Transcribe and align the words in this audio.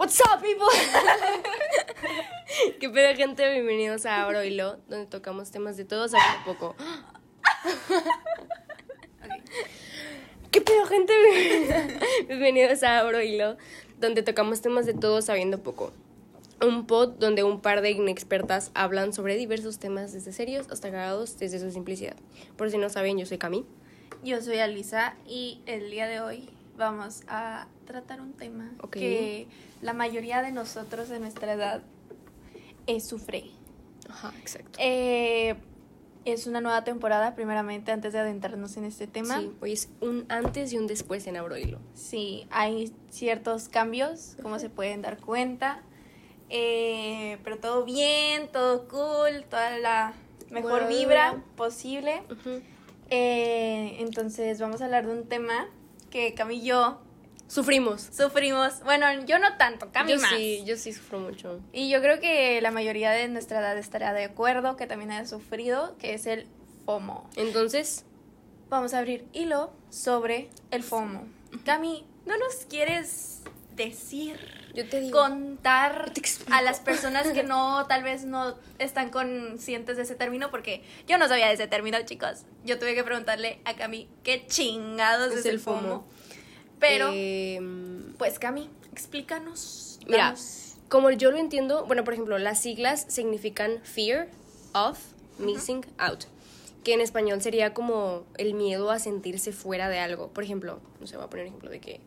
What's 0.00 0.18
up, 0.22 0.40
people? 0.40 0.66
¿Qué 2.80 2.88
pedo, 2.88 3.14
gente? 3.14 3.52
Bienvenidos 3.52 4.06
a 4.06 4.22
Abro 4.22 4.42
Hilo, 4.42 4.78
donde 4.88 5.04
tocamos 5.04 5.50
temas 5.50 5.76
de 5.76 5.84
todo, 5.84 6.08
sabiendo 6.08 6.42
poco. 6.46 6.74
¿Qué 10.50 10.62
pedo, 10.62 10.86
gente? 10.86 11.12
Bienvenidos 12.28 12.82
a 12.82 13.00
Abro 13.00 13.20
Hilo, 13.20 13.58
donde 13.98 14.22
tocamos 14.22 14.62
temas 14.62 14.86
de 14.86 14.94
todo, 14.94 15.20
sabiendo 15.20 15.62
poco. 15.62 15.92
Un 16.66 16.86
pod 16.86 17.18
donde 17.18 17.44
un 17.44 17.60
par 17.60 17.82
de 17.82 17.90
inexpertas 17.90 18.70
hablan 18.72 19.12
sobre 19.12 19.36
diversos 19.36 19.78
temas, 19.78 20.14
desde 20.14 20.32
serios 20.32 20.66
hasta 20.70 20.90
cagados, 20.90 21.38
desde 21.38 21.58
su 21.58 21.70
simplicidad. 21.70 22.16
Por 22.56 22.70
si 22.70 22.78
no 22.78 22.88
saben, 22.88 23.18
yo 23.18 23.26
soy 23.26 23.36
Cami. 23.36 23.66
Yo 24.24 24.40
soy 24.40 24.60
Alisa 24.60 25.16
y 25.26 25.60
el 25.66 25.90
día 25.90 26.08
de 26.08 26.22
hoy 26.22 26.48
vamos 26.80 27.22
a 27.28 27.68
tratar 27.84 28.20
un 28.20 28.32
tema 28.32 28.72
que 28.90 29.46
la 29.82 29.92
mayoría 29.92 30.42
de 30.42 30.50
nosotros 30.50 31.08
de 31.08 31.20
nuestra 31.20 31.52
edad 31.52 31.82
eh, 32.86 33.00
sufre. 33.00 33.44
Ajá, 34.08 34.32
exacto. 34.40 34.78
Eh, 34.82 35.54
es 36.24 36.46
una 36.46 36.60
nueva 36.60 36.82
temporada, 36.82 37.34
primeramente, 37.34 37.92
antes 37.92 38.12
de 38.12 38.18
adentrarnos 38.18 38.76
en 38.76 38.84
este 38.84 39.06
tema. 39.06 39.40
Sí, 39.40 39.52
hoy 39.60 39.72
es 39.72 39.90
un 40.00 40.24
antes 40.28 40.72
y 40.72 40.78
un 40.78 40.86
después 40.86 41.26
en 41.26 41.36
Abro 41.36 41.56
Hilo. 41.56 41.78
Sí, 41.94 42.46
hay 42.50 42.92
ciertos 43.10 43.68
cambios, 43.68 44.36
como 44.42 44.58
se 44.58 44.70
pueden 44.70 45.02
dar 45.02 45.18
cuenta. 45.18 45.82
Eh, 46.48 47.38
pero 47.44 47.58
todo 47.58 47.84
bien, 47.84 48.48
todo 48.52 48.88
cool, 48.88 49.44
toda 49.48 49.78
la 49.78 50.14
mejor 50.50 50.88
vibra 50.88 51.42
posible. 51.56 52.22
Eh, 53.10 53.96
entonces 53.98 54.60
vamos 54.60 54.80
a 54.80 54.86
hablar 54.86 55.06
de 55.06 55.12
un 55.12 55.28
tema 55.28 55.68
que 56.10 56.34
Cami 56.34 56.56
y 56.56 56.62
yo 56.64 57.00
Sufrimos. 57.48 58.02
sufrimos. 58.12 58.80
Bueno, 58.84 59.06
yo 59.26 59.38
no 59.38 59.56
tanto, 59.56 59.90
Cami 59.92 60.12
yo 60.12 60.20
más. 60.20 60.30
sí, 60.30 60.62
yo 60.64 60.76
sí 60.76 60.92
sufro 60.92 61.18
mucho. 61.18 61.60
Y 61.72 61.88
yo 61.90 62.00
creo 62.00 62.20
que 62.20 62.60
la 62.60 62.70
mayoría 62.70 63.10
de 63.10 63.26
nuestra 63.28 63.58
edad 63.60 63.76
estará 63.76 64.12
de 64.12 64.24
acuerdo 64.24 64.76
que 64.76 64.86
también 64.86 65.10
haya 65.10 65.26
sufrido, 65.26 65.96
que 65.98 66.14
es 66.14 66.26
el 66.26 66.46
FOMO. 66.84 67.28
Entonces, 67.36 68.04
Vamos 68.70 68.94
a 68.94 68.98
abrir 69.00 69.26
hilo 69.32 69.72
sobre 69.90 70.48
el 70.70 70.84
FOMO. 70.84 71.24
Cami, 71.64 72.06
¿no 72.24 72.38
nos 72.38 72.54
quieres 72.66 73.40
decir, 73.74 74.38
yo 74.74 74.88
te 74.88 75.00
digo. 75.00 75.18
contar 75.18 76.12
te 76.12 76.22
a 76.52 76.62
las 76.62 76.80
personas 76.80 77.28
que 77.28 77.42
no, 77.42 77.86
tal 77.86 78.02
vez 78.02 78.24
no 78.24 78.54
están 78.78 79.10
conscientes 79.10 79.96
de 79.96 80.02
ese 80.04 80.14
término? 80.14 80.50
Porque 80.50 80.82
yo 81.06 81.18
no 81.18 81.28
sabía 81.28 81.46
de 81.48 81.54
ese 81.54 81.66
término, 81.66 81.98
chicos. 82.04 82.44
Yo 82.64 82.78
tuve 82.78 82.94
que 82.94 83.04
preguntarle 83.04 83.60
a 83.64 83.74
Cami 83.74 84.08
qué 84.22 84.46
chingados 84.46 85.34
es, 85.34 85.46
el 85.46 85.60
FOMO. 85.60 86.04
Pero, 86.78 87.10
Em, 87.12 88.14
pues 88.16 88.38
Cami, 88.38 88.70
explícanos. 88.92 89.98
Mira, 90.06 90.24
danos- 90.26 90.76
como 90.88 91.10
yo 91.10 91.30
lo 91.30 91.38
entiendo, 91.38 91.84
bueno, 91.86 92.04
por 92.04 92.14
ejemplo, 92.14 92.38
las 92.38 92.60
siglas 92.62 93.04
significan 93.08 93.80
fear 93.84 94.28
of 94.72 94.98
missing 95.38 95.84
out, 95.98 96.24
que 96.84 96.94
en 96.94 97.00
español 97.00 97.42
sería 97.42 97.74
como 97.74 98.24
el 98.38 98.54
miedo 98.54 98.90
a 98.90 98.98
sentirse 98.98 99.52
fuera 99.52 99.88
de 99.88 99.98
algo. 99.98 100.28
Por 100.28 100.42
ejemplo, 100.44 100.80
no 101.00 101.06
sé, 101.06 101.16
voy 101.16 101.26
a 101.26 101.28
poner 101.30 101.44
un 101.44 101.48
ejemplo 101.48 101.70
de 101.70 101.80
que 101.80 102.00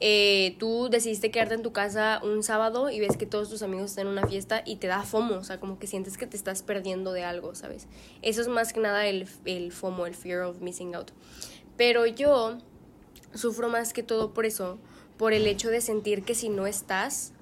eh, 0.00 0.56
tú 0.58 0.88
decidiste 0.90 1.30
quedarte 1.30 1.54
en 1.54 1.62
tu 1.62 1.72
casa 1.72 2.20
un 2.22 2.42
sábado 2.42 2.88
y 2.90 3.00
ves 3.00 3.16
que 3.16 3.26
todos 3.26 3.48
tus 3.50 3.62
amigos 3.62 3.90
están 3.90 4.06
en 4.06 4.12
una 4.12 4.26
fiesta 4.26 4.62
y 4.64 4.76
te 4.76 4.86
da 4.86 5.02
FOMO, 5.02 5.36
o 5.36 5.44
sea, 5.44 5.58
como 5.58 5.78
que 5.78 5.86
sientes 5.86 6.16
que 6.16 6.26
te 6.26 6.36
estás 6.36 6.62
perdiendo 6.62 7.12
de 7.12 7.24
algo, 7.24 7.54
¿sabes? 7.54 7.86
Eso 8.22 8.40
es 8.40 8.48
más 8.48 8.72
que 8.72 8.80
nada 8.80 9.06
el, 9.06 9.28
el 9.44 9.72
FOMO, 9.72 10.06
el 10.06 10.14
fear 10.14 10.42
of 10.42 10.60
missing 10.60 10.94
out. 10.94 11.10
Pero 11.76 12.06
yo 12.06 12.58
sufro 13.34 13.68
más 13.68 13.92
que 13.92 14.02
todo 14.02 14.32
por 14.32 14.46
eso, 14.46 14.78
por 15.16 15.32
el 15.32 15.46
hecho 15.46 15.68
de 15.68 15.80
sentir 15.80 16.22
que 16.22 16.34
si 16.34 16.48
no 16.48 16.66
estás, 16.66 17.32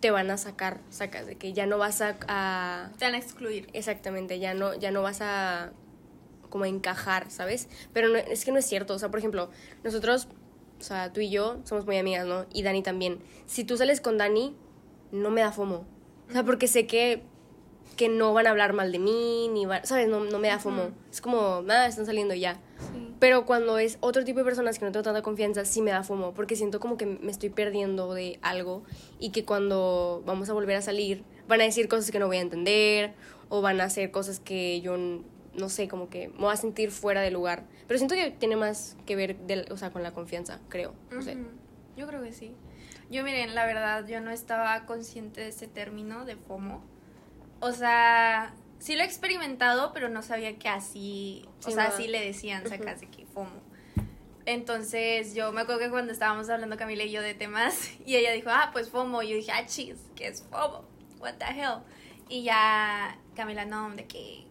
te 0.00 0.10
van 0.10 0.30
a 0.30 0.36
sacar, 0.36 0.80
sacas, 0.90 1.26
de 1.26 1.36
que 1.36 1.52
ya 1.52 1.64
no 1.66 1.78
vas 1.78 2.00
a, 2.02 2.16
a- 2.28 2.90
te 2.98 3.04
van 3.06 3.14
a 3.14 3.18
excluir. 3.18 3.68
exactamente, 3.72 4.38
ya 4.38 4.52
no, 4.52 4.74
ya 4.74 4.90
no 4.90 5.00
vas 5.02 5.20
a 5.22 5.72
como 6.50 6.64
a 6.64 6.68
encajar, 6.68 7.30
¿sabes? 7.30 7.68
Pero 7.92 8.08
no- 8.08 8.16
es 8.18 8.44
que 8.44 8.52
no 8.52 8.58
es 8.58 8.66
cierto, 8.66 8.94
o 8.94 8.98
sea, 8.98 9.08
por 9.10 9.18
ejemplo, 9.18 9.50
nosotros, 9.82 10.28
o 10.84 10.86
sea, 10.86 11.10
tú 11.14 11.22
y 11.22 11.30
yo 11.30 11.56
somos 11.64 11.86
muy 11.86 11.96
amigas, 11.96 12.26
¿no? 12.26 12.44
Y 12.52 12.62
Dani 12.62 12.82
también. 12.82 13.18
Si 13.46 13.64
tú 13.64 13.78
sales 13.78 14.02
con 14.02 14.18
Dani, 14.18 14.54
no 15.12 15.30
me 15.30 15.40
da 15.40 15.50
fomo. 15.50 15.86
O 16.28 16.32
sea, 16.32 16.44
porque 16.44 16.68
sé 16.68 16.86
que, 16.86 17.22
que 17.96 18.10
no 18.10 18.34
van 18.34 18.46
a 18.46 18.50
hablar 18.50 18.74
mal 18.74 18.92
de 18.92 18.98
mí, 18.98 19.48
ni 19.48 19.64
van, 19.64 19.86
¿sabes? 19.86 20.08
No, 20.08 20.24
no 20.26 20.38
me 20.38 20.48
da 20.48 20.58
fomo. 20.58 20.90
Es 21.10 21.22
como, 21.22 21.62
nada, 21.62 21.86
están 21.86 22.04
saliendo 22.04 22.34
ya. 22.34 22.60
Pero 23.18 23.46
cuando 23.46 23.78
es 23.78 23.96
otro 24.00 24.24
tipo 24.24 24.40
de 24.40 24.44
personas 24.44 24.78
que 24.78 24.84
no 24.84 24.92
tengo 24.92 25.04
tanta 25.04 25.22
confianza, 25.22 25.64
sí 25.64 25.80
me 25.80 25.90
da 25.90 26.02
fomo, 26.02 26.34
porque 26.34 26.54
siento 26.54 26.80
como 26.80 26.98
que 26.98 27.06
me 27.06 27.30
estoy 27.30 27.48
perdiendo 27.48 28.12
de 28.12 28.38
algo 28.42 28.82
y 29.18 29.30
que 29.30 29.46
cuando 29.46 30.22
vamos 30.26 30.50
a 30.50 30.52
volver 30.52 30.76
a 30.76 30.82
salir 30.82 31.24
van 31.48 31.62
a 31.62 31.64
decir 31.64 31.88
cosas 31.88 32.10
que 32.10 32.18
no 32.18 32.26
voy 32.26 32.36
a 32.36 32.40
entender 32.42 33.14
o 33.48 33.62
van 33.62 33.80
a 33.80 33.84
hacer 33.84 34.10
cosas 34.10 34.38
que 34.38 34.82
yo 34.82 34.98
no 34.98 35.68
sé, 35.68 35.88
como 35.88 36.10
que 36.10 36.28
me 36.28 36.40
voy 36.40 36.52
a 36.52 36.56
sentir 36.56 36.90
fuera 36.90 37.22
de 37.22 37.30
lugar. 37.30 37.64
Pero 37.86 37.98
siento 37.98 38.14
que 38.14 38.30
tiene 38.30 38.56
más 38.56 38.96
que 39.06 39.16
ver 39.16 39.36
o 39.70 39.76
sea, 39.76 39.90
con 39.90 40.02
la 40.02 40.12
confianza, 40.12 40.60
creo. 40.68 40.94
No 41.10 41.22
sé. 41.22 41.36
Yo 41.96 42.06
creo 42.06 42.22
que 42.22 42.32
sí. 42.32 42.54
Yo 43.10 43.22
miren, 43.22 43.54
la 43.54 43.66
verdad, 43.66 44.06
yo 44.06 44.20
no 44.20 44.30
estaba 44.30 44.86
consciente 44.86 45.42
de 45.42 45.48
ese 45.48 45.68
término 45.68 46.24
de 46.24 46.36
FOMO. 46.36 46.82
O 47.60 47.72
sea, 47.72 48.54
sí 48.78 48.96
lo 48.96 49.02
he 49.02 49.06
experimentado, 49.06 49.92
pero 49.92 50.08
no 50.08 50.22
sabía 50.22 50.58
que 50.58 50.68
así, 50.68 51.46
o 51.66 51.70
sea, 51.70 51.84
así 51.84 52.08
le 52.08 52.24
decían, 52.24 52.66
sacas 52.66 53.00
de 53.00 53.08
que 53.08 53.26
FOMO. 53.26 53.62
Entonces, 54.46 55.34
yo 55.34 55.52
me 55.52 55.62
acuerdo 55.62 55.80
que 55.80 55.90
cuando 55.90 56.12
estábamos 56.12 56.50
hablando 56.50 56.76
Camila 56.76 57.04
y 57.04 57.10
yo 57.10 57.22
de 57.22 57.34
temas, 57.34 57.90
y 58.06 58.16
ella 58.16 58.32
dijo, 58.32 58.50
ah, 58.50 58.70
pues 58.72 58.90
FOMO, 58.90 59.22
y 59.22 59.30
yo 59.30 59.36
dije, 59.36 59.52
ah, 59.52 59.64
chis, 59.66 59.96
¿qué 60.14 60.28
es 60.28 60.42
FOMO? 60.50 60.84
What 61.20 61.34
the 61.34 61.46
hell? 61.46 61.78
Y 62.28 62.42
ya 62.42 63.18
Camila, 63.34 63.64
no, 63.64 63.90
de 63.94 64.06
que, 64.06 64.46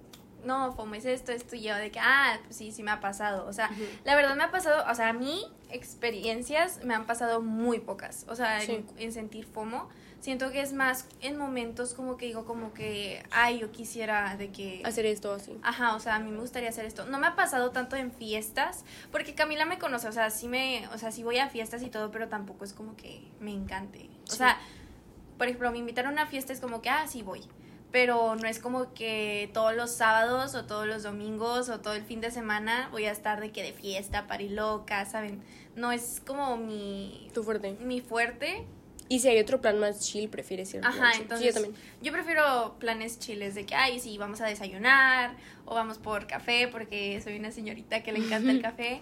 no, 0.45 0.73
FOMO 0.73 0.95
es 0.95 1.05
esto, 1.05 1.31
esto, 1.31 1.55
y 1.55 1.61
yo 1.61 1.75
de 1.75 1.91
que, 1.91 1.99
ah, 1.99 2.37
pues 2.43 2.55
sí, 2.55 2.71
sí 2.71 2.83
me 2.83 2.91
ha 2.91 2.99
pasado. 2.99 3.45
O 3.47 3.53
sea, 3.53 3.69
la 4.03 4.15
verdad 4.15 4.35
me 4.35 4.43
ha 4.43 4.51
pasado, 4.51 4.83
o 4.89 4.95
sea, 4.95 5.09
a 5.09 5.13
mí 5.13 5.45
experiencias 5.69 6.83
me 6.83 6.93
han 6.93 7.05
pasado 7.05 7.41
muy 7.41 7.79
pocas, 7.79 8.25
o 8.27 8.35
sea, 8.35 8.59
Sí. 8.61 8.73
en, 8.73 8.85
en 8.97 9.11
sentir 9.13 9.45
FOMO. 9.45 9.89
Siento 10.19 10.51
que 10.53 10.61
es 10.61 10.71
más 10.71 11.05
en 11.19 11.37
momentos 11.37 11.93
como 11.93 12.15
que 12.15 12.27
digo 12.27 12.45
como 12.45 12.73
que, 12.73 13.25
ay, 13.31 13.59
yo 13.59 13.71
quisiera 13.73 14.37
de 14.37 14.51
que... 14.53 14.81
Hacer 14.85 15.05
esto 15.05 15.33
así. 15.33 15.57
Ajá, 15.63 15.95
o 15.95 15.99
sea, 15.99 16.15
a 16.15 16.19
mí 16.19 16.31
me 16.31 16.39
gustaría 16.39 16.69
hacer 16.69 16.85
esto. 16.85 17.05
No 17.07 17.19
me 17.19 17.27
ha 17.27 17.35
pasado 17.35 17.71
tanto 17.71 17.97
en 17.97 18.09
fiestas, 18.09 18.85
porque 19.11 19.35
Camila 19.35 19.65
me 19.65 19.79
conoce, 19.79 20.07
o 20.07 20.13
sea, 20.13 20.29
sí 20.29 20.47
me, 20.47 20.87
o 20.93 20.97
sea, 20.97 21.11
sí 21.11 21.23
voy 21.23 21.39
a 21.39 21.49
fiestas 21.49 21.83
y 21.83 21.89
todo, 21.89 22.09
pero 22.09 22.29
tampoco 22.29 22.63
es 22.63 22.71
como 22.71 22.95
que 22.95 23.21
me 23.41 23.51
encante. 23.51 24.09
O 24.27 24.31
Sí. 24.31 24.37
sea, 24.37 24.57
por 25.37 25.47
ejemplo, 25.47 25.69
me 25.73 25.79
invitaron 25.79 26.11
a 26.11 26.21
una 26.21 26.27
fiesta 26.27 26.53
es 26.53 26.61
como 26.61 26.81
que, 26.81 26.89
ah, 26.89 27.05
sí 27.05 27.21
voy. 27.21 27.41
Pero 27.93 28.35
no 28.35 28.47
es 28.47 28.57
como 28.59 28.93
que 28.95 29.49
todos 29.53 29.73
los 29.75 29.91
sábados 29.91 30.55
o 30.55 30.65
todos 30.65 30.87
los 30.87 31.03
domingos 31.03 31.69
o 31.69 31.79
todo 31.79 31.93
el 31.93 32.03
fin 32.03 32.19
de 32.21 32.31
semana 32.31 32.89
voy 32.91 33.05
a 33.05 33.11
estar 33.11 33.39
de 33.39 33.51
que 33.51 33.61
de 33.63 33.71
fiesta, 33.71 34.25
loca, 34.49 35.05
¿saben? 35.05 35.41
No 35.75 35.91
es 35.91 36.21
como 36.25 36.57
mi, 36.57 37.29
Tu 37.35 37.43
fuerte. 37.43 37.77
mi 37.79 38.01
fuerte. 38.01 38.65
Y 39.09 39.19
si 39.19 39.27
hay 39.27 39.39
otro 39.39 39.61
plan 39.61 39.79
más 39.79 39.99
chill, 39.99 40.27
prefieres 40.27 40.73
ir. 40.73 40.81
Ajá, 40.83 41.11
entonces 41.13 41.39
Sí, 41.39 41.45
yo 41.45 41.53
también. 41.53 41.75
yo 42.01 42.11
prefiero 42.11 42.75
planes 42.79 43.19
chiles 43.19 43.53
de 43.53 43.65
que, 43.67 43.75
ay, 43.75 43.99
sí, 43.99 44.17
vamos 44.17 44.41
a 44.41 44.47
desayunar 44.47 45.35
o 45.65 45.75
vamos 45.75 45.99
por 45.99 46.25
café 46.25 46.67
porque 46.67 47.21
soy 47.21 47.37
una 47.37 47.51
señorita 47.51 48.01
que 48.01 48.11
le 48.11 48.19
encanta 48.25 48.49
el 48.49 48.61
café. 48.63 49.01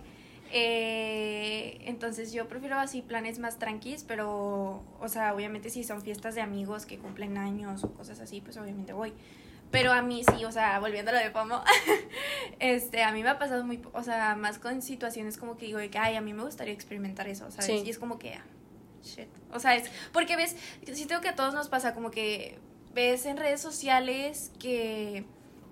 Eh, 0.54 1.80
entonces 1.86 2.34
yo 2.34 2.48
prefiero 2.48 2.78
así 2.78 3.02
planes 3.02 3.40
más 3.40 3.58
tranquis, 3.58 4.04
pero, 4.04 4.84
o 5.00 5.08
sea, 5.08 5.34
obviamente 5.34 5.70
si 5.70 5.84
son 5.84 6.02
fiestas 6.02 6.36
de 6.36 6.42
amigos 6.42 6.86
que 6.86 6.98
cumplen 6.98 7.38
años 7.38 7.84
o 7.84 7.94
cosas 7.94 8.20
así, 8.20 8.42
pues 8.42 8.58
obviamente 8.58 8.94
voy. 8.94 9.14
Pero 9.72 9.94
a 9.94 10.02
mí 10.02 10.24
sí, 10.36 10.44
o 10.44 10.52
sea, 10.52 10.80
volviendo 10.80 11.12
a 11.12 11.14
lo 11.14 11.20
de 11.20 11.32
FOMO, 11.32 11.64
este, 12.60 13.04
a 13.04 13.14
mí 13.14 13.24
me 13.24 13.30
ha 13.30 13.40
pasado 13.40 13.64
muy, 13.64 13.82
o 13.94 14.04
sea, 14.04 14.36
más 14.36 14.60
con 14.60 14.82
situaciones 14.82 15.38
como 15.38 15.58
que 15.58 15.68
digo 15.68 15.80
de 15.80 15.90
que, 15.90 15.98
ay, 15.98 16.18
a 16.18 16.22
mí 16.22 16.34
me 16.34 16.44
gustaría 16.44 16.74
experimentar 16.74 17.30
eso, 17.30 17.50
¿sabes? 17.52 17.68
Sí. 17.68 17.84
Y 17.86 17.90
es 17.90 17.98
como 17.98 18.20
que, 18.20 18.34
ah, 18.34 18.44
shit. 19.02 19.30
O 19.54 19.60
sea, 19.60 19.76
es, 19.76 19.90
porque 20.12 20.36
ves, 20.36 20.58
siento 20.92 21.22
que 21.22 21.30
a 21.30 21.36
todos 21.36 21.54
nos 21.54 21.70
pasa 21.70 21.94
como 21.94 22.12
que 22.12 22.60
ves 22.94 23.26
en 23.26 23.38
redes 23.38 23.62
sociales 23.62 24.52
que 24.60 25.24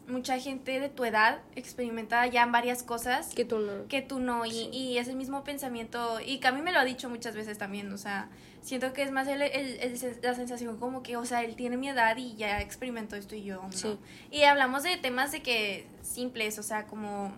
mucha 0.10 0.38
gente 0.40 0.80
de 0.80 0.90
tu 0.90 1.06
edad 1.06 1.40
experimenta 1.56 2.26
ya 2.28 2.46
varias 2.46 2.84
cosas 2.84 3.34
Que 3.36 3.46
tú 3.46 3.60
no. 3.60 3.88
que 3.88 4.02
tú 4.02 4.20
no 4.20 4.46
y, 4.46 4.52
Sí. 4.52 4.70
y 4.72 4.98
ese 4.98 5.14
mismo 5.16 5.44
pensamiento 5.44 6.20
y 6.20 6.40
que 6.40 6.48
a 6.48 6.52
mí 6.52 6.62
me 6.62 6.72
lo 6.72 6.80
ha 6.80 6.86
dicho 6.86 7.10
muchas 7.10 7.36
veces 7.36 7.58
también 7.58 7.92
o 7.94 7.98
sea 7.98 8.30
siento 8.62 8.92
que 8.92 9.04
es 9.04 9.12
más 9.12 9.28
el, 9.28 9.42
el- 9.42 9.80
el- 9.80 10.20
la 10.22 10.34
sensación 10.36 10.78
como 10.78 11.02
que 11.04 11.16
o 11.18 11.26
sea 11.26 11.44
él 11.44 11.56
tiene 11.56 11.78
mi 11.78 11.88
edad 11.90 12.18
y 12.18 12.36
ya 12.36 12.60
experimentó 12.62 13.16
esto 13.16 13.36
y 13.36 13.44
yo 13.44 13.62
no 13.62 13.72
Sí. 13.72 13.98
y 14.32 14.44
hablamos 14.44 14.84
de 14.84 14.98
temas 14.98 15.32
de 15.32 15.42
que 15.42 15.88
simples 16.02 16.60
o 16.60 16.64
sea 16.64 16.86
como 16.88 17.32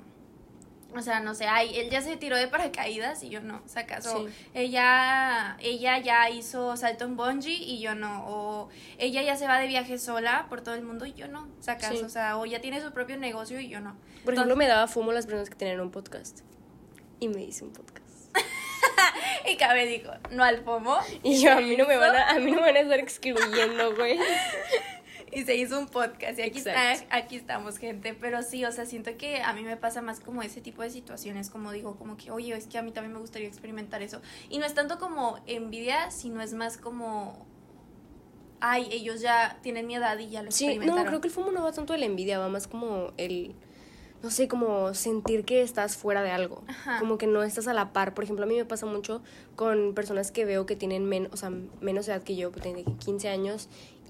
o 0.95 1.01
sea, 1.01 1.19
no 1.19 1.35
sé, 1.35 1.45
ay, 1.47 1.77
él 1.77 1.89
ya 1.89 2.01
se 2.01 2.17
tiró 2.17 2.35
de 2.37 2.47
paracaídas 2.47 3.23
y 3.23 3.29
yo 3.29 3.41
no. 3.41 3.57
O 3.57 3.69
Sí. 3.69 4.27
ella, 4.53 5.57
ella 5.59 5.97
ya 5.99 6.29
hizo 6.29 6.75
salto 6.77 7.05
en 7.05 7.15
bungee 7.15 7.53
y 7.53 7.79
yo 7.79 7.95
no. 7.95 8.25
O 8.27 8.69
ella 8.97 9.21
ya 9.21 9.35
se 9.37 9.47
va 9.47 9.59
de 9.59 9.67
viaje 9.67 9.97
sola 9.97 10.47
por 10.49 10.61
todo 10.61 10.75
el 10.75 10.83
mundo 10.83 11.05
y 11.05 11.13
yo 11.13 11.27
no, 11.27 11.47
sacas. 11.59 11.97
Sí. 11.97 12.03
O 12.03 12.09
sea, 12.09 12.37
o 12.37 12.45
ya 12.45 12.59
tiene 12.61 12.81
su 12.81 12.91
propio 12.91 13.17
negocio 13.17 13.59
y 13.59 13.69
yo 13.69 13.79
no. 13.79 13.95
Por 14.25 14.33
ejemplo, 14.33 14.55
me 14.55 14.67
daba 14.67 14.87
fumo 14.87 15.11
las 15.13 15.25
personas 15.25 15.49
que 15.49 15.55
tenían 15.55 15.79
un 15.79 15.91
podcast. 15.91 16.41
Y 17.19 17.27
me 17.27 17.43
hice 17.43 17.63
un 17.63 17.71
podcast. 17.73 18.01
Y 19.51 19.57
Cabe 19.57 19.85
dijo, 19.87 20.11
no 20.29 20.43
al 20.43 20.63
FOMO. 20.63 20.97
Y 21.23 21.41
yo, 21.41 21.51
a 21.53 21.61
mí 21.61 21.75
no 21.75 21.85
me 21.87 21.97
van 21.97 22.15
a, 22.15 22.29
a 22.29 22.33
mí 22.39 22.51
no 22.51 22.57
me 22.61 22.67
van 22.67 22.75
a 22.77 22.79
estar 22.81 22.99
excluyendo, 22.99 23.95
güey. 23.95 24.19
y 25.33 25.43
se 25.43 25.55
hizo 25.55 25.79
un 25.79 25.87
podcast 25.87 26.37
y 26.39 26.41
aquí 26.41 26.57
está, 26.59 26.93
aquí 27.09 27.35
estamos 27.35 27.77
gente, 27.77 28.13
pero 28.13 28.41
sí, 28.43 28.65
o 28.65 28.71
sea, 28.71 28.85
siento 28.85 29.15
que 29.17 29.41
a 29.41 29.53
mí 29.53 29.63
me 29.63 29.77
pasa 29.77 30.01
más 30.01 30.19
como 30.19 30.41
ese 30.41 30.61
tipo 30.61 30.81
de 30.81 30.89
situaciones, 30.89 31.49
como 31.49 31.71
digo, 31.71 31.95
como 31.95 32.17
que, 32.17 32.31
oye, 32.31 32.55
es 32.55 32.67
que 32.67 32.77
a 32.77 32.81
mí 32.81 32.91
también 32.91 33.13
me 33.13 33.19
gustaría 33.19 33.47
experimentar 33.47 34.01
eso. 34.01 34.21
Y 34.49 34.57
no 34.59 34.65
es 34.65 34.73
tanto 34.73 34.99
como 34.99 35.39
envidia, 35.47 36.11
sino 36.11 36.41
es 36.41 36.53
más 36.53 36.77
como, 36.77 37.45
ay, 38.59 38.87
ellos 38.91 39.21
ya 39.21 39.57
tienen 39.61 39.87
mi 39.87 39.95
edad 39.95 40.17
y 40.19 40.29
ya 40.29 40.43
lo 40.43 40.51
Sí, 40.51 40.65
experimentaron. 40.65 41.03
no, 41.03 41.09
creo 41.09 41.21
que 41.21 41.27
el 41.27 41.33
FOMO 41.33 41.51
no 41.51 41.63
va 41.63 41.71
tanto 41.71 41.93
de 41.93 41.99
la 41.99 42.05
envidia, 42.05 42.39
va 42.39 42.49
más 42.49 42.67
como 42.67 43.11
el, 43.17 43.55
no 44.21 44.29
sé, 44.29 44.47
como 44.47 44.93
sentir 44.93 45.45
que 45.45 45.61
estás 45.63 45.97
fuera 45.97 46.21
de 46.21 46.29
algo. 46.31 46.63
Ajá. 46.67 46.99
Como 46.99 47.17
que 47.17 47.25
no 47.25 47.41
estás 47.43 47.67
a 47.67 47.73
la 47.73 47.91
par. 47.91 48.13
Por 48.13 48.23
ejemplo, 48.23 48.45
a 48.45 48.47
mí 48.47 48.55
me 48.55 48.65
pasa 48.65 48.85
mucho 48.85 49.23
con 49.55 49.93
personas 49.95 50.31
que 50.31 50.45
veo 50.45 50.65
que 50.67 50.75
tienen 50.75 51.05
men 51.05 51.27
o 51.31 51.37
sea, 51.37 51.51
menos 51.79 52.07
edad 52.07 52.21
que 52.21 52.35
yo, 52.35 52.51
pues 52.51 52.61
tienen 52.61 52.85
que 52.85 52.93
15 52.93 53.29
años 53.29 53.67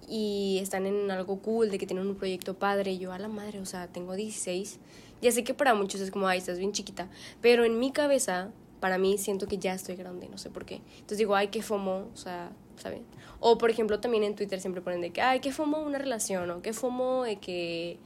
y 0.08 0.60
están 0.62 0.86
en 0.86 1.10
algo 1.12 1.40
cool, 1.40 1.70
de 1.72 1.78
que 1.78 1.86
tienen 1.86 2.08
un 2.08 2.16
proyecto 2.16 2.54
padre. 2.56 2.92
Y 2.94 2.98
yo, 3.00 3.14
a 3.14 3.20
la 3.20 3.28
madre, 3.28 3.60
o 3.60 3.66
sea, 3.66 3.88
tengo 3.88 4.16
16. 4.16 4.80
Ya 5.22 5.32
sé 5.32 5.44
que 5.44 5.54
para 5.54 5.74
muchos 5.74 6.02
es 6.02 6.12
como, 6.12 6.28
ay, 6.28 6.40
estás 6.40 6.58
bien 6.58 6.72
chiquita. 6.72 7.08
Pero 7.42 7.64
en 7.64 7.80
mi 7.80 7.92
cabeza, 7.92 8.52
para 8.80 8.98
mí, 8.98 9.18
siento 9.18 9.48
que 9.48 9.58
ya 9.58 9.74
estoy 9.74 9.96
grande, 9.96 10.28
no 10.30 10.38
sé 10.38 10.50
por 10.50 10.66
qué. 10.66 10.82
Entonces 10.96 11.20
digo, 11.20 11.36
ay, 11.36 11.50
qué 11.50 11.62
FOMO, 11.62 12.08
o 12.14 12.18
sea, 12.18 12.52
¿saben? 12.78 13.04
O 13.40 13.58
por 13.58 13.70
ejemplo, 13.70 14.00
también 14.00 14.24
en 14.24 14.36
Twitter 14.36 14.60
siempre 14.60 14.82
ponen 14.82 15.02
de 15.02 15.12
que, 15.12 15.22
ay, 15.22 15.40
qué 15.40 15.52
FOMO 15.52 15.80
una 15.82 16.00
relación, 16.00 16.50
o 16.50 16.62
qué 16.62 16.74
FOMO 16.74 17.24
de 17.24 17.38
que 17.38 17.98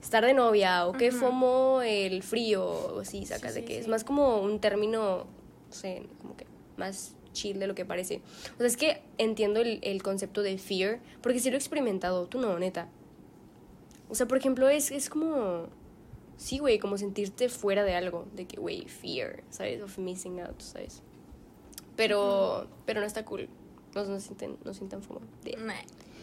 estar 0.00 0.24
de 0.24 0.34
novia, 0.34 0.86
o 0.86 0.92
qué. 0.92 1.10
FOMO 1.10 1.82
el 1.82 2.22
frío, 2.22 2.64
o 2.64 3.00
así, 3.00 3.26
sacas 3.26 3.54
Sí, 3.54 3.60
de 3.60 3.66
sí, 3.66 3.66
que 3.66 3.74
sí. 3.74 3.80
es 3.80 3.88
más 3.88 4.04
como 4.04 4.40
un 4.40 4.60
término, 4.60 5.26
no 5.68 5.72
sé, 5.72 6.04
como 6.22 6.36
que 6.36 6.46
más 6.76 7.15
chill 7.36 7.58
de 7.58 7.66
lo 7.66 7.74
que 7.74 7.84
parece. 7.84 8.20
O 8.54 8.58
sea, 8.58 8.66
es 8.66 8.76
que 8.76 9.02
entiendo 9.18 9.60
el, 9.60 9.78
el 9.82 10.02
concepto 10.02 10.42
de 10.42 10.56
fear, 10.58 11.00
porque 11.20 11.38
sí 11.38 11.50
lo 11.50 11.56
he 11.56 11.58
experimentado, 11.58 12.26
tú 12.26 12.40
no, 12.40 12.58
neta. 12.58 12.88
O 14.08 14.14
sea, 14.14 14.26
por 14.26 14.38
ejemplo, 14.38 14.68
es, 14.68 14.90
es 14.90 15.08
como, 15.10 15.66
sí, 16.36 16.58
güey, 16.58 16.78
como 16.78 16.96
sentirte 16.96 17.48
fuera 17.48 17.84
de 17.84 17.94
algo, 17.94 18.26
de 18.34 18.46
que, 18.46 18.58
güey, 18.58 18.86
fear, 18.86 19.42
¿sabes? 19.50 19.82
Of 19.82 19.98
missing 19.98 20.40
out, 20.40 20.60
¿sabes? 20.60 21.02
Pero, 21.96 22.66
pero 22.84 23.00
no 23.00 23.06
está 23.06 23.24
cool. 23.24 23.48
No, 23.94 24.04
no 24.04 24.20
sienten, 24.20 24.56
no 24.64 24.74
sientan. 24.74 25.00
De- 25.44 25.56
Nah, 25.56 25.74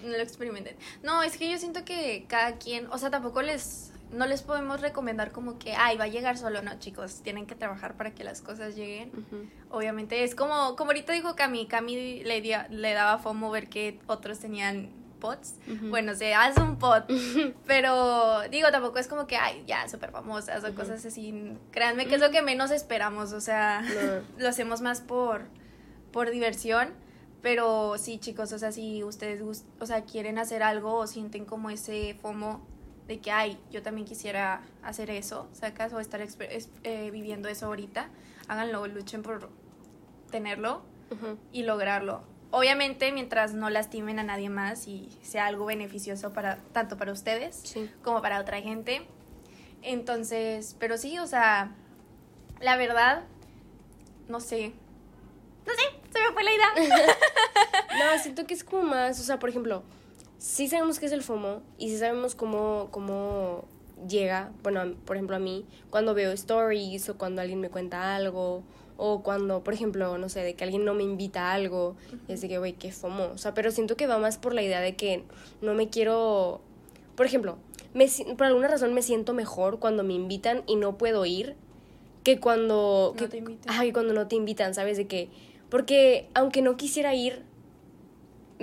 no 0.04 0.10
lo 0.10 0.18
experimenten. 0.24 0.76
No, 1.02 1.24
es 1.24 1.38
que 1.38 1.50
yo 1.52 1.58
siento 1.58 1.84
que 1.86 2.26
cada 2.28 2.58
quien, 2.58 2.88
o 2.92 2.98
sea, 2.98 3.10
tampoco 3.10 3.42
les, 3.42 3.92
no 4.14 4.26
les 4.28 4.42
podemos 4.42 4.80
recomendar 4.82 5.32
como 5.32 5.58
que, 5.60 5.74
ay, 5.76 5.98
va 5.98 6.06
a 6.06 6.08
llegar 6.08 6.38
solo, 6.38 6.62
no, 6.62 6.78
chicos, 6.80 7.22
tienen 7.24 7.46
que 7.46 7.56
trabajar 7.56 7.96
para 7.98 8.12
que 8.14 8.24
las 8.24 8.42
cosas 8.42 8.76
lleguen. 8.76 9.12
Obviamente 9.70 10.24
es 10.24 10.36
como, 10.36 10.76
como 10.76 10.92
ahorita 10.92 11.14
dijo 11.14 11.36
Cami, 11.36 11.68
Cami 11.68 12.24
le, 12.24 12.42
dio- 12.42 12.64
le 12.70 12.94
daba 12.94 13.18
fomo 13.18 13.50
ver 13.52 13.68
que 13.70 14.00
otros 14.08 14.40
tenían 14.40 14.90
pots. 15.20 15.56
Bueno, 15.90 16.16
se 16.16 16.34
hace 16.36 16.62
un 16.62 16.78
pot, 16.78 17.06
pero 17.68 18.42
digo, 18.52 18.70
tampoco 18.72 19.00
es 19.00 19.08
como 19.08 19.26
que, 19.28 19.38
ay, 19.38 19.64
ya, 19.66 19.88
súper 19.88 20.12
famosas 20.12 20.64
o 20.64 20.76
cosas 20.76 21.06
así. 21.06 21.58
Créanme 21.72 22.08
que 22.08 22.16
es 22.16 22.22
lo 22.22 22.30
que 22.32 22.42
menos 22.42 22.72
esperamos, 22.72 23.32
o 23.34 23.42
sea, 23.42 23.82
No. 23.82 24.22
lo 24.44 24.50
hacemos 24.50 24.82
más 24.82 25.02
por, 25.02 25.44
por 26.12 26.30
diversión. 26.30 26.90
Pero 27.42 27.98
sí, 27.98 28.20
chicos, 28.20 28.54
o 28.54 28.58
sea, 28.60 28.72
si 28.72 29.04
ustedes 29.04 29.42
gust- 29.44 29.66
o 29.82 29.86
sea, 29.86 30.04
quieren 30.06 30.38
hacer 30.38 30.64
algo 30.64 30.94
o 30.96 31.08
sienten 31.08 31.44
como 31.44 31.70
ese 31.70 32.14
FOMO 32.22 32.66
de 33.08 33.20
que, 33.20 33.32
ay, 33.32 33.60
yo 33.72 33.82
también 33.82 34.06
quisiera 34.08 34.62
hacer 34.82 35.10
eso, 35.10 35.48
sacas, 35.54 35.92
o 35.94 36.00
estar 36.00 36.22
eh, 36.22 37.10
viviendo 37.12 37.50
eso 37.50 37.66
ahorita, 37.68 38.10
háganlo, 38.48 38.86
luchen 38.88 39.22
por 39.24 39.50
tenerlo 40.32 40.82
y 41.52 41.64
lograrlo. 41.64 42.24
Obviamente, 42.50 43.12
mientras 43.12 43.54
no 43.54 43.70
lastimen 43.70 44.20
a 44.20 44.24
nadie 44.24 44.50
más 44.50 44.88
y 44.88 45.10
sea 45.22 45.46
algo 45.48 45.66
beneficioso 45.66 46.34
para 46.34 46.58
tanto 46.72 46.98
para 46.98 47.12
ustedes 47.12 47.56
Sí. 47.64 47.90
como 48.04 48.22
para 48.22 48.40
otra 48.40 48.62
gente. 48.62 49.06
Entonces, 49.82 50.76
pero 50.80 50.98
sí, 50.98 51.20
o 51.20 51.28
sea, 51.28 51.72
la 52.62 52.78
verdad, 52.78 53.24
no 54.28 54.40
sé. 54.40 54.74
No 55.66 55.74
sé, 55.74 55.82
se 56.12 56.20
me 56.20 56.34
fue 56.34 56.44
la 56.44 56.52
idea. 56.54 56.68
No, 57.94 58.18
siento 58.22 58.46
que 58.48 58.56
es 58.56 58.64
como 58.64 58.84
más, 58.84 59.20
o 59.20 59.24
sea, 59.24 59.38
por 59.38 59.50
ejemplo, 59.50 59.84
sí 60.44 60.68
sabemos 60.68 61.00
qué 61.00 61.06
es 61.06 61.14
el 61.14 61.24
FOMO 61.24 61.62
y 61.78 61.90
sí 61.90 61.98
sabemos 61.98 62.36
cómo, 62.36 62.90
cómo 62.92 63.64
llega, 64.10 64.52
bueno, 64.62 64.82
a- 64.82 64.92
por 65.06 65.16
ejemplo, 65.16 65.38
a 65.38 65.40
mí, 65.40 65.66
cuando 65.90 66.14
veo 66.14 66.34
stories 66.34 67.08
o 67.08 67.18
cuando 67.18 67.42
alguien 67.42 67.62
me 67.62 67.70
cuenta 67.70 68.14
algo 68.14 68.62
o 68.98 69.24
cuando, 69.24 69.64
por 69.64 69.74
ejemplo, 69.74 70.18
no 70.18 70.28
sé, 70.28 70.42
de 70.42 70.54
que 70.54 70.66
alguien 70.66 70.84
no 70.84 70.94
me 70.94 71.04
invita 71.04 71.50
a 71.50 71.54
algo, 71.54 71.96
y 72.28 72.34
es 72.34 72.42
de 72.42 72.50
que, 72.50 72.58
güey, 72.58 72.74
qué 72.74 72.92
FOMO, 72.92 73.32
o 73.34 73.38
sea, 73.38 73.54
pero 73.54 73.72
siento 73.72 73.96
que 73.96 74.06
va 74.06 74.18
más 74.18 74.38
por 74.38 74.54
la 74.54 74.62
idea 74.62 74.82
de 74.82 74.98
que 74.98 75.24
no 75.62 75.74
me 75.76 75.88
quiero, 75.90 76.60
por 77.16 77.26
ejemplo, 77.26 77.58
me, 77.94 78.06
por 78.38 78.46
alguna 78.46 78.68
razón 78.68 78.94
me 78.94 79.02
siento 79.02 79.34
mejor 79.34 79.80
cuando 79.80 80.04
me 80.04 80.14
invitan 80.14 80.64
y 80.68 80.76
no 80.76 80.98
puedo 80.98 81.26
ir 81.26 81.56
que 82.24 82.40
cuando... 82.42 83.14
No 83.16 83.20
que, 83.20 83.28
te 83.30 83.38
invitan. 83.38 83.82
Que 83.82 83.94
cuando 83.94 84.14
no 84.14 84.28
te 84.28 84.36
invitan, 84.36 84.74
¿sabes? 84.74 84.98
De 84.98 85.08
que... 85.08 85.30
Porque 85.70 86.28
aunque 86.34 86.62
no 86.62 86.76
quisiera 86.78 87.16
ir, 87.16 87.44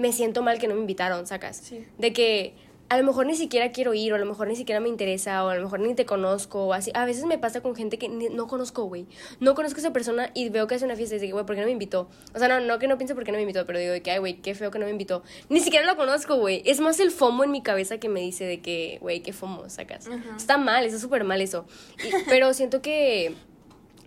me 0.00 0.12
siento 0.12 0.42
mal 0.42 0.58
que 0.58 0.66
no 0.68 0.74
me 0.74 0.80
invitaron, 0.80 1.26
sacas. 1.26 1.56
Sí. 1.58 1.84
De 1.98 2.12
que 2.12 2.54
a 2.88 2.98
lo 2.98 3.04
mejor 3.04 3.24
ni 3.26 3.36
siquiera 3.36 3.70
quiero 3.70 3.94
ir, 3.94 4.12
o 4.12 4.16
a 4.16 4.18
lo 4.18 4.26
mejor 4.26 4.48
ni 4.48 4.56
siquiera 4.56 4.80
me 4.80 4.88
interesa, 4.88 5.44
o 5.44 5.48
a 5.48 5.54
lo 5.54 5.62
mejor 5.62 5.78
ni 5.78 5.94
te 5.94 6.04
conozco, 6.06 6.66
o 6.66 6.72
así. 6.72 6.90
A 6.94 7.04
veces 7.04 7.24
me 7.24 7.38
pasa 7.38 7.60
con 7.60 7.76
gente 7.76 7.98
que 7.98 8.08
no 8.08 8.48
conozco, 8.48 8.82
güey. 8.86 9.06
No 9.38 9.54
conozco 9.54 9.76
a 9.78 9.80
esa 9.82 9.92
persona 9.92 10.32
y 10.34 10.48
veo 10.48 10.66
que 10.66 10.74
hace 10.74 10.86
una 10.86 10.96
fiesta 10.96 11.14
y 11.14 11.20
digo, 11.20 11.36
güey, 11.36 11.46
¿por 11.46 11.54
qué 11.54 11.60
no 11.60 11.68
me 11.68 11.72
invitó? 11.72 12.08
O 12.34 12.38
sea, 12.40 12.48
no, 12.48 12.58
no 12.58 12.80
que 12.80 12.88
no 12.88 12.98
piense 12.98 13.14
por 13.14 13.22
qué 13.22 13.30
no 13.30 13.36
me 13.36 13.42
invitó, 13.42 13.64
pero 13.64 13.78
digo 13.78 13.94
que, 14.02 14.10
ay, 14.10 14.18
güey, 14.18 14.38
qué 14.42 14.56
feo 14.56 14.72
que 14.72 14.80
no 14.80 14.86
me 14.86 14.90
invitó. 14.90 15.22
Ni 15.48 15.60
siquiera 15.60 15.86
lo 15.86 15.96
conozco, 15.96 16.34
güey. 16.36 16.62
Es 16.64 16.80
más 16.80 16.98
el 16.98 17.12
FOMO 17.12 17.44
en 17.44 17.52
mi 17.52 17.62
cabeza 17.62 17.98
que 17.98 18.08
me 18.08 18.18
dice 18.22 18.44
de 18.44 18.60
que, 18.60 18.98
güey, 19.00 19.20
qué 19.22 19.32
FOMO, 19.32 19.68
sacas. 19.70 20.08
Ajá. 20.08 20.36
Está 20.36 20.58
mal, 20.58 20.84
está 20.84 20.98
súper 20.98 21.22
mal 21.22 21.40
eso. 21.40 21.66
Y- 22.04 22.10
pero 22.28 22.52
siento 22.54 22.82
que, 22.82 23.34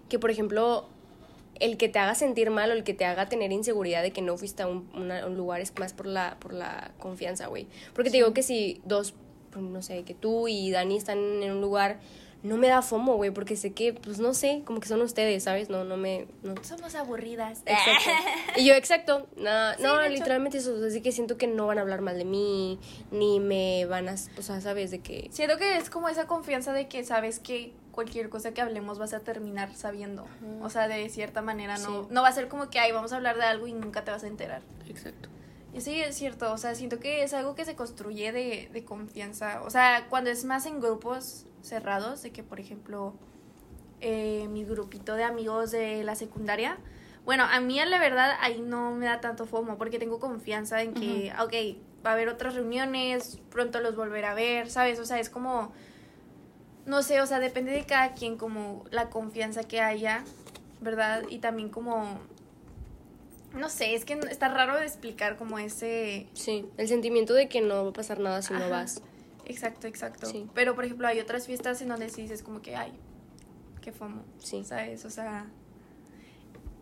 que, 0.09 0.19
por 0.19 0.29
ejemplo, 0.29 0.89
el 1.63 1.77
que 1.77 1.87
te 1.89 1.99
haga 1.99 2.13
sentir 2.15 2.49
mal 2.49 2.69
o 2.71 2.73
el 2.73 2.83
que 2.83 2.93
te 2.93 3.05
haga 3.05 3.27
tener 3.29 3.51
inseguridad 3.51 4.01
de 4.03 4.11
que 4.11 4.21
no 4.21 4.37
fuiste 4.37 4.63
a 4.63 4.67
un, 4.67 4.89
una- 4.93 5.25
un 5.25 5.35
lugar 5.37 5.61
es 5.61 5.73
más 5.79 5.93
por 5.93 6.05
la, 6.07 6.37
por 6.39 6.53
la 6.53 6.91
confianza, 6.99 7.47
güey. 7.47 7.67
Porque 7.93 8.09
te 8.09 8.17
digo 8.17 8.33
que 8.33 8.43
si 8.43 8.81
dos, 8.85 9.13
pues, 9.51 9.63
no 9.63 9.81
sé, 9.81 10.03
que 10.03 10.13
tú 10.13 10.47
y 10.47 10.71
Dani 10.71 10.97
están 10.97 11.17
en 11.41 11.51
un 11.51 11.61
lugar, 11.61 11.99
no 12.43 12.57
me 12.57 12.67
da 12.67 12.81
fomo, 12.81 13.15
güey, 13.15 13.31
porque 13.31 13.55
sé 13.55 13.71
que, 13.71 13.93
pues 13.93 14.19
no 14.19 14.33
sé, 14.33 14.61
como 14.65 14.79
que 14.81 14.87
son 14.89 15.01
ustedes, 15.01 15.43
¿sabes? 15.45 15.69
No, 15.69 15.83
no 15.85 15.95
me... 15.97 16.27
No. 16.43 16.53
Somos 16.61 16.93
aburridas. 16.95 17.61
Exacto. 17.65 18.11
Y 18.57 18.65
yo, 18.65 18.73
exacto. 18.75 19.27
No, 19.37 19.73
Sí, 19.75 19.81
no 19.81 20.01
hecho. 20.01 20.09
literalmente 20.13 20.57
eso. 20.59 20.75
Así 20.85 21.01
que 21.01 21.11
siento 21.11 21.37
que 21.37 21.47
no 21.47 21.65
van 21.67 21.77
a 21.79 21.81
hablar 21.81 22.01
mal 22.01 22.17
de 22.17 22.25
mí, 22.25 22.79
ni 23.11 23.39
me 23.39 23.85
van 23.85 24.09
a. 24.09 24.15
O 24.37 24.41
sea, 24.43 24.61
sabes 24.61 24.91
de 24.91 24.99
que. 24.99 25.29
Siento 25.31 25.57
que 25.57 25.77
es 25.77 25.89
como 25.89 26.07
esa 26.09 26.27
confianza 26.27 26.71
de 26.73 26.87
que 26.87 27.03
sabes 27.03 27.39
que 27.39 27.73
cualquier 27.91 28.29
cosa 28.29 28.53
que 28.53 28.61
hablemos 28.61 28.99
vas 28.99 29.13
a 29.13 29.21
terminar 29.21 29.73
sabiendo. 29.73 30.25
O 30.61 30.69
sea, 30.69 30.87
de 30.87 31.09
cierta 31.09 31.41
manera 31.41 31.77
no, 31.77 32.03
Sí. 32.03 32.07
no 32.11 32.21
va 32.21 32.27
a 32.27 32.31
ser 32.33 32.47
como 32.47 32.69
que, 32.69 32.79
ay, 32.79 32.91
vamos 32.91 33.13
a 33.13 33.15
hablar 33.15 33.37
de 33.37 33.43
algo 33.43 33.65
y 33.67 33.73
nunca 33.73 34.03
te 34.03 34.11
vas 34.11 34.23
a 34.23 34.27
enterar. 34.27 34.61
Exacto. 34.87 35.29
Y 35.73 35.81
sí, 35.81 35.99
es 36.01 36.15
cierto, 36.15 36.51
o 36.53 36.57
sea, 36.59 36.75
siento 36.75 36.99
que 36.99 37.23
es 37.23 37.33
algo 37.33 37.55
que 37.55 37.65
se 37.65 37.75
construye 37.75 38.31
de, 38.31 38.69
de 38.71 38.83
confianza. 38.85 39.61
O 39.63 39.69
sea, 39.71 40.05
cuando 40.09 40.29
es 40.29 40.43
más 40.45 40.65
en 40.67 40.79
grupos 40.81 41.45
cerrados, 41.63 42.21
de 42.21 42.31
que, 42.31 42.43
por 42.43 42.59
ejemplo, 42.59 43.13
eh, 44.01 44.47
mi 44.49 44.63
grupito 44.65 45.15
de 45.15 45.23
amigos 45.23 45.71
de 45.71 46.03
la 46.03 46.15
secundaria, 46.15 46.77
bueno, 47.25 47.45
a 47.49 47.59
mí 47.61 47.79
la 47.85 47.99
verdad 47.99 48.35
ahí 48.41 48.61
no 48.61 48.91
me 48.91 49.05
da 49.05 49.21
tanto 49.21 49.45
fomo 49.45 49.77
porque 49.77 49.97
tengo 49.97 50.19
confianza 50.19 50.81
en 50.81 50.93
que, 50.93 51.31
ok, 51.39 51.79
va 52.05 52.11
a 52.11 52.13
haber 52.13 52.27
otras 52.27 52.53
reuniones, 52.53 53.39
pronto 53.49 53.79
los 53.79 53.95
volveré 53.95 54.27
a 54.27 54.33
ver, 54.33 54.69
¿sabes? 54.69 54.99
O 54.99 55.05
sea, 55.05 55.19
es 55.19 55.29
como, 55.29 55.71
no 56.85 57.01
sé, 57.01 57.21
o 57.21 57.25
sea, 57.25 57.39
depende 57.39 57.71
de 57.71 57.85
cada 57.85 58.13
quien 58.13 58.37
como 58.37 58.83
la 58.91 59.09
confianza 59.09 59.63
que 59.63 59.79
haya, 59.79 60.25
¿verdad? 60.81 61.23
Y 61.29 61.39
también 61.39 61.69
como, 61.69 62.19
no 63.53 63.69
sé, 63.69 63.95
es 63.95 64.03
que 64.03 64.19
está 64.29 64.49
raro 64.49 64.77
de 64.77 64.85
explicar 64.85 65.37
como 65.37 65.59
ese... 65.59 66.27
Sí, 66.33 66.65
el 66.75 66.89
sentimiento 66.89 67.33
de 67.33 67.47
que 67.47 67.61
no 67.61 67.85
va 67.85 67.89
a 67.89 67.93
pasar 67.93 68.19
nada 68.19 68.41
si 68.41 68.53
no 68.53 68.69
vas. 68.69 69.01
Exacto, 69.45 69.87
exacto. 69.87 70.27
Sí. 70.27 70.47
Pero, 70.53 70.75
por 70.75 70.85
ejemplo, 70.85 71.07
hay 71.07 71.19
otras 71.19 71.45
fiestas 71.45 71.81
en 71.81 71.89
donde 71.89 72.09
sí 72.09 72.21
dices 72.21 72.43
como 72.43 72.61
que, 72.61 72.75
ay, 72.75 72.91
qué 73.81 73.91
fomo. 73.91 74.23
Sí. 74.39 74.63
¿Sabes? 74.63 75.05
O 75.05 75.09
sea... 75.09 75.47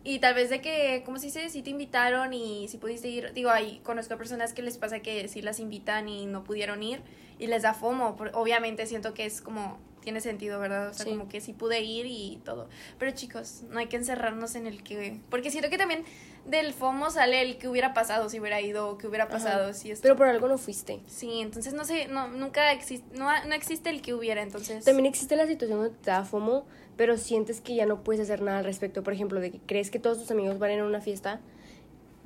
Y 0.04 0.18
tal 0.18 0.34
vez 0.34 0.50
de 0.50 0.60
que, 0.60 1.02
¿cómo 1.04 1.18
se 1.18 1.26
dice? 1.26 1.48
Si 1.48 1.62
te 1.62 1.70
invitaron 1.70 2.32
y 2.32 2.66
si 2.66 2.76
pudiste 2.78 3.08
ir. 3.08 3.32
Digo, 3.34 3.50
ahí 3.50 3.80
conozco 3.84 4.14
a 4.14 4.16
personas 4.16 4.52
que 4.52 4.60
les 4.60 4.76
pasa 4.76 4.98
que 4.98 5.28
sí 5.28 5.42
las 5.42 5.60
invitan 5.60 6.08
y 6.08 6.26
no 6.26 6.42
pudieron 6.42 6.82
ir 6.82 7.02
y 7.38 7.46
les 7.46 7.62
da 7.62 7.72
fomo. 7.72 8.16
Obviamente 8.34 8.86
siento 8.86 9.14
que 9.14 9.26
es 9.26 9.40
como 9.40 9.78
tiene 10.02 10.20
sentido, 10.20 10.60
¿verdad? 10.60 10.88
O 10.90 10.94
sea, 10.94 11.04
Sí. 11.06 11.10
como 11.12 11.28
que 11.28 11.40
sí 11.40 11.52
pude 11.54 11.80
ir 11.80 12.06
y 12.06 12.40
todo. 12.44 12.68
Pero 12.98 13.12
chicos, 13.12 13.62
no 13.70 13.78
hay 13.78 13.86
que 13.86 13.96
encerrarnos 13.96 14.54
en 14.54 14.66
el 14.66 14.82
que... 14.82 15.20
Porque 15.30 15.50
siento 15.50 15.70
que 15.70 15.78
también 15.78 16.04
del 16.44 16.74
FOMO 16.74 17.10
sale 17.10 17.40
el 17.40 17.56
que 17.56 17.68
hubiera 17.68 17.94
pasado 17.94 18.28
si 18.28 18.40
hubiera 18.40 18.60
ido, 18.60 18.88
o 18.90 18.98
que 18.98 19.06
hubiera 19.06 19.28
pasado 19.28 19.72
si 19.72 19.90
esto... 19.90 20.02
Pero 20.02 20.16
por 20.16 20.26
algo 20.26 20.48
no 20.48 20.58
fuiste. 20.58 21.00
Sí, 21.06 21.40
entonces 21.40 21.72
no 21.72 21.84
sé, 21.84 22.08
no, 22.08 22.28
nunca 22.28 22.72
existe, 22.72 23.16
no, 23.16 23.28
no 23.46 23.54
existe 23.54 23.90
el 23.90 24.02
que 24.02 24.12
hubiera, 24.12 24.42
entonces... 24.42 24.84
También 24.84 25.06
existe 25.06 25.36
la 25.36 25.46
situación 25.46 25.78
donde 25.80 25.96
te 25.96 26.10
da 26.10 26.24
FOMO, 26.24 26.66
pero 26.96 27.16
sientes 27.16 27.60
que 27.60 27.74
ya 27.74 27.86
no 27.86 28.02
puedes 28.02 28.20
hacer 28.20 28.42
nada 28.42 28.58
al 28.58 28.64
respecto. 28.64 29.02
Por 29.02 29.12
ejemplo, 29.12 29.40
de 29.40 29.52
que 29.52 29.60
crees 29.60 29.90
que 29.90 29.98
todos 29.98 30.18
tus 30.18 30.30
amigos 30.30 30.58
van 30.58 30.70
a 30.70 30.74
ir 30.74 30.80
a 30.80 30.84
una 30.84 31.00
fiesta, 31.00 31.40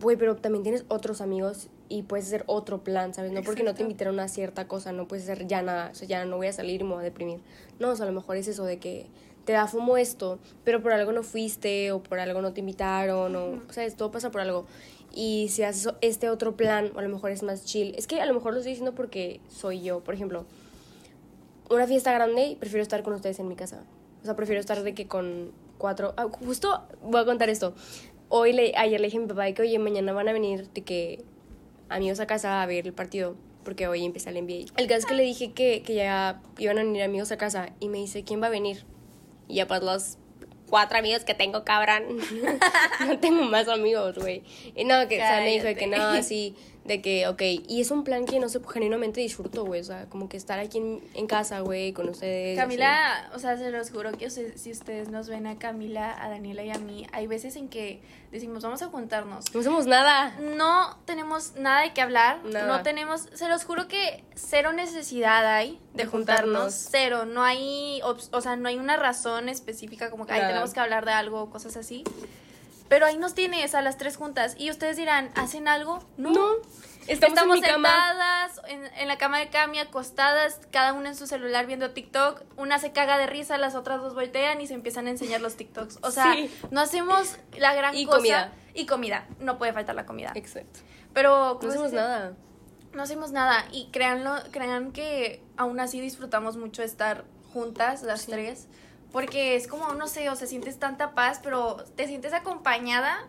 güey, 0.01 0.17
pero 0.17 0.37
también 0.37 0.63
tienes 0.63 0.85
otros 0.89 1.21
amigos 1.21 1.69
y 1.89 2.03
puedes 2.03 2.27
hacer 2.27 2.45
otro 2.47 2.83
plan, 2.83 3.15
¿sabes? 3.15 3.33
No 3.33 3.43
porque 3.43 3.63
no 3.63 3.75
te 3.75 3.83
invitaron 3.83 4.19
a 4.21 4.29
cierta 4.29 4.69
cosa, 4.69 4.93
no 4.93 5.09
puedes 5.09 5.25
hacer 5.25 5.47
ya 5.47 5.63
nada, 5.63 5.91
o 5.93 5.95
sea, 5.95 6.09
ya 6.09 6.25
no 6.25 6.37
voy 6.37 6.49
a 6.49 6.53
salir 6.53 6.81
y 6.81 6.85
me 6.85 6.95
voy 6.95 7.01
a 7.01 7.05
deprimir. 7.05 7.41
No, 7.79 7.91
o 7.91 7.97
sea, 7.97 8.05
a 8.05 8.09
lo 8.09 8.15
mejor 8.15 8.37
es 8.37 8.49
eso 8.49 8.65
de 8.65 8.79
que 8.79 9.07
te 9.45 9.53
da 9.53 9.67
FOMO 9.67 9.97
esto, 9.97 10.39
pero 10.65 10.83
por 10.83 10.93
algo 10.93 11.13
no 11.13 11.23
fuiste 11.23 11.93
o 11.93 12.03
por 12.03 12.19
algo 12.19 12.43
no 12.43 12.53
te 12.53 12.61
invitaron 12.61 13.37
o, 13.37 13.63
¿sabes? 13.71 13.97
Todo 13.97 14.11
pasa 14.11 14.31
por 14.31 14.41
algo. 14.41 14.67
Y 15.13 15.49
si 15.51 15.63
haces 15.63 15.95
este 16.01 16.29
otro 16.29 16.57
plan, 16.57 16.91
a 16.97 17.03
lo 17.03 17.09
mejor 17.09 17.31
es 17.31 17.43
más 17.43 17.65
chill. 17.65 17.95
Es 17.97 18.07
que 18.07 18.21
a 18.21 18.27
lo 18.27 18.35
mejor 18.35 18.53
lo 18.53 18.59
estoy 18.59 18.73
diciendo 18.73 18.95
porque 18.95 19.41
soy 19.49 19.83
yo, 19.83 20.05
por 20.05 20.15
ejemplo 20.15 20.45
una 21.71 21.87
fiesta 21.87 22.13
grande 22.13 22.47
y 22.47 22.57
prefiero 22.57 22.83
estar 22.83 23.03
con 23.03 23.15
ustedes 23.15 23.39
en 23.39 23.49
mi 23.49 23.57
casa. 23.57 23.83
O 24.23 24.25
sea, 24.25 24.37
prefiero 24.37 24.61
estar 24.61 24.83
de 24.83 24.95
que 24.95 25.07
con 25.07 25.53
cuatro... 25.79 26.15
ah, 26.17 26.29
justo 26.45 26.83
voy 27.03 27.21
a 27.21 27.25
contar 27.25 27.49
esto. 27.49 27.75
Hoy, 28.29 28.53
le, 28.53 28.73
ayer 28.77 29.01
le 29.01 29.07
dije 29.07 29.19
a 29.19 29.21
mi 29.21 29.27
papá 29.27 29.51
que, 29.53 29.63
oye, 29.63 29.79
mañana 29.79 30.13
van 30.13 30.29
a 30.29 30.33
venir 30.33 30.69
de 30.71 30.83
que 30.83 31.25
amigos 31.89 32.21
a 32.21 32.27
casa 32.27 32.63
a 32.63 32.67
ver 32.67 32.87
el 32.87 32.93
partido, 32.93 33.37
porque 33.65 33.89
hoy 33.89 34.05
empieza 34.05 34.31
el 34.31 34.43
NBA. 34.43 34.73
El 34.77 34.87
caso 34.87 35.01
es 35.01 35.07
que 35.07 35.15
le 35.15 35.23
dije 35.23 35.53
que, 35.53 35.83
que 35.83 35.95
ya 35.95 36.41
iban 36.59 36.79
a 36.79 36.85
venir 36.85 37.03
amigos 37.03 37.33
a 37.33 37.37
casa 37.37 37.71
y 37.81 37.89
me 37.89 37.99
dice, 37.99 38.25
¿quién 38.25 38.43
va 38.43 38.47
a 38.47 38.51
venir? 38.51 38.85
Y 39.49 39.57
ya 39.57 39.67
pues 39.67 39.83
los 39.83 40.19
cuatro 40.69 40.99
amigos 40.99 41.25
que 41.25 41.35
tengo, 41.35 41.65
cabrón. 41.65 42.19
no 43.07 43.19
tengo 43.19 43.43
más 43.45 43.69
amigos, 43.69 44.17
güey. 44.17 44.43
Y 44.75 44.85
no, 44.85 45.07
que, 45.09 45.17
o 45.17 45.21
sea, 45.21 45.41
me 45.41 45.51
dijo 45.51 45.79
que 45.79 45.87
no, 45.87 46.03
así, 46.03 46.55
de 46.87 47.03
que, 47.03 47.27
ok. 47.29 47.43
Y 47.69 47.81
es 47.81 47.91
un 47.91 48.05
plan 48.05 48.25
que 48.27 48.39
no 48.39 48.49
sé, 48.49 48.61
genuinamente 48.73 49.21
disfruto, 49.21 49.65
güey. 49.65 49.81
O 49.81 49.85
sea, 49.85 50.07
como 50.07 50.29
que 50.29 50.37
estar 50.37 50.59
aquí 50.59 50.79
en, 50.79 51.03
en 51.15 51.27
casa, 51.27 51.61
güey, 51.61 51.93
con 51.93 52.09
ustedes. 52.09 52.59
así. 52.59 52.65
Camila, 52.65 53.31
o 53.35 53.39
sea, 53.39 53.57
se 53.57 53.71
los 53.71 53.91
juro 53.91 54.13
que 54.13 54.31
si 54.31 54.71
ustedes 54.71 55.09
nos 55.09 55.29
ven 55.29 55.47
a 55.47 55.59
Camila, 55.59 56.17
a 56.23 56.29
Daniela 56.29 56.63
y 56.65 56.71
a 56.71 56.79
mí, 56.79 57.07
hay 57.13 57.27
veces 57.27 57.57
en 57.57 57.69
que 57.69 58.01
decimos, 58.31 58.63
vamos 58.63 58.83
a 58.83 58.87
juntarnos. 58.89 59.55
No 59.55 59.63
somos 59.63 59.87
nada. 59.87 60.37
No 60.41 60.99
tenemos 61.07 61.55
nada 61.57 61.83
de 61.83 61.93
qué 61.93 62.03
hablar, 62.03 62.41
Nada. 62.45 62.67
no 62.67 62.83
tenemos, 62.83 63.29
se 63.35 63.49
los 63.49 63.65
juro 63.65 63.89
que 63.89 64.23
cero 64.35 64.73
necesidad 64.73 65.47
hay 65.47 65.79
de, 65.95 66.05
De 66.05 66.07
juntarnos. 66.09 66.53
juntarnos. 66.53 66.75
cero, 66.91 67.25
no 67.25 67.43
hay, 67.43 68.01
o 68.03 68.41
sea, 68.41 68.57
no 68.57 68.69
hay 68.69 68.77
una 68.79 68.97
razón 68.97 69.49
específica 69.49 70.11
como 70.11 70.27
que 70.27 70.33
"Ay, 70.35 70.41
Nada. 70.41 70.53
tenemos 70.53 70.73
que 70.75 70.81
hablar 70.81 71.05
de 71.05 71.13
algo 71.13 71.43
o 71.43 71.51
cosas 71.51 71.77
así. 71.77 72.05
Pero 72.89 73.07
ahí 73.07 73.17
nos 73.17 73.35
tienes 73.35 73.75
a 73.75 73.83
las 73.83 73.97
tres 73.99 74.17
juntas 74.17 74.55
y 74.59 74.71
ustedes 74.71 74.97
dirán, 74.97 75.31
¿hacen 75.35 75.69
algo? 75.69 75.99
No. 76.17 76.33
Estamos, 77.09 77.35
Estamos 77.39 77.57
en 77.59 77.65
sentadas 77.65 78.61
en, 78.67 78.85
en 78.99 79.07
la 79.07 79.17
cama 79.17 79.39
de 79.39 79.49
Cami, 79.49 79.79
acostadas, 79.79 80.61
cada 80.73 80.93
una 80.93 81.11
en 81.11 81.15
su 81.17 81.29
celular 81.29 81.67
viendo 81.67 81.93
TikTok. 81.93 82.43
Una 82.57 82.81
se 82.81 82.91
caga 82.93 83.17
de 83.17 83.27
risa, 83.29 83.59
las 83.59 83.77
otras 83.77 84.01
dos 84.01 84.15
voltean 84.15 84.61
y 84.61 84.67
se 84.67 84.75
empiezan 84.75 85.07
a 85.07 85.11
enseñar 85.11 85.41
los 85.41 85.57
TikToks. 85.57 85.99
O 86.03 86.11
sea, 86.11 86.33
Sí. 86.33 86.53
no 86.73 86.81
hacemos 86.81 87.37
la 87.59 87.75
gran 87.75 87.95
Y 87.95 88.07
cosa. 88.07 88.17
comida. 88.19 88.53
Y 88.75 88.87
comida. 88.87 89.27
No 89.39 89.57
puede 89.57 89.73
faltar 89.73 89.95
la 89.95 90.05
comida. 90.05 90.33
Exacto. 90.35 90.81
Pero 91.15 91.55
No 91.55 91.59
¿cómo 91.61 91.71
se 91.73 91.79
hacemos 91.79 91.93
nada. 91.93 92.33
No 92.93 93.03
hacemos 93.05 93.31
nada. 93.31 93.65
Y 93.71 93.89
créanlo, 93.93 94.35
crean 94.51 94.91
que 94.91 95.43
aún 95.57 95.79
así 95.79 96.01
disfrutamos 96.01 96.57
mucho 96.57 96.83
estar 96.83 97.25
juntas, 97.53 98.03
las 98.03 98.23
Sí. 98.23 98.33
tres. 98.33 98.67
Porque 99.17 99.57
es 99.57 99.67
como, 99.67 99.95
no 99.95 100.09
sé, 100.09 100.29
o 100.29 100.37
sea, 100.37 100.47
sientes 100.47 100.79
tanta 100.79 101.15
paz, 101.15 101.41
pero 101.43 101.77
te 101.97 102.07
sientes 102.07 102.35
acompañada 102.35 103.27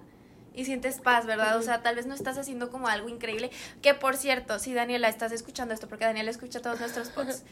y 0.54 0.66
sientes 0.66 1.00
paz, 1.00 1.26
¿verdad? 1.26 1.56
O 1.56 1.62
sea, 1.62 1.82
tal 1.82 1.96
vez 1.96 2.06
no 2.08 2.14
estás 2.14 2.38
haciendo 2.38 2.70
como 2.70 2.90
algo 2.90 3.08
increíble. 3.08 3.52
Que 3.82 3.94
por 3.94 4.18
cierto, 4.18 4.60
si 4.60 4.74
Daniela 4.74 5.08
estás 5.08 5.32
escuchando 5.32 5.74
esto, 5.74 5.88
porque 5.88 6.04
Daniela 6.04 6.30
escucha 6.30 6.62
todos 6.62 6.82
nuestros 6.82 7.08
pods, 7.08 7.44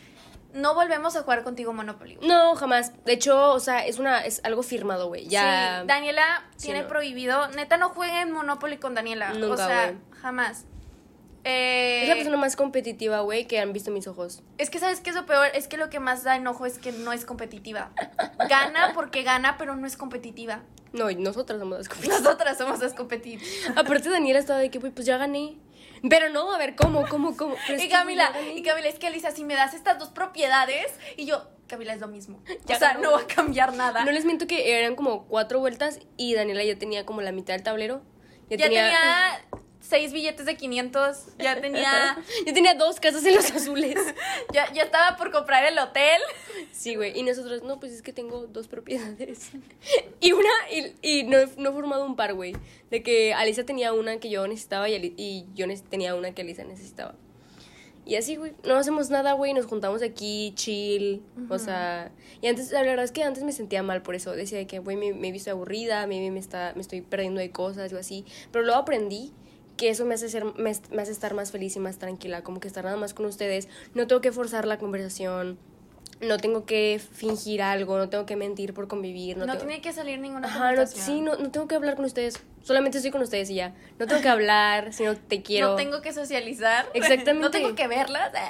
no 0.53 0.75
volvemos 0.75 1.15
a 1.15 1.21
jugar 1.21 1.43
contigo 1.43 1.71
Monopoly. 1.71 2.15
güey. 2.15 2.27
No, 2.27 2.55
jamás. 2.55 2.91
De 3.05 3.13
hecho, 3.13 3.53
o 3.53 3.59
sea, 3.61 3.85
es 3.85 3.99
una 3.99 4.25
es 4.25 4.41
algo 4.43 4.63
firmado, 4.63 5.07
güey. 5.07 5.27
Ya. 5.29 5.79
Sí, 5.83 5.87
Daniela 5.87 6.43
Sí, 6.57 6.65
tiene 6.65 6.81
no. 6.81 6.87
prohibido, 6.89 7.47
neta 7.49 7.77
no 7.77 7.87
jueguen 7.87 8.33
Monopoly 8.33 8.79
con 8.79 8.95
Daniela. 8.95 9.31
o 9.31 9.35
Nunca, 9.35 9.65
sea, 9.65 9.85
güey. 9.91 9.97
jamás. 10.21 10.65
Eh, 11.45 12.01
es 12.03 12.09
la 12.09 12.15
persona 12.15 12.37
más 12.37 12.55
competitiva, 12.55 13.19
güey, 13.21 13.45
que 13.45 13.59
han 13.59 13.71
visto 13.71 13.91
mis 13.91 14.07
ojos. 14.07 14.41
Es 14.57 14.69
que 14.69 14.79
sabes 14.79 14.99
qué 14.99 15.11
es 15.11 15.15
lo 15.15 15.25
peor, 15.25 15.47
es 15.53 15.67
que 15.67 15.77
lo 15.77 15.89
que 15.91 15.99
más 15.99 16.23
da 16.23 16.35
enojo 16.35 16.65
es 16.65 16.79
que 16.79 16.91
no 16.91 17.13
es 17.13 17.23
competitiva. 17.23 17.91
Gana 18.49 18.91
porque 18.95 19.21
gana, 19.21 19.55
pero 19.57 19.75
no 19.75 19.85
es 19.85 19.95
competitiva. 19.95 20.63
No, 20.91 21.09
y 21.11 21.15
nosotras 21.15 21.59
somos 21.59 21.77
las 21.77 21.87
competitivas. 21.87 22.21
Nosotras 22.21 22.57
somos 22.57 22.79
las 22.79 22.93
competitivas. 22.93 23.47
Aparte, 23.75 24.09
Daniela 24.09 24.39
estaba 24.39 24.59
de 24.59 24.71
que, 24.71 24.79
güey, 24.79 24.91
pues 24.91 25.05
ya 25.05 25.17
gané. 25.17 25.57
Pero 26.09 26.29
no, 26.29 26.51
a 26.51 26.57
ver, 26.57 26.75
¿cómo, 26.75 27.07
cómo, 27.07 27.35
cómo? 27.37 27.55
Pero 27.67 27.81
Y 27.81 27.89
Camila, 27.89 28.31
y 28.55 28.61
Camila, 28.63 28.87
es 28.87 28.99
que 28.99 29.07
Elisa, 29.07 29.31
si 29.31 29.43
me 29.43 29.55
das 29.55 29.73
estas 29.73 29.99
dos 29.99 30.09
propiedades, 30.09 30.93
y 31.17 31.25
yo, 31.25 31.47
Camila, 31.67 31.93
es 31.93 32.01
lo 32.01 32.07
mismo. 32.07 32.41
Ya 32.65 32.75
o 32.75 32.79
sea, 32.79 32.93
no 32.95 33.11
va 33.11 33.21
a 33.21 33.27
cambiar 33.27 33.73
nada. 33.73 34.03
No 34.03 34.11
les 34.11 34.25
miento 34.25 34.47
que 34.47 34.77
eran 34.79 34.95
como 34.95 35.25
cuatro 35.27 35.59
vueltas 35.59 35.99
y 36.17 36.33
Daniela 36.33 36.63
ya 36.63 36.77
tenía 36.77 37.05
como 37.05 37.21
la 37.21 37.31
mitad 37.31 37.53
del 37.53 37.63
tablero. 37.63 38.01
ya 38.49 38.57
tenía... 38.57 39.44
seis 39.87 40.11
billetes 40.13 40.45
de 40.45 40.55
500, 40.55 41.37
ya 41.37 41.59
tenía, 41.61 42.17
Yo 42.45 42.53
tenía 42.53 42.73
dos 42.73 42.99
casas 42.99 43.25
en 43.25 43.35
los 43.35 43.51
azules. 43.51 43.95
ya, 44.53 44.71
ya 44.73 44.83
estaba 44.83 45.17
por 45.17 45.31
comprar 45.31 45.65
el 45.65 45.77
hotel. 45.77 46.19
Sí, 46.71 46.95
güey. 46.95 47.17
Y 47.17 47.23
nosotros, 47.23 47.63
no, 47.63 47.79
pues 47.79 47.91
es 47.91 48.01
que 48.01 48.13
tengo 48.13 48.47
dos 48.47 48.67
propiedades. 48.67 49.51
Y 50.21 50.31
una, 50.31 50.49
y, 50.71 50.95
y 51.01 51.23
no, 51.23 51.37
no 51.57 51.69
he 51.69 51.73
formado 51.73 52.03
un 52.03 52.15
par, 52.15 52.33
güey. 52.33 52.55
De 52.89 53.03
que 53.03 53.33
Alisa 53.35 53.63
tenía 53.63 53.93
una 53.93 54.17
que 54.17 54.29
yo 54.29 54.47
necesitaba 54.47 54.89
y, 54.89 55.13
y 55.17 55.45
yo 55.53 55.67
tenía 55.89 56.15
una 56.15 56.33
que 56.33 56.41
Alisa 56.41 56.63
necesitaba. 56.63 57.13
Y 58.05 58.15
así, 58.15 58.35
güey. 58.35 58.53
No 58.65 58.75
hacemos 58.75 59.09
nada, 59.09 59.33
güey. 59.33 59.53
Nos 59.53 59.65
juntamos 59.65 60.01
aquí, 60.01 60.53
chill. 60.55 61.21
O 61.49 61.59
sea. 61.59 62.11
Y 62.41 62.47
antes, 62.47 62.71
la 62.71 62.81
verdad 62.81 63.05
es 63.05 63.11
que 63.11 63.23
antes 63.23 63.43
me 63.43 63.51
sentía 63.51 63.83
mal 63.83 64.01
por 64.01 64.15
eso. 64.15 64.31
Decía 64.31 64.57
de 64.57 64.67
que, 64.67 64.79
güey, 64.79 64.95
me, 64.95 65.13
me 65.13 65.27
he 65.27 65.31
visto 65.31 65.51
aburrida, 65.51 66.07
maybe 66.07 66.31
me, 66.31 66.39
está, 66.39 66.73
me 66.75 66.81
estoy 66.81 67.01
perdiendo 67.01 67.41
de 67.41 67.51
cosas 67.51 67.91
o 67.93 67.97
así. 67.99 68.25
Pero 68.51 68.65
luego 68.65 68.79
aprendí 68.79 69.31
que 69.77 69.89
eso 69.89 70.05
me 70.05 70.13
hace, 70.15 70.29
ser, 70.29 70.45
me, 70.45 70.71
me 70.91 71.01
hace 71.01 71.11
estar 71.11 71.33
más 71.33 71.51
feliz 71.51 71.75
y 71.75 71.79
más 71.79 71.97
tranquila. 71.97 72.43
Como 72.43 72.59
que 72.59 72.67
estar 72.67 72.83
nada 72.85 72.97
más 72.97 73.13
con 73.13 73.25
ustedes. 73.25 73.67
No 73.93 74.07
tengo 74.07 74.21
que 74.21 74.31
forzar 74.31 74.65
la 74.65 74.77
conversación. 74.77 75.57
No 76.21 76.37
tengo 76.37 76.65
que 76.65 77.01
fingir 77.11 77.61
algo. 77.61 77.97
No 77.97 78.07
tengo 78.07 78.25
que 78.25 78.37
mentir 78.37 78.73
por 78.73 78.87
convivir. 78.87 79.35
No, 79.37 79.45
No, 79.45 79.53
tengo- 79.53 79.65
tiene 79.67 79.81
que 79.81 79.91
salir 79.91 80.19
ninguna 80.19 80.47
Ajá, 80.47 80.71
no, 80.71 80.87
sí, 80.87 81.19
no, 81.19 81.35
no 81.35 81.51
tengo 81.51 81.67
que 81.67 81.75
hablar 81.75 81.95
con 81.97 82.05
ustedes. 82.05 82.39
Solamente 82.63 82.99
estoy 82.99 83.11
con 83.11 83.21
ustedes 83.21 83.49
y 83.49 83.55
ya. 83.55 83.75
No 83.99 84.07
tengo 84.07 84.21
que 84.21 84.29
hablar, 84.29 84.93
sino 84.93 85.15
te 85.17 85.41
quiero. 85.41 85.71
No 85.71 85.75
tengo 85.75 86.01
que 86.01 86.13
socializar. 86.13 86.85
Exactamente. 86.93 87.41
No 87.41 87.51
tengo 87.51 87.75
que 87.75 87.87
verlas. 87.87 88.31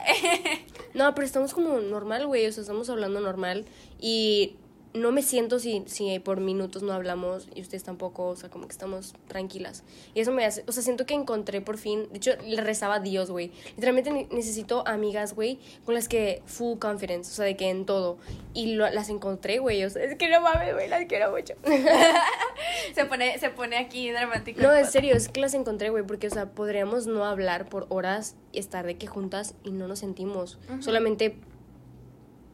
No, 0.93 1.13
pero 1.13 1.25
estamos 1.27 1.53
como 1.53 1.79
normal, 1.81 2.25
güey. 2.25 2.45
O 2.45 2.51
sea, 2.53 2.61
estamos 2.61 2.89
hablando 2.89 3.19
normal. 3.19 3.65
Y 3.99 4.55
no 4.95 5.11
me 5.11 5.21
siento 5.21 5.59
si, 5.59 5.83
si 5.85 6.17
por 6.19 6.39
minutos 6.39 6.81
no 6.83 6.93
hablamos 6.93 7.47
y 7.53 7.61
ustedes 7.61 7.83
tampoco. 7.83 8.27
O 8.29 8.35
sea, 8.35 8.49
como 8.49 8.65
que 8.67 8.71
estamos 8.71 9.13
tranquilas. 9.27 9.83
Y 10.13 10.21
eso 10.21 10.31
me 10.31 10.45
hace. 10.45 10.63
O 10.67 10.71
sea, 10.71 10.81
siento 10.81 11.05
que 11.05 11.13
encontré 11.13 11.61
por 11.61 11.77
fin. 11.77 12.07
De 12.11 12.17
hecho, 12.17 12.31
le 12.45 12.61
rezaba 12.61 12.95
a 12.95 12.99
Dios, 12.99 13.29
güey. 13.29 13.51
Literalmente 13.75 14.11
ne- 14.11 14.27
necesito 14.31 14.87
amigas, 14.87 15.33
güey, 15.35 15.59
con 15.85 15.93
las 15.93 16.07
que 16.07 16.41
full 16.45 16.79
confidence. 16.79 17.31
O 17.31 17.35
sea, 17.35 17.45
de 17.45 17.55
que 17.55 17.69
en 17.69 17.85
todo. 17.85 18.17
Y 18.53 18.75
lo- 18.75 18.89
las 18.89 19.09
encontré, 19.09 19.59
güey. 19.59 19.83
O 19.83 19.89
sea, 19.89 20.03
es 20.03 20.15
que 20.17 20.29
no 20.29 20.41
mames, 20.41 20.73
güey. 20.73 20.87
Las 20.89 21.05
quiero 21.05 21.31
mucho. 21.31 21.53
se, 22.95 23.05
pone, 23.05 23.37
se 23.39 23.49
pone 23.49 23.77
aquí 23.77 24.09
dramático. 24.11 24.61
No, 24.61 24.73
en 24.75 24.85
serio, 24.85 25.15
es 25.15 25.29
que 25.29 25.39
las 25.41 25.53
encontré, 25.53 25.89
güey, 25.89 26.05
porque, 26.05 26.27
o 26.27 26.29
sea, 26.31 26.51
podríamos 26.51 27.07
no 27.07 27.25
hablar 27.25 27.67
por 27.69 27.85
horas 27.89 28.35
y 28.51 28.59
estar 28.59 28.85
de 28.85 28.97
que 28.97 29.07
juntas 29.07 29.55
y 29.63 29.71
no 29.71 29.87
nos 29.87 29.99
sentimos. 29.99 30.57
Solamente, 30.79 31.37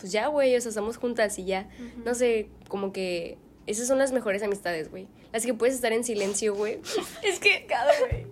pues 0.02 0.12
ya, 0.12 0.28
güey, 0.28 0.56
o 0.56 0.62
sea, 0.62 0.70
estamos 0.70 0.98
juntas 0.98 1.40
y 1.40 1.46
ya. 1.46 1.70
No 2.04 2.14
sé, 2.16 2.50
como 2.68 2.92
que 2.92 3.38
esas 3.68 3.88
son 3.88 3.98
las 4.00 4.12
mejores 4.12 4.44
amistades, 4.44 4.90
güey. 4.92 5.08
Las 5.32 5.46
que 5.46 5.54
puedes 5.54 5.76
estar 5.76 5.94
en 5.94 6.04
silencio, 6.04 6.54
güey. 6.56 6.80
Es 7.24 7.40
que 7.40 7.66
cada 7.68 7.92
güey. 8.00 8.26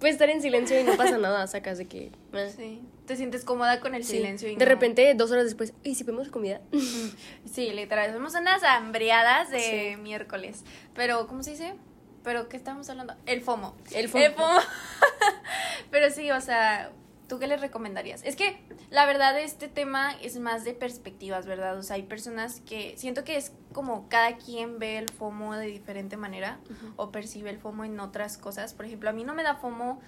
Puedes 0.00 0.14
estar 0.14 0.30
en 0.30 0.40
silencio 0.40 0.80
y 0.80 0.84
no 0.84 0.96
pasa 0.96 1.18
nada, 1.18 1.44
sacas 1.48 1.76
de 1.76 1.86
que... 1.86 2.12
eh. 2.32 2.52
Sí. 2.56 2.80
Te 3.06 3.16
sientes 3.16 3.44
cómoda 3.44 3.80
con 3.80 3.94
el 3.94 4.04
Sí. 4.04 4.18
silencio 4.18 4.48
y 4.48 4.54
De 4.56 4.64
no- 4.64 4.70
repente, 4.70 5.12
dos 5.14 5.30
horas 5.32 5.44
después, 5.44 5.72
¿y 5.82 5.94
si 5.96 6.04
pedimos 6.04 6.28
comida? 6.28 6.60
Sí, 7.52 7.70
literal. 7.72 8.12
Somos 8.14 8.34
unas 8.34 8.62
hambriadas 8.62 9.50
de 9.50 9.94
Sí. 9.96 10.00
miércoles. 10.00 10.62
Pero, 10.94 11.26
¿cómo 11.26 11.42
se 11.42 11.50
dice? 11.52 11.74
¿Pero 12.22 12.48
qué 12.48 12.56
estamos 12.56 12.88
hablando? 12.90 13.14
El 13.26 13.40
FOMO. 13.40 13.74
El 13.92 14.08
FOMO. 14.08 14.24
Pero 15.90 16.10
sí, 16.10 16.30
o 16.30 16.40
sea, 16.40 16.90
¿tú 17.28 17.38
qué 17.38 17.46
les 17.46 17.60
recomendarías? 17.60 18.22
Es 18.24 18.34
que 18.34 18.58
la 18.90 19.06
verdad 19.06 19.38
este 19.38 19.68
tema 19.68 20.12
es 20.22 20.38
más 20.38 20.64
de 20.64 20.72
perspectivas, 20.72 21.46
¿verdad? 21.46 21.78
O 21.78 21.82
sea, 21.82 21.96
hay 21.96 22.02
personas 22.02 22.60
que 22.60 22.94
siento 22.96 23.22
que 23.24 23.36
es 23.36 23.52
como 23.72 24.08
cada 24.08 24.36
quien 24.36 24.78
ve 24.78 24.98
el 24.98 25.08
FOMO 25.10 25.54
de 25.54 25.66
diferente 25.66 26.16
manera 26.16 26.58
o 26.96 27.10
percibe 27.10 27.50
el 27.50 27.58
FOMO 27.58 27.84
en 27.84 28.00
otras 28.00 28.38
cosas. 28.38 28.74
Por 28.74 28.86
ejemplo, 28.86 29.10
a 29.10 29.12
mí 29.12 29.24
no 29.24 29.34
me 29.34 29.42
da 29.42 29.56
FOMO 29.56 30.00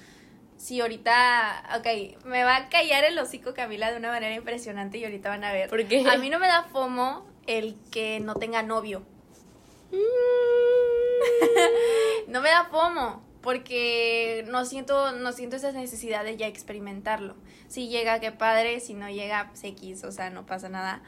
si 0.57 0.81
ahorita, 0.81 1.79
ok, 1.79 2.25
me 2.25 2.45
va 2.45 2.57
a 2.57 2.69
callar 2.69 3.05
el 3.05 3.19
hocico 3.19 3.55
Camila 3.55 3.91
de 3.91 3.99
una 3.99 4.11
manera 4.11 4.35
impresionante 4.35 4.99
y 4.99 5.05
ahorita 5.05 5.29
van 5.29 5.45
a 5.45 5.53
ver. 5.53 5.71
¿Por 5.71 5.87
qué? 5.87 6.07
A 6.09 6.17
mí 6.17 6.31
no 6.31 6.39
me 6.39 6.49
da 6.49 6.65
FOMO 6.65 7.27
el 7.47 7.77
que 7.91 8.21
no 8.21 8.35
tenga 8.35 8.63
novio. 8.63 9.03
Mm. 9.93 9.97
no 12.29 12.41
me 12.41 12.49
da 12.49 12.65
FOMO 12.65 13.30
porque 13.43 14.45
no 14.49 14.65
siento, 14.65 15.13
no 15.13 15.33
siento 15.33 15.57
esa 15.57 15.73
necesidad 15.73 16.25
de 16.25 16.37
ya 16.37 16.47
experimentarlo. 16.47 17.37
Si 17.69 17.89
llega, 17.89 18.21
qué 18.21 18.33
padre, 18.33 18.81
si 18.81 18.95
no 18.95 19.09
llega, 19.09 19.49
pues 19.49 19.65
X, 19.65 20.05
o 20.05 20.13
sea, 20.13 20.31
no 20.31 20.47
pasa 20.47 20.69
nada. 20.69 21.03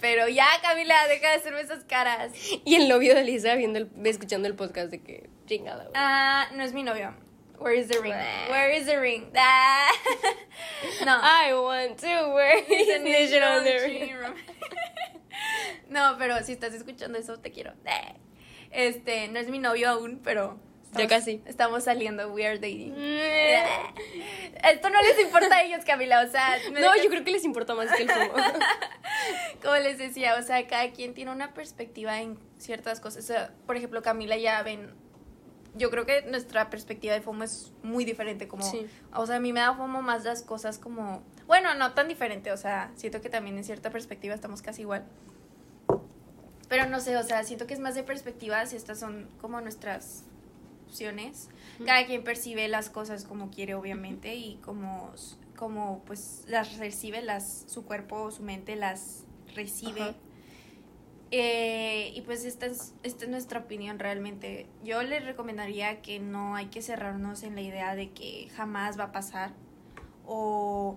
Pero 0.00 0.28
ya, 0.28 0.46
Camila, 0.62 1.06
deja 1.08 1.30
de 1.30 1.34
hacerme 1.36 1.60
esas 1.60 1.84
caras. 1.84 2.32
Y 2.64 2.74
el 2.74 2.88
novio 2.88 3.14
de 3.14 3.24
Lisa 3.24 3.54
viendo 3.54 3.78
el, 3.78 3.90
escuchando 4.04 4.48
el 4.48 4.54
podcast 4.54 4.90
de 4.90 5.02
que 5.02 5.30
chingada. 5.46 5.88
Ah, 5.94 6.48
no 6.54 6.62
es 6.62 6.72
mi 6.72 6.82
novio. 6.82 7.14
Where 7.58 7.78
is 7.78 7.88
the 7.88 8.00
ring? 8.00 8.12
Where 8.50 8.76
is 8.76 8.86
the 8.86 8.98
ring? 8.98 9.30
Ah. 9.36 9.88
no. 11.06 11.12
I 11.22 11.54
want 11.54 11.98
to 12.00 12.34
wear 12.34 12.62
his 12.64 12.88
initial 12.96 13.42
on 13.42 13.64
the 13.64 13.78
ring. 13.78 14.10
No, 15.88 16.16
pero 16.18 16.42
si 16.42 16.52
estás 16.52 16.74
escuchando 16.74 17.18
eso, 17.18 17.38
te 17.38 17.50
quiero. 17.50 17.72
Este, 18.70 19.28
no 19.28 19.38
es 19.38 19.48
mi 19.48 19.58
novio 19.58 19.90
aún, 19.90 20.20
pero 20.24 20.58
ya 20.96 21.08
casi. 21.08 21.42
Estamos 21.46 21.84
saliendo, 21.84 22.32
we 22.32 22.46
are 22.46 22.58
dating. 22.58 22.94
Esto 22.94 24.90
no 24.90 25.02
les 25.02 25.20
importa 25.20 25.56
a 25.56 25.62
ellos, 25.62 25.84
Camila, 25.84 26.22
o 26.22 26.30
sea... 26.30 26.56
No, 26.72 26.96
yo 27.02 27.08
creo 27.10 27.24
que 27.24 27.30
les 27.30 27.44
importa 27.44 27.74
más 27.74 27.90
que 27.94 28.02
el 28.02 28.10
FOMO. 28.10 28.32
Como 29.62 29.76
les 29.76 29.98
decía, 29.98 30.36
o 30.38 30.42
sea, 30.42 30.66
cada 30.66 30.90
quien 30.92 31.14
tiene 31.14 31.30
una 31.30 31.54
perspectiva 31.54 32.20
en 32.20 32.38
ciertas 32.58 33.00
cosas. 33.00 33.24
O 33.24 33.26
sea, 33.26 33.52
por 33.66 33.76
ejemplo, 33.76 34.02
Camila 34.02 34.36
ya 34.36 34.62
ven... 34.62 34.94
Yo 35.76 35.90
creo 35.90 36.06
que 36.06 36.22
nuestra 36.22 36.70
perspectiva 36.70 37.14
de 37.14 37.20
FOMO 37.20 37.44
es 37.44 37.72
muy 37.82 38.04
diferente, 38.04 38.46
como... 38.46 38.64
O 39.12 39.26
sea, 39.26 39.36
a 39.36 39.40
mí 39.40 39.52
me 39.52 39.60
da 39.60 39.74
FOMO 39.74 40.02
más 40.02 40.24
las 40.24 40.42
cosas 40.42 40.78
como... 40.78 41.22
Bueno, 41.46 41.74
no 41.74 41.92
tan 41.92 42.08
diferente, 42.08 42.52
o 42.52 42.56
sea, 42.56 42.92
siento 42.94 43.20
que 43.20 43.28
también 43.28 43.58
en 43.58 43.64
cierta 43.64 43.90
perspectiva 43.90 44.34
estamos 44.34 44.62
casi 44.62 44.82
igual. 44.82 45.04
Pero 46.68 46.86
no 46.86 47.00
sé, 47.00 47.16
o 47.16 47.22
sea, 47.22 47.44
siento 47.44 47.66
que 47.66 47.74
es 47.74 47.80
más 47.80 47.94
de 47.94 48.02
perspectivas 48.02 48.72
y 48.72 48.76
estas 48.76 48.98
son 48.98 49.28
como 49.40 49.60
nuestras 49.60 50.24
cada 51.84 52.06
quien 52.06 52.24
percibe 52.24 52.68
las 52.68 52.90
cosas 52.90 53.24
como 53.24 53.50
quiere, 53.50 53.74
obviamente, 53.74 54.34
y 54.34 54.56
como, 54.56 55.12
como 55.56 56.02
pues 56.04 56.44
las 56.48 56.78
recibe, 56.78 57.22
las, 57.22 57.64
su 57.66 57.84
cuerpo, 57.84 58.30
su 58.30 58.42
mente 58.42 58.76
las 58.76 59.24
recibe. 59.54 60.14
Eh, 61.30 62.12
y 62.14 62.20
pues 62.20 62.44
esta 62.44 62.66
es, 62.66 62.94
esta 63.02 63.24
es 63.24 63.30
nuestra 63.30 63.60
opinión 63.60 63.98
realmente. 63.98 64.66
Yo 64.84 65.02
les 65.02 65.24
recomendaría 65.24 66.00
que 66.00 66.20
no 66.20 66.54
hay 66.54 66.66
que 66.66 66.80
cerrarnos 66.80 67.42
en 67.42 67.56
la 67.56 67.62
idea 67.62 67.96
de 67.96 68.10
que 68.10 68.48
jamás 68.54 68.98
va 68.98 69.04
a 69.04 69.12
pasar 69.12 69.52
o 70.26 70.96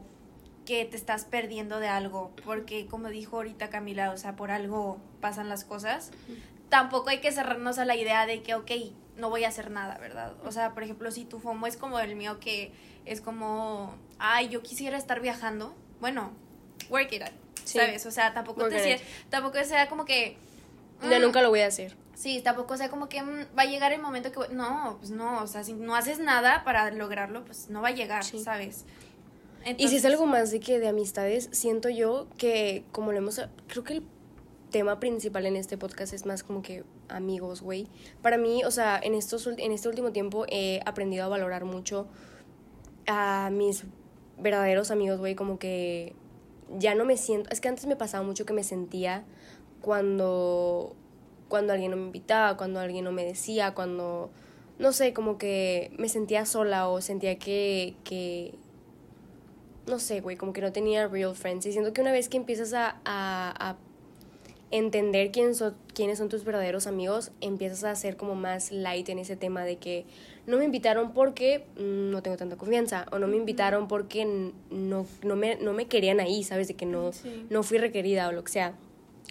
que 0.65 0.85
te 0.85 0.97
estás 0.97 1.25
perdiendo 1.25 1.79
de 1.79 1.87
algo, 1.87 2.33
porque 2.45 2.87
como 2.87 3.07
dijo 3.07 3.37
ahorita 3.37 3.69
Camila, 3.69 4.11
o 4.11 4.17
sea, 4.17 4.35
por 4.35 4.51
algo 4.51 4.99
pasan 5.21 5.49
las 5.49 5.63
cosas. 5.63 6.11
Tampoco 6.69 7.09
hay 7.09 7.19
que 7.19 7.31
cerrarnos 7.31 7.79
a 7.79 7.85
la 7.85 7.95
idea 7.95 8.25
de 8.25 8.43
que, 8.43 8.53
ok, 8.53 8.71
no 9.17 9.29
voy 9.29 9.43
a 9.43 9.49
hacer 9.49 9.71
nada, 9.71 9.97
¿verdad? 9.97 10.33
O 10.45 10.51
sea, 10.51 10.73
por 10.73 10.83
ejemplo, 10.83 11.11
si 11.11 11.25
tu 11.25 11.39
FOMO 11.39 11.67
es 11.67 11.77
como 11.77 11.99
el 11.99 12.15
mío, 12.15 12.39
que 12.39 12.71
es 13.05 13.21
como, 13.21 13.95
ay, 14.19 14.49
yo 14.49 14.61
quisiera 14.61 14.97
estar 14.97 15.19
viajando, 15.19 15.73
bueno, 15.99 16.31
work 16.89 17.11
it 17.11 17.23
out, 17.23 17.31
¿sabes? 17.63 18.05
O 18.05 18.11
sea, 18.11 18.33
tampoco 18.33 18.67
te 18.69 18.79
sea, 18.79 18.97
tampoco 19.29 19.63
sea 19.63 19.89
como 19.89 20.05
que... 20.05 20.37
Mm, 21.01 21.21
nunca 21.21 21.41
lo 21.41 21.49
voy 21.49 21.61
a 21.61 21.67
hacer. 21.67 21.95
Sí, 22.15 22.41
tampoco 22.41 22.77
sea 22.77 22.89
como 22.89 23.09
que 23.09 23.21
mm, 23.21 23.47
va 23.57 23.63
a 23.63 23.65
llegar 23.65 23.91
el 23.91 24.01
momento 24.01 24.31
que... 24.31 24.53
No, 24.53 24.97
pues 24.99 25.11
no, 25.11 25.43
o 25.43 25.47
sea, 25.47 25.63
si 25.63 25.73
no 25.73 25.95
haces 25.95 26.19
nada 26.19 26.63
para 26.63 26.89
lograrlo, 26.91 27.43
pues 27.45 27.69
no 27.69 27.81
va 27.81 27.89
a 27.89 27.91
llegar, 27.91 28.23
¿sabes? 28.23 28.85
y 29.77 29.89
si 29.89 29.97
es 29.97 30.05
algo 30.05 30.25
más 30.25 30.51
de 30.51 30.61
que 30.61 30.79
de 30.79 30.87
amistades, 30.87 31.49
siento 31.51 31.89
yo 31.89 32.27
que 32.37 32.83
como 32.91 33.11
lo 33.11 33.17
hemos... 33.17 33.41
Creo 33.67 33.83
que 33.83 33.93
el 33.93 34.03
tema 34.69 34.99
principal 34.99 35.45
en 35.45 35.55
este 35.55 35.77
podcast 35.77 36.13
es 36.13 36.25
más 36.25 36.43
como 36.43 36.61
que 36.61 36.83
amigos, 37.09 37.61
güey. 37.61 37.87
Para 38.21 38.37
mí, 38.37 38.63
o 38.65 38.71
sea, 38.71 38.99
en, 39.01 39.13
estos, 39.13 39.47
en 39.47 39.71
este 39.71 39.87
último 39.87 40.11
tiempo 40.11 40.45
he 40.49 40.81
aprendido 40.85 41.25
a 41.25 41.27
valorar 41.27 41.65
mucho 41.65 42.07
a 43.07 43.49
mis 43.51 43.85
verdaderos 44.37 44.91
amigos, 44.91 45.19
güey, 45.19 45.35
como 45.35 45.57
que 45.57 46.13
ya 46.77 46.95
no 46.95 47.05
me 47.05 47.17
siento, 47.17 47.49
es 47.49 47.61
que 47.61 47.69
antes 47.69 47.85
me 47.85 47.95
pasaba 47.95 48.23
mucho 48.23 48.45
que 48.45 48.53
me 48.53 48.63
sentía 48.63 49.23
cuando 49.81 50.95
cuando 51.47 51.71
alguien 51.71 51.91
no 51.91 51.97
me 51.97 52.03
invitaba, 52.03 52.57
cuando 52.57 52.81
alguien 52.81 53.05
no 53.05 53.13
me 53.13 53.23
decía, 53.23 53.73
cuando 53.73 54.31
no 54.79 54.91
sé, 54.91 55.13
como 55.13 55.37
que 55.37 55.91
me 55.97 56.09
sentía 56.09 56.45
sola 56.45 56.89
o 56.89 56.99
sentía 56.99 57.39
que 57.39 57.95
que 58.03 58.53
no 59.87 59.99
sé, 59.99 60.19
güey, 60.19 60.35
como 60.35 60.51
que 60.51 60.59
no 60.59 60.73
tenía 60.73 61.07
real 61.07 61.33
friends. 61.33 61.65
Y 61.65 61.71
siento 61.71 61.93
que 61.93 62.01
una 62.01 62.11
vez 62.11 62.27
que 62.27 62.35
empiezas 62.35 62.73
a, 62.73 62.99
a 63.05 63.77
entender 64.71 65.31
quién 65.31 65.53
quiénes 65.93 66.17
son 66.17 66.29
tus 66.29 66.43
verdaderos 66.43 66.87
amigos, 66.87 67.31
empiezas 67.41 67.83
a 67.83 67.95
ser 67.95 68.17
como 68.17 68.35
más 68.35 68.71
light 68.71 69.07
en 69.09 69.19
ese 69.19 69.35
tema 69.35 69.63
de 69.63 69.77
que 69.77 70.05
no 70.45 70.57
me 70.57 70.65
invitaron 70.65 71.13
porque 71.13 71.65
no 71.77 72.21
tengo 72.21 72.37
tanta 72.37 72.57
confianza 72.57 73.05
o 73.11 73.19
no 73.19 73.27
me 73.27 73.37
invitaron 73.37 73.87
porque 73.87 74.25
no, 74.69 75.05
no, 75.23 75.35
me, 75.35 75.55
no 75.55 75.73
me 75.73 75.87
querían 75.87 76.19
ahí, 76.19 76.43
¿sabes? 76.43 76.67
De 76.67 76.75
que 76.75 76.85
no, 76.85 77.11
no 77.49 77.63
fui 77.63 77.77
requerida 77.77 78.27
o 78.27 78.31
lo 78.31 78.43
que 78.43 78.51
sea. 78.51 78.73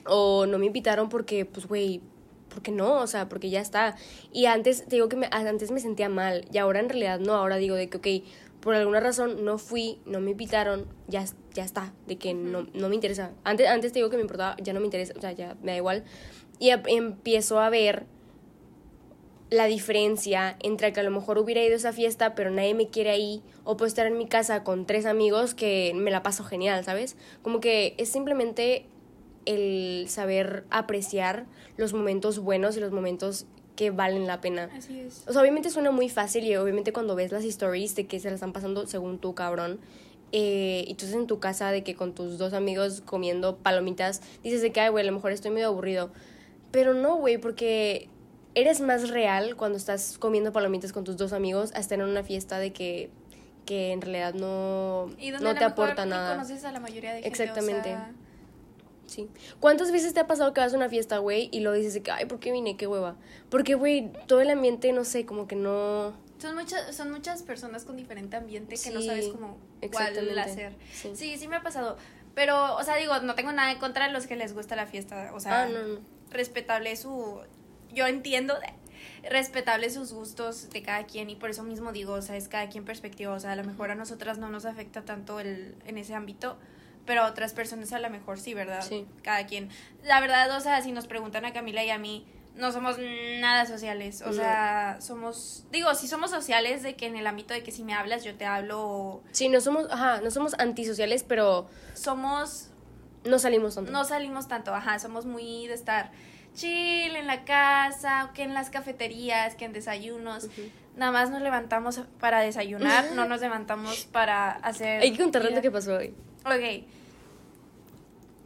O 0.07 0.47
no 0.47 0.59
me 0.59 0.67
invitaron 0.67 1.09
porque, 1.09 1.45
pues, 1.45 1.67
güey, 1.67 2.01
porque 2.49 2.71
no, 2.71 3.01
o 3.01 3.07
sea, 3.07 3.29
porque 3.29 3.51
ya 3.51 3.61
está. 3.61 3.97
Y 4.33 4.47
antes, 4.47 4.85
te 4.87 4.97
digo 4.97 5.09
que 5.09 5.17
me, 5.17 5.29
antes 5.31 5.71
me 5.71 5.81
sentía 5.81 6.09
mal 6.09 6.47
y 6.53 6.59
ahora 6.59 6.81
en 6.81 6.89
realidad 6.89 7.19
no, 7.19 7.35
ahora 7.35 7.57
digo 7.57 7.77
de 7.77 7.89
que, 7.89 7.97
ok, 7.97 8.27
por 8.61 8.75
alguna 8.75 9.01
razón 9.01 9.45
no 9.45 9.59
fui, 9.59 9.99
no 10.07 10.21
me 10.21 10.33
invitaron, 10.33 10.87
ya, 11.07 11.25
ya 11.57 11.65
está, 11.65 11.93
de 12.07 12.17
que 12.17 12.35
no, 12.35 12.67
no 12.75 12.89
me 12.89 12.95
interesa. 12.95 13.33
Antes, 13.43 13.67
antes 13.67 13.93
te 13.93 13.99
digo 13.99 14.11
que 14.11 14.17
me 14.17 14.23
importaba, 14.23 14.57
ya 14.63 14.73
no 14.73 14.81
me 14.81 14.87
interesa, 14.87 15.15
o 15.17 15.21
sea, 15.21 15.33
ya 15.33 15.57
me 15.63 15.73
da 15.73 15.79
igual. 15.79 16.05
Y 16.59 16.71
empiezo 16.71 17.59
a 17.59 17.71
ver 17.71 18.05
la 19.49 19.67
diferencia 19.67 20.57
entre 20.61 20.93
que 20.93 21.01
a 21.01 21.03
lo 21.03 21.11
mejor 21.11 21.39
hubiera 21.39 21.63
ido 21.63 21.73
a 21.73 21.77
esa 21.77 21.93
fiesta, 21.93 22.35
pero 22.35 22.51
nadie 22.51 22.75
me 22.75 22.89
quiere 22.89 23.11
ahí, 23.11 23.43
o 23.65 23.77
puedo 23.77 23.87
estar 23.87 24.07
en 24.07 24.19
mi 24.19 24.27
casa 24.27 24.65
con 24.65 24.87
tres 24.87 25.07
amigos 25.07 25.55
que 25.55 25.93
me 25.95 26.11
la 26.11 26.23
paso 26.23 26.45
genial, 26.45 26.85
¿sabes? 26.85 27.17
Como 27.43 27.61
que 27.61 27.95
es 27.97 28.11
simplemente 28.11 28.87
el 29.47 30.07
saber 30.09 30.65
apreciar 30.71 31.47
los 31.77 31.95
momentos 31.95 32.39
buenos 32.39 32.77
y 32.77 32.81
los 32.81 32.93
momentos 32.93 33.47
que 33.77 33.91
valen 33.91 34.27
la 34.27 34.41
pena. 34.41 34.69
Así 34.77 35.01
es. 35.01 35.25
O 35.29 35.33
sea, 35.33 35.43
obviamente 35.43 35.71
suena 35.71 35.91
muy 35.91 36.09
fácil 36.09 36.45
y 36.45 36.57
obviamente 36.57 36.93
cuando 36.93 37.15
ves 37.15 37.31
las 37.33 37.45
stories 37.45 37.95
de 37.95 38.07
que 38.07 38.19
se 38.19 38.29
la 38.29 38.35
están 38.35 38.53
pasando 38.53 38.87
según 38.87 39.19
tú, 39.19 39.35
cabrón, 39.35 39.79
eh, 40.39 40.85
y 40.87 40.93
tú 40.97 41.07
estás 41.07 41.19
en 41.19 41.27
tu 41.27 41.41
casa 41.41 41.71
de 41.71 41.83
que 41.83 41.95
con 41.95 42.15
tus 42.15 42.37
dos 42.37 42.53
amigos 42.53 43.01
comiendo 43.01 43.57
palomitas, 43.57 44.21
dices 44.45 44.61
de 44.61 44.71
que, 44.71 44.81
ay, 44.83 44.91
güey, 44.91 45.03
a 45.03 45.07
lo 45.07 45.17
mejor 45.17 45.33
estoy 45.33 45.51
medio 45.51 45.69
aburrido. 45.69 46.11
Pero 46.73 46.93
no, 46.93 47.17
güey, 47.17 47.39
porque 47.39 48.11
eres 48.55 48.83
más 48.83 49.09
real 49.09 49.57
cuando 49.57 49.79
estás 49.79 50.19
comiendo 50.19 50.53
palomitas 50.53 50.93
con 50.93 51.05
tus 51.05 51.17
dos 51.17 51.33
amigos 51.33 51.73
hasta 51.75 51.95
en 51.95 52.03
una 52.03 52.23
fiesta 52.23 52.59
de 52.59 52.75
que, 52.75 53.09
que 53.65 53.93
en 53.93 54.03
realidad 54.03 54.35
no, 54.35 55.07
no 55.41 55.55
te 55.55 55.65
aporta 55.65 56.05
nada. 56.05 56.35
conoces 56.35 56.67
a 56.67 56.73
la 56.73 56.81
mayoría 56.81 57.15
de 57.15 57.23
gente, 57.23 57.29
Exactamente. 57.29 57.97
Sí. 59.07 59.31
¿Cuántas 59.59 59.91
veces 59.91 60.13
te 60.13 60.21
ha 60.21 60.27
pasado 60.27 60.53
que 60.53 60.61
vas 60.61 60.75
a 60.75 60.77
una 60.77 60.91
fiesta, 60.91 61.17
güey, 61.17 61.49
y 61.51 61.61
lo 61.61 61.73
dices 61.73 61.95
de 61.95 62.03
que, 62.03 62.11
ay, 62.11 62.27
¿por 62.27 62.41
qué 62.41 62.53
vine? 62.53 62.77
Qué 62.77 62.87
hueva. 62.87 63.17
Porque, 63.49 63.75
güey, 63.75 64.13
todo 64.27 64.43
el 64.43 64.51
ambiente, 64.51 64.93
no 64.93 65.05
sé, 65.05 65.25
como 65.25 65.49
que 65.49 65.57
no... 65.57 66.13
Son 66.39 66.55
muchas, 66.55 66.95
son 66.95 67.11
muchas 67.11 67.43
personas 67.43 67.85
con 67.85 67.97
diferente 67.97 68.37
ambiente 68.37 68.77
que 68.83 68.91
no 68.91 69.01
sabes 69.01 69.29
cómo 69.29 69.59
cuál 69.93 70.39
hacer. 70.39 70.75
Sí. 70.93 71.37
sí. 71.37 71.49
me 71.49 71.57
ha 71.57 71.63
pasado. 71.63 71.97
Pero, 72.35 72.77
o 72.77 72.83
sea, 72.83 72.97
digo, 72.97 73.19
no 73.21 73.35
tengo 73.35 73.53
nada 73.53 73.73
en 73.73 73.79
contra 73.79 74.07
de 74.07 74.13
los 74.13 74.27
que 74.27 74.37
les 74.37 74.53
gusta 74.53 74.77
la 74.77 74.87
fiesta. 74.87 75.31
O 75.35 75.41
sea, 75.41 75.63
ah, 75.63 75.69
no, 75.69 76.01
respetable 76.31 76.95
su... 76.97 77.41
Yo 77.93 78.07
entiendo, 78.07 78.55
respetable 79.31 79.89
sus 79.89 80.13
gustos 80.13 80.69
de 80.69 80.83
cada 80.83 81.07
quien 81.07 81.31
y 81.31 81.37
por 81.37 81.49
eso 81.49 81.63
mismo 81.63 81.93
digo, 81.93 82.13
o 82.13 82.23
sea, 82.23 82.37
es 82.37 82.49
cada 82.49 82.69
quien 82.69 82.85
perspectiva. 82.85 83.33
O 83.33 83.41
sea, 83.41 83.53
a 83.53 83.57
lo 83.57 83.65
mejor 83.65 83.91
a 83.91 83.95
nosotras 83.95 84.37
no 84.37 84.51
nos 84.51 84.67
afecta 84.67 85.03
tanto 85.05 85.41
el, 85.41 85.75
en 85.87 85.97
ese 85.97 86.15
ámbito 86.15 86.59
pero 87.07 87.23
a 87.23 87.29
otras 87.29 87.55
personas 87.55 87.93
a 87.93 88.01
lo 88.01 88.11
mejor 88.11 88.39
sí, 88.39 88.53
¿verdad? 88.53 88.85
Sí. 88.87 89.07
Cada 89.23 89.47
quien. 89.47 89.71
La 90.03 90.21
verdad, 90.21 90.55
o 90.57 90.61
sea, 90.61 90.83
si 90.83 90.93
nos 90.93 91.07
preguntan 91.07 91.45
a 91.45 91.53
Camila 91.53 91.85
y 91.85 91.91
a 91.91 91.99
mí, 91.99 92.27
no 92.57 92.73
somos 92.73 92.97
nada 93.41 93.67
sociales. 93.67 94.23
O 94.23 94.33
sea, 94.33 94.99
somos, 95.01 95.65
digo, 95.71 95.95
sí 95.95 96.09
somos 96.09 96.31
sociales 96.31 96.83
de 96.83 96.97
que 96.97 97.07
en 97.07 97.17
el 97.17 97.27
ámbito 97.27 97.55
de 97.55 97.63
que 97.63 97.71
si 97.71 97.85
me 97.85 97.95
hablas, 97.95 98.25
yo 98.25 98.35
te 98.35 98.47
hablo. 98.47 99.23
Sí, 99.33 99.49
no 99.49 99.61
somos, 99.61 99.87
ajá, 99.91 100.21
no 100.21 100.31
somos 100.31 100.55
antisociales, 100.59 101.23
pero... 101.23 101.69
Somos... 101.95 102.71
No 103.25 103.39
salimos 103.39 103.75
tanto. 103.75 103.91
No 103.91 104.05
salimos 104.05 104.49
tanto, 104.49 104.75
ajá, 104.75 104.99
somos 104.99 105.27
muy 105.27 105.67
de 105.67 105.75
estar 105.75 106.13
chill 106.55 107.15
en 107.17 107.27
la 107.27 107.45
casa, 107.45 108.31
que 108.35 108.43
en 108.43 108.55
las 108.55 108.71
cafeterías, 108.71 109.57
que 109.57 109.65
en 109.65 109.73
desayunos. 109.73 110.49
Nada 110.97 111.13
más 111.13 111.31
nos 111.31 111.43
levantamos 111.43 112.01
para 112.21 112.41
desayunar, 112.41 113.13
no 113.15 113.27
nos 113.27 113.41
levantamos 113.41 114.07
para 114.07 114.53
hacer... 114.53 115.03
Hay 115.03 115.13
que 115.13 115.19
contarles 115.23 115.55
lo 115.55 115.61
que 115.61 115.71
pasó 115.71 115.97
hoy. 115.97 116.15
Ok. 116.45 116.87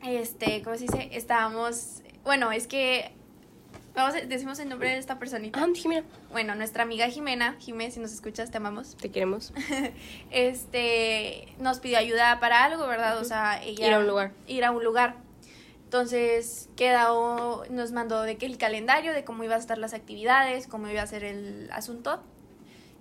Este, 0.02 0.62
¿cómo 0.62 0.76
se 0.76 0.84
dice? 0.84 1.10
Estábamos. 1.12 2.02
Bueno, 2.24 2.50
es 2.52 2.66
que 2.66 3.12
Vamos, 3.94 4.14
a- 4.14 4.20
decimos 4.20 4.58
el 4.60 4.68
nombre 4.68 4.88
de 4.90 4.98
esta 4.98 5.18
personita. 5.18 5.60
Ah, 5.62 5.66
Jimena, 5.74 6.06
Bueno, 6.30 6.54
nuestra 6.54 6.84
amiga 6.84 7.08
Jimena, 7.08 7.56
Jimé, 7.58 7.90
si 7.90 7.98
nos 8.00 8.12
escuchas, 8.12 8.50
te 8.50 8.56
amamos. 8.58 8.96
te 8.96 9.10
queremos. 9.10 9.52
Este, 10.30 11.48
nos 11.58 11.80
pidió 11.80 11.98
ayuda 11.98 12.38
para 12.40 12.64
algo, 12.64 12.86
¿verdad? 12.86 13.18
O 13.18 13.24
sea, 13.24 13.62
ella... 13.62 13.86
Ir 13.88 13.92
a 13.94 13.98
un 13.98 14.06
lugar. 14.06 14.32
Ir 14.46 14.64
a 14.64 14.70
un 14.70 14.84
lugar. 14.84 15.16
Entonces, 15.84 16.68
quedó, 16.76 17.64
nos 17.68 17.92
mandó 17.92 18.22
de 18.22 18.36
que 18.36 18.46
el 18.46 18.58
calendario, 18.58 19.12
de 19.12 19.24
cómo 19.24 19.42
iba 19.44 19.56
a 19.56 19.58
estar 19.58 19.76
las 19.76 19.92
actividades, 19.92 20.66
cómo 20.68 20.88
iba 20.88 21.02
a 21.02 21.06
ser 21.06 21.24
el 21.24 21.68
asunto. 21.72 22.22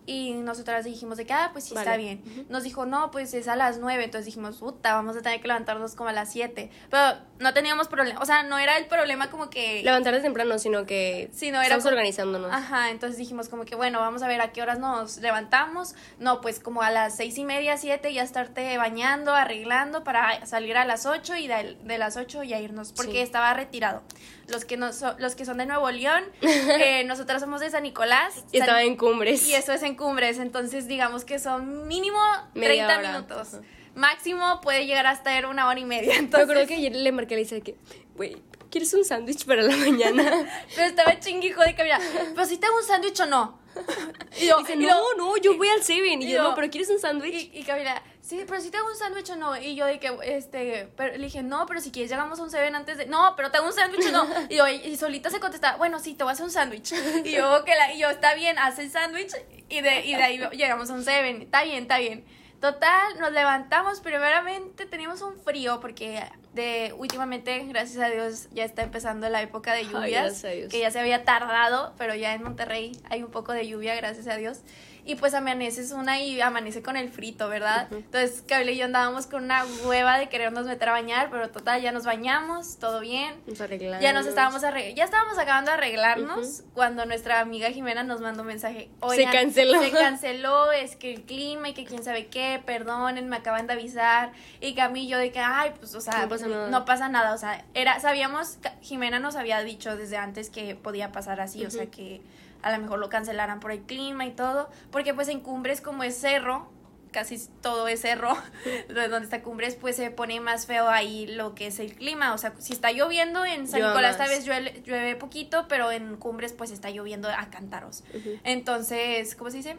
Y 0.08 0.34
nosotras 0.34 0.86
dijimos 0.86 1.18
de 1.18 1.28
que, 1.28 1.34
ah, 1.34 1.50
pues 1.54 1.66
sí, 1.66 1.76
está 1.76 1.92
Vale. 1.92 2.02
bien. 2.04 2.24
Ujú. 2.26 2.46
Nos 2.50 2.64
dijo, 2.64 2.88
no, 2.88 3.12
pues 3.12 3.32
es 3.36 3.48
a 3.48 3.56
las 3.56 3.78
nueve. 3.78 4.06
Entonces 4.06 4.26
dijimos, 4.26 4.58
puta, 4.58 4.96
vamos 4.96 5.16
a 5.16 5.22
tener 5.22 5.40
que 5.40 5.48
levantarnos 5.48 5.94
como 5.94 6.10
a 6.10 6.14
las 6.14 6.32
siete. 6.32 6.72
Pero 6.90 7.20
no 7.40 7.54
teníamos 7.54 7.88
problema, 7.88 8.20
o 8.22 8.26
sea, 8.26 8.44
no 8.44 8.58
era 8.60 8.78
el 8.78 8.86
problema 8.88 9.30
como 9.30 9.50
que... 9.50 9.82
Levantarte 9.84 10.20
temprano, 10.22 10.60
sino 10.60 10.86
que 10.86 11.30
Sí, 11.34 11.52
no 11.52 11.58
era 11.58 11.64
estamos 11.64 11.84
como- 11.86 11.94
organizándonos. 11.96 12.52
Ajá, 12.52 12.90
entonces 12.90 13.18
dijimos 13.18 13.48
como 13.50 13.64
que 13.66 13.76
bueno, 13.76 14.00
vamos 14.00 14.22
a 14.24 14.28
ver 14.28 14.42
a 14.42 14.52
qué 14.52 14.62
horas 14.62 14.78
nos 14.80 15.18
levantamos. 15.18 15.96
No, 16.20 16.42
pues 16.42 16.60
como 16.60 16.82
a 16.82 16.92
las 16.92 17.16
seis 17.16 17.38
y 17.38 17.46
media, 17.46 17.78
siete, 17.78 18.14
ya 18.14 18.24
estarte 18.24 18.78
bañando, 18.78 19.34
arreglando 19.34 20.04
para 20.04 20.46
salir 20.46 20.76
a 20.78 20.84
las 20.86 21.06
ocho 21.06 21.36
y 21.36 21.48
de, 21.48 21.78
de 21.84 21.98
las 21.98 22.18
ocho 22.18 22.44
ya 22.44 22.60
irnos, 22.60 22.92
porque 22.94 23.14
Sí. 23.14 23.18
estaba 23.20 23.54
retirado. 23.54 24.04
Los 24.48 24.66
que, 24.66 24.78
no 24.78 24.92
so- 24.94 25.16
los 25.20 25.36
que 25.36 25.46
son 25.46 25.58
de 25.60 25.66
Nuevo 25.66 25.90
León, 25.92 26.24
eh, 26.42 27.04
nosotras 27.06 27.42
somos 27.42 27.62
de 27.62 27.70
San 27.70 27.84
Nicolás. 27.84 28.34
Y 28.52 28.58
San- 28.58 28.62
estaba 28.68 28.84
en 28.84 28.98
cumbres. 28.98 29.48
y 29.48 29.54
eso 29.56 29.72
es 29.72 29.84
en 29.84 29.96
Cumbres, 29.96 30.40
entonces 30.40 30.88
digamos 30.88 31.24
que 31.24 31.40
son 31.40 31.88
mínimo 31.88 32.20
Media 32.54 32.86
30 32.88 32.98
hora, 33.00 33.12
minutos. 33.14 33.54
ajá. 33.54 33.64
Máximo 34.00 34.62
puede 34.62 34.86
llegar 34.86 35.06
hasta 35.08 35.32
ser 35.32 35.46
una 35.46 35.68
hora 35.68 35.80
y 35.80 35.86
media. 35.86 36.14
Me 36.14 36.18
Entonces, 36.20 36.44
acuerdo 36.50 36.68
que 36.68 36.76
ayer 36.76 36.96
le 36.96 37.12
marqué 37.12 37.36
a 37.36 37.38
Lisa 37.38 37.60
que, 37.62 37.76
güey, 38.16 38.38
¿quieres 38.72 38.94
un 38.94 39.06
sándwich 39.06 39.46
para 39.46 39.62
la 39.62 39.76
mañana? 39.76 40.24
pero 40.76 40.88
estaba 40.88 41.20
chinguijo 41.20 41.62
de 41.62 41.76
que 41.76 41.84
mira, 41.84 42.00
pero 42.34 42.46
si 42.48 42.58
te 42.58 42.66
hago 42.66 42.78
un 42.78 42.84
sándwich 42.84 43.20
o 43.22 43.26
no. 43.26 43.60
Y 44.42 44.48
yo, 44.48 44.58
Dice, 44.60 44.74
y 44.74 44.78
no, 44.78 45.16
no, 45.16 45.38
yo 45.38 45.58
voy 45.58 45.68
al 45.70 45.84
Seven. 45.84 46.22
Y 46.22 46.26
y 46.26 46.30
yo, 46.32 46.38
yo- 46.38 46.44
no, 46.44 46.56
pero 46.56 46.70
¿quieres 46.70 46.90
un 46.90 47.00
sándwich? 47.00 47.34
Y, 47.54 47.60
y 47.60 47.64
Camila, 47.64 48.02
sí, 48.22 48.44
pero 48.48 48.60
si 48.62 48.70
te 48.72 48.78
hago 48.78 48.88
un 48.88 48.96
sándwich 48.96 49.30
o 49.32 49.36
no. 49.36 49.56
Y 49.58 49.76
yo 49.76 49.86
de 49.86 50.00
que, 50.00 50.16
este, 50.24 50.90
pero 50.98 51.16
le 51.18 51.24
dije, 51.26 51.44
no, 51.44 51.66
pero 51.66 51.80
si 51.82 51.92
quieres 51.92 52.10
llegamos 52.10 52.40
a 52.40 52.44
un 52.44 52.50
Seven 52.52 52.76
antes 52.76 52.98
de, 52.98 53.06
no, 53.06 53.34
pero 53.36 53.52
te 53.52 53.58
hago 53.58 53.68
un 53.68 53.74
sándwich 53.74 54.08
o 54.08 54.12
no. 54.12 54.28
Y 54.50 54.56
yo, 54.56 54.68
y 54.68 54.96
solita 54.98 55.30
se 55.30 55.40
contestaba, 55.40 55.78
bueno, 55.78 56.00
sí, 56.00 56.14
te 56.16 56.24
voy 56.24 56.32
a 56.32 56.34
hacer 56.34 56.46
un 56.46 56.52
sándwich. 56.52 56.94
Y 57.24 57.32
yo, 57.32 57.64
que 57.64 57.76
la, 57.76 57.94
y 57.94 58.00
yo, 58.00 58.10
está 58.10 58.34
bien, 58.36 58.58
haz 58.60 58.80
el 58.80 58.90
sándwich. 58.92 59.34
Y 59.70 59.82
de, 59.82 60.06
y 60.06 60.16
de 60.16 60.24
ahí 60.24 60.40
llegamos 60.54 60.90
a 60.90 60.94
un 60.94 61.04
Seven. 61.04 61.42
Está 61.44 61.64
bien, 61.64 61.84
está 61.84 62.00
bien. 62.00 62.26
Total, 62.60 63.18
nos 63.20 63.32
levantamos, 63.32 64.02
primeramente 64.02 64.86
teníamos 64.86 65.22
un 65.22 65.38
frío 65.38 65.80
porque 65.80 66.24
de 66.54 66.94
últimamente, 66.98 67.64
gracias 67.68 68.04
a 68.04 68.10
Dios, 68.10 68.50
ya 68.52 68.66
está 68.66 68.84
empezando 68.84 69.30
la 69.30 69.42
época 69.42 69.72
de 69.72 69.80
Ay, 69.80 69.86
lluvias, 69.86 70.24
gracias 70.24 70.44
a 70.46 70.50
Dios. 70.50 70.70
que 70.70 70.80
ya 70.80 70.92
se 70.92 71.00
había 71.00 71.24
tardado, 71.24 71.94
pero 71.98 72.16
ya 72.16 72.34
en 72.34 72.44
Monterrey 72.44 73.00
hay 73.10 73.24
un 73.24 73.32
poco 73.32 73.54
de 73.54 73.66
lluvia, 73.68 73.96
gracias 73.96 74.28
a 74.28 74.36
Dios. 74.36 74.60
Y 75.06 75.16
pues 75.16 75.34
amaneces 75.34 75.92
una 75.92 76.20
y 76.22 76.40
amanece 76.42 76.82
con 76.82 76.96
el 76.98 77.10
frito, 77.10 77.50
¿verdad? 77.50 77.88
Entonces, 77.92 78.44
Cable 78.48 78.74
y 78.74 78.78
yo 78.78 78.86
andábamos 78.86 79.26
con 79.28 79.44
una 79.44 79.66
hueva 79.86 80.20
de 80.20 80.30
querernos 80.30 80.66
meter 80.66 80.90
a 80.90 80.92
bañar, 80.92 81.30
pero 81.32 81.50
total, 81.50 81.82
ya 81.82 81.92
nos 81.92 82.06
bañamos, 82.06 82.78
todo 82.78 83.00
bien. 83.00 83.34
Nos 83.48 83.60
arreglamos. 83.62 84.02
Ya 84.04 84.14
nos 84.14 84.28
estábamos 84.28 84.64
arreg- 84.64 84.94
ya 84.96 85.04
estábamos 85.06 85.38
acabando 85.40 85.72
de 85.72 85.78
arreglarnos 85.78 86.64
cuando 86.74 87.06
nuestra 87.06 87.40
amiga 87.40 87.70
Jimena 87.72 88.04
nos 88.04 88.22
mandó 88.22 88.42
un 88.42 88.48
mensaje. 88.50 88.90
"Oigan, 89.00 89.32
canceló". 89.34 89.82
Se 89.82 89.92
canceló, 89.92 90.72
es 90.72 90.96
que 90.96 91.14
el 91.14 91.22
clima 91.24 91.70
y 91.70 91.74
que 91.74 91.86
quién 91.86 92.04
sabe 92.04 92.28
qué, 92.28 92.62
perdonen, 92.66 93.30
me 93.30 93.38
acaban 93.38 93.66
de 93.68 93.74
avisar. 93.74 94.32
Y 94.62 94.76
Camillo 94.76 95.18
de 95.18 95.32
que, 95.32 95.40
ay, 95.40 95.72
pues, 95.80 95.96
o 95.96 96.02
sea, 96.02 96.22
No 96.24 96.30
pasa 96.30 96.48
nada. 96.48 96.70
no 96.70 96.86
pasa 96.86 97.10
nada. 97.10 97.34
O 97.34 97.38
sea, 97.38 97.64
era, 97.74 98.00
sabíamos, 98.00 98.58
Jimena 98.82 99.20
nos 99.20 99.36
había 99.36 99.64
dicho 99.64 99.96
desde 99.98 100.18
antes 100.18 100.50
que 100.50 100.76
podía 100.76 101.12
pasar 101.12 101.42
así, 101.42 101.66
o 101.66 101.72
sea, 101.72 101.88
que 101.88 102.22
a 102.62 102.72
lo 102.72 102.82
mejor 102.82 103.00
lo 103.00 103.10
cancelaran 103.10 103.60
por 103.60 103.72
el 103.72 103.82
clima 103.82 104.26
y 104.26 104.32
todo. 104.32 104.70
Porque 104.92 105.14
pues 105.14 105.28
en 105.28 105.40
Cumbres 105.40 105.82
como 105.82 106.04
es 106.04 106.16
cerro, 106.16 106.70
casi 107.12 107.40
todo 107.62 107.88
es 107.88 108.02
cerro, 108.02 108.38
de 108.88 109.08
donde 109.08 109.26
está 109.26 109.42
Cumbres, 109.42 109.76
pues 109.76 109.96
se 109.96 110.12
pone 110.12 110.40
más 110.40 110.66
feo 110.66 110.90
ahí 110.90 111.28
lo 111.28 111.56
que 111.56 111.68
es 111.68 111.80
el 111.80 111.94
clima. 111.94 112.34
O 112.34 112.38
sea, 112.38 112.54
si 112.60 112.74
está 112.74 112.92
lloviendo 112.92 113.46
en 113.46 113.68
San 113.68 113.82
Nicolás, 113.82 114.18
tal 114.18 114.30
vez 114.30 114.46
llueve, 114.46 114.82
llueve 114.86 115.16
poquito, 115.16 115.68
pero 115.68 115.92
en 115.92 116.18
Cumbres 116.18 116.54
pues 116.54 116.72
está 116.72 116.90
lloviendo 116.90 117.30
a 117.30 117.50
cántaros. 117.50 118.04
Entonces, 118.44 119.36
¿cómo 119.36 119.50
se 119.50 119.58
dice? 119.58 119.78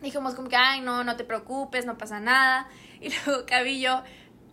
Dijimos 0.00 0.34
como 0.34 0.48
que, 0.48 0.56
ay, 0.56 0.80
no, 0.80 1.04
no 1.04 1.16
te 1.16 1.24
preocupes, 1.24 1.86
no 1.86 1.96
pasa 1.98 2.20
nada. 2.20 2.68
Y 3.02 3.08
luego 3.26 3.46
Cabillo, 3.46 4.04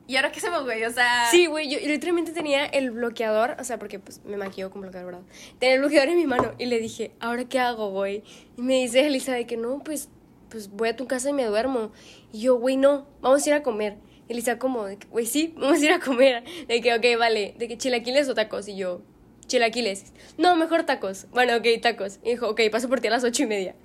¿y 0.10 0.15
ahora 0.15 0.32
qué 0.32 0.39
hacemos, 0.39 0.63
güey? 0.63 0.84
O 0.86 0.91
sea... 0.91 1.28
Sí, 1.30 1.45
güey, 1.45 1.69
yo 1.69 1.78
literalmente 1.80 2.32
tenía 2.32 2.65
el 2.65 2.89
bloqueador, 2.89 3.56
o 3.60 3.63
sea, 3.63 3.78
porque 3.78 4.00
pues 4.00 4.22
me 4.26 4.38
maquillo 4.38 4.72
con 4.72 4.82
bloqueador, 4.82 5.13
¿verdad? 5.13 5.28
Tenía 5.60 5.76
el 5.76 5.82
bloqueador 5.82 6.10
en 6.10 6.17
mi 6.17 6.26
mano 6.26 6.54
y 6.58 6.65
le 6.65 6.80
dije, 6.80 7.12
¿ahora 7.19 7.45
qué 7.45 7.60
hago, 7.60 7.91
güey? 7.91 8.24
Y 8.58 8.63
me 8.63 8.82
dice 8.82 9.06
Elisa 9.06 9.34
de 9.34 9.45
que 9.45 9.56
no, 9.56 9.84
pues, 9.84 10.10
pues 10.50 10.72
voy 10.72 10.89
a 10.89 10.95
tu 10.95 11.06
casa 11.06 11.30
y 11.30 11.34
me 11.34 11.45
duermo. 11.45 11.91
Y 12.34 12.41
yo, 12.41 12.56
güey, 12.56 12.76
no, 12.76 13.06
vamos 13.22 13.45
a 13.45 13.50
ir 13.50 13.54
a 13.54 13.62
comer. 13.62 13.98
Y 14.28 14.34
Elisa 14.34 14.58
como, 14.58 14.88
güey, 15.12 15.28
sí, 15.28 15.54
vamos 15.56 15.80
a 15.80 15.86
ir 15.86 15.91
a 15.91 16.00
comer. 16.00 16.43
De 16.67 16.82
que, 16.82 16.95
ok, 16.95 17.19
vale, 17.19 17.54
de 17.60 17.67
que 17.67 17.78
chilaquiles 17.78 18.28
o 18.30 18.34
tacos. 18.34 18.67
Y 18.67 18.78
yo, 18.78 19.04
chilaquiles. 19.45 20.12
No, 20.39 20.56
mejor 20.56 20.86
tacos. 20.88 21.28
Bueno, 21.30 21.56
ok, 21.56 21.67
tacos. 21.84 22.17
Y 22.24 22.32
dijo, 22.32 22.50
ok, 22.50 22.62
paso 22.72 22.89
por 22.89 23.00
ti 23.00 23.10
a 23.10 23.12
las 23.12 23.24
ocho 23.24 23.43
y 23.43 23.45
media. 23.45 23.76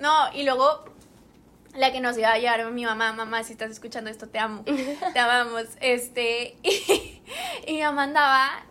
No, 0.00 0.34
y 0.34 0.42
luego 0.42 0.91
la 1.74 1.92
que 1.92 2.00
nos 2.00 2.18
iba 2.18 2.32
a 2.32 2.38
llevar 2.38 2.70
mi 2.70 2.84
mamá, 2.84 3.12
mamá, 3.12 3.44
si 3.44 3.52
estás 3.52 3.70
escuchando 3.70 4.10
esto, 4.10 4.28
te 4.28 4.38
amo, 4.38 4.64
te 5.12 5.18
amamos, 5.18 5.64
este, 5.80 6.56
y, 6.62 7.22
y 7.66 7.72
mi 7.74 7.82
mamá 7.82 8.04
andaba, 8.04 8.66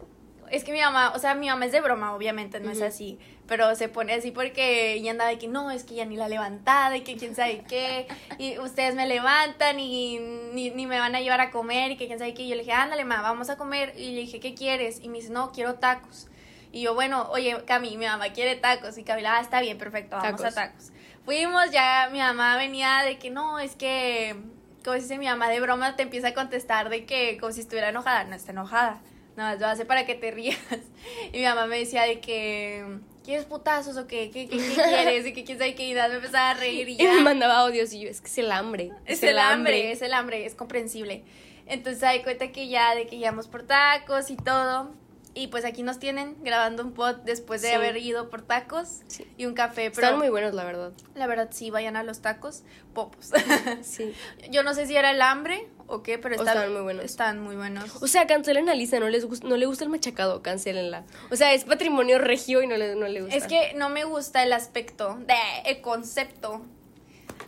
es 0.50 0.64
que 0.64 0.72
mi 0.72 0.82
mamá, 0.82 1.14
o 1.16 1.20
sea, 1.20 1.34
mi 1.34 1.48
mamá 1.48 1.66
es 1.66 1.72
de 1.72 1.82
broma, 1.82 2.14
obviamente, 2.14 2.60
no 2.60 2.72
es 2.72 2.82
así, 2.82 3.18
pero 3.48 3.74
se 3.76 3.88
pone 3.88 4.14
así 4.14 4.32
porque 4.32 4.94
ella 4.94 5.12
andaba 5.12 5.30
de 5.30 5.38
que 5.38 5.48
no, 5.48 5.72
es 5.72 5.84
que 5.84 5.96
ya 5.96 6.06
ni 6.06 6.16
la 6.16 6.28
levantada 6.28 6.96
y 6.98 7.02
que 7.02 7.16
quién 7.16 7.36
sabe 7.36 7.64
qué, 7.68 8.08
y 8.38 8.60
ustedes 8.60 8.94
me 8.96 9.08
levantan 9.08 9.80
y 9.80 10.20
ni, 10.54 10.70
ni 10.70 10.86
me 10.86 11.00
van 11.00 11.16
a 11.16 11.22
llevar 11.22 11.42
a 11.42 11.52
comer 11.52 11.92
y 11.92 11.98
que 11.98 12.08
quién 12.08 12.20
sabe 12.20 12.34
qué, 12.34 12.44
y 12.44 12.50
yo 12.50 12.56
le 12.56 12.62
dije, 12.62 12.74
ándale, 12.74 13.06
ma, 13.06 13.22
vamos 13.22 13.50
a 13.50 13.58
comer, 13.58 13.94
y 13.98 14.12
le 14.12 14.22
dije, 14.22 14.40
¿qué 14.40 14.54
quieres? 14.54 15.00
Y 15.02 15.10
me 15.10 15.18
dice, 15.20 15.32
no, 15.32 15.52
quiero 15.52 15.76
tacos. 15.76 16.28
Y 16.72 16.82
yo, 16.84 16.94
bueno, 16.94 17.28
oye, 17.32 17.58
Cami, 17.66 17.98
mi 17.98 18.06
mamá 18.06 18.30
quiere 18.30 18.56
tacos. 18.56 18.98
Y 18.98 19.04
Camila, 19.04 19.38
ah, 19.38 19.42
está 19.42 19.60
bien, 19.62 19.78
perfecto, 19.78 20.16
vamos 20.16 20.42
Tacos. 20.42 20.58
a 20.58 20.68
tacos. 20.68 20.92
Fuimos, 21.26 21.70
ya 21.72 22.10
mi 22.12 22.20
mamá 22.20 22.56
venía 22.58 23.02
de 23.04 23.20
que 23.20 23.30
no, 23.30 23.60
es 23.60 23.76
que, 23.76 24.36
como 24.84 24.96
dice 24.96 25.18
mi 25.18 25.26
mamá 25.28 25.50
de 25.50 25.60
broma, 25.60 25.96
te 25.96 26.04
empieza 26.04 26.30
a 26.30 26.34
contestar 26.34 26.90
de 26.90 27.06
que 27.06 27.38
como 27.40 27.52
si 27.52 27.62
estuviera 27.62 27.90
enojada. 27.90 28.24
No 28.24 28.36
está 28.36 28.52
enojada, 28.52 29.02
nada 29.36 29.52
más 29.52 29.60
lo 29.60 29.68
hace 29.68 29.86
para 29.86 30.06
que 30.06 30.16
te 30.16 30.32
rías. 30.32 30.58
Y 31.34 31.38
mi 31.40 31.44
mamá 31.44 31.66
me 31.68 31.78
decía 31.80 32.04
de 32.04 32.20
que, 32.20 32.86
¿quieres 33.26 33.46
putazos 33.46 33.98
o 33.98 34.08
qué? 34.08 34.30
¿Qué, 34.32 34.48
qué, 34.48 34.58
qué 34.58 34.74
quieres? 34.90 35.26
Y 35.28 35.34
que 35.34 35.44
quién 35.44 35.58
sabe 35.58 35.76
qué. 35.76 35.90
Y 35.90 35.94
me 35.94 36.02
empezaba 36.06 36.52
a 36.52 36.54
reír 36.54 36.88
y 36.90 36.94
Y 36.94 36.98
ya. 36.98 37.14
me 37.14 37.22
mandaba 37.22 37.58
audios 37.60 37.92
y 37.94 38.00
yo, 38.02 38.10
es 38.10 38.22
que 38.22 38.28
es 38.28 38.38
el 38.38 38.52
hambre. 38.52 38.92
Es 39.06 39.22
el 39.24 39.38
hambre, 39.40 39.92
es 39.92 40.02
el 40.02 40.14
hambre, 40.14 40.46
es 40.46 40.56
comprensible. 40.56 41.24
Entonces 41.68 42.02
hay 42.04 42.24
cuenta 42.24 42.52
que 42.52 42.68
ya 42.68 42.96
de 42.96 43.08
que 43.08 43.16
íbamos 43.18 43.48
por 43.48 43.64
tacos 43.64 44.30
y 44.32 44.36
todo. 44.38 44.92
Y 45.34 45.48
pues 45.48 45.64
aquí 45.64 45.82
nos 45.82 45.98
tienen 45.98 46.36
grabando 46.44 46.84
un 46.84 46.92
pod 46.92 47.16
después 47.24 47.62
de 47.62 47.70
Sí. 47.70 47.74
haber 47.74 47.96
ido 47.96 48.30
por 48.30 48.42
tacos 48.42 49.00
Sí. 49.08 49.26
y 49.38 49.46
un 49.46 49.54
café. 49.54 49.90
Pero 49.90 50.08
Están 50.08 50.18
muy 50.20 50.28
buenos, 50.30 50.54
la 50.54 50.66
verdad. 50.66 50.92
la 51.16 51.26
verdad 51.26 51.48
sí, 51.52 51.70
vayan 51.70 51.96
a 51.96 52.04
los 52.04 52.22
tacos, 52.22 52.64
popos. 52.94 53.32
Sí. 53.82 54.14
Yo 54.50 54.64
no 54.64 54.74
sé 54.74 54.88
si 54.88 54.96
era 54.98 55.12
el 55.12 55.22
hambre 55.22 55.70
o 55.88 56.04
qué, 56.04 56.18
pero 56.18 56.36
están, 56.36 56.74
muy 56.74 56.82
buenos. 56.82 57.06
Están 57.06 57.40
muy 57.42 57.56
buenos. 57.56 58.02
O 58.02 58.08
sea, 58.08 58.28
cancelen 58.28 58.68
a 58.68 58.76
Lisa, 58.76 59.00
no, 59.00 59.08
les 59.08 59.26
gus- 59.26 59.44
no 59.44 59.56
le 59.56 59.66
gusta 59.68 59.86
el 59.86 59.90
machacado, 59.90 60.42
cancelenla. 60.42 61.06
O 61.30 61.36
sea, 61.38 61.54
es 61.54 61.64
patrimonio 61.64 62.20
regio 62.20 62.62
y 62.62 62.68
no 62.68 62.76
le, 62.76 62.96
no 62.96 63.08
le 63.08 63.22
gusta. 63.22 63.36
Es 63.38 63.48
que 63.48 63.74
no 63.76 63.88
me 63.90 64.04
gusta 64.04 64.44
el 64.44 64.52
aspecto, 64.52 65.18
de, 65.28 65.36
el 65.66 65.80
concepto 65.82 66.62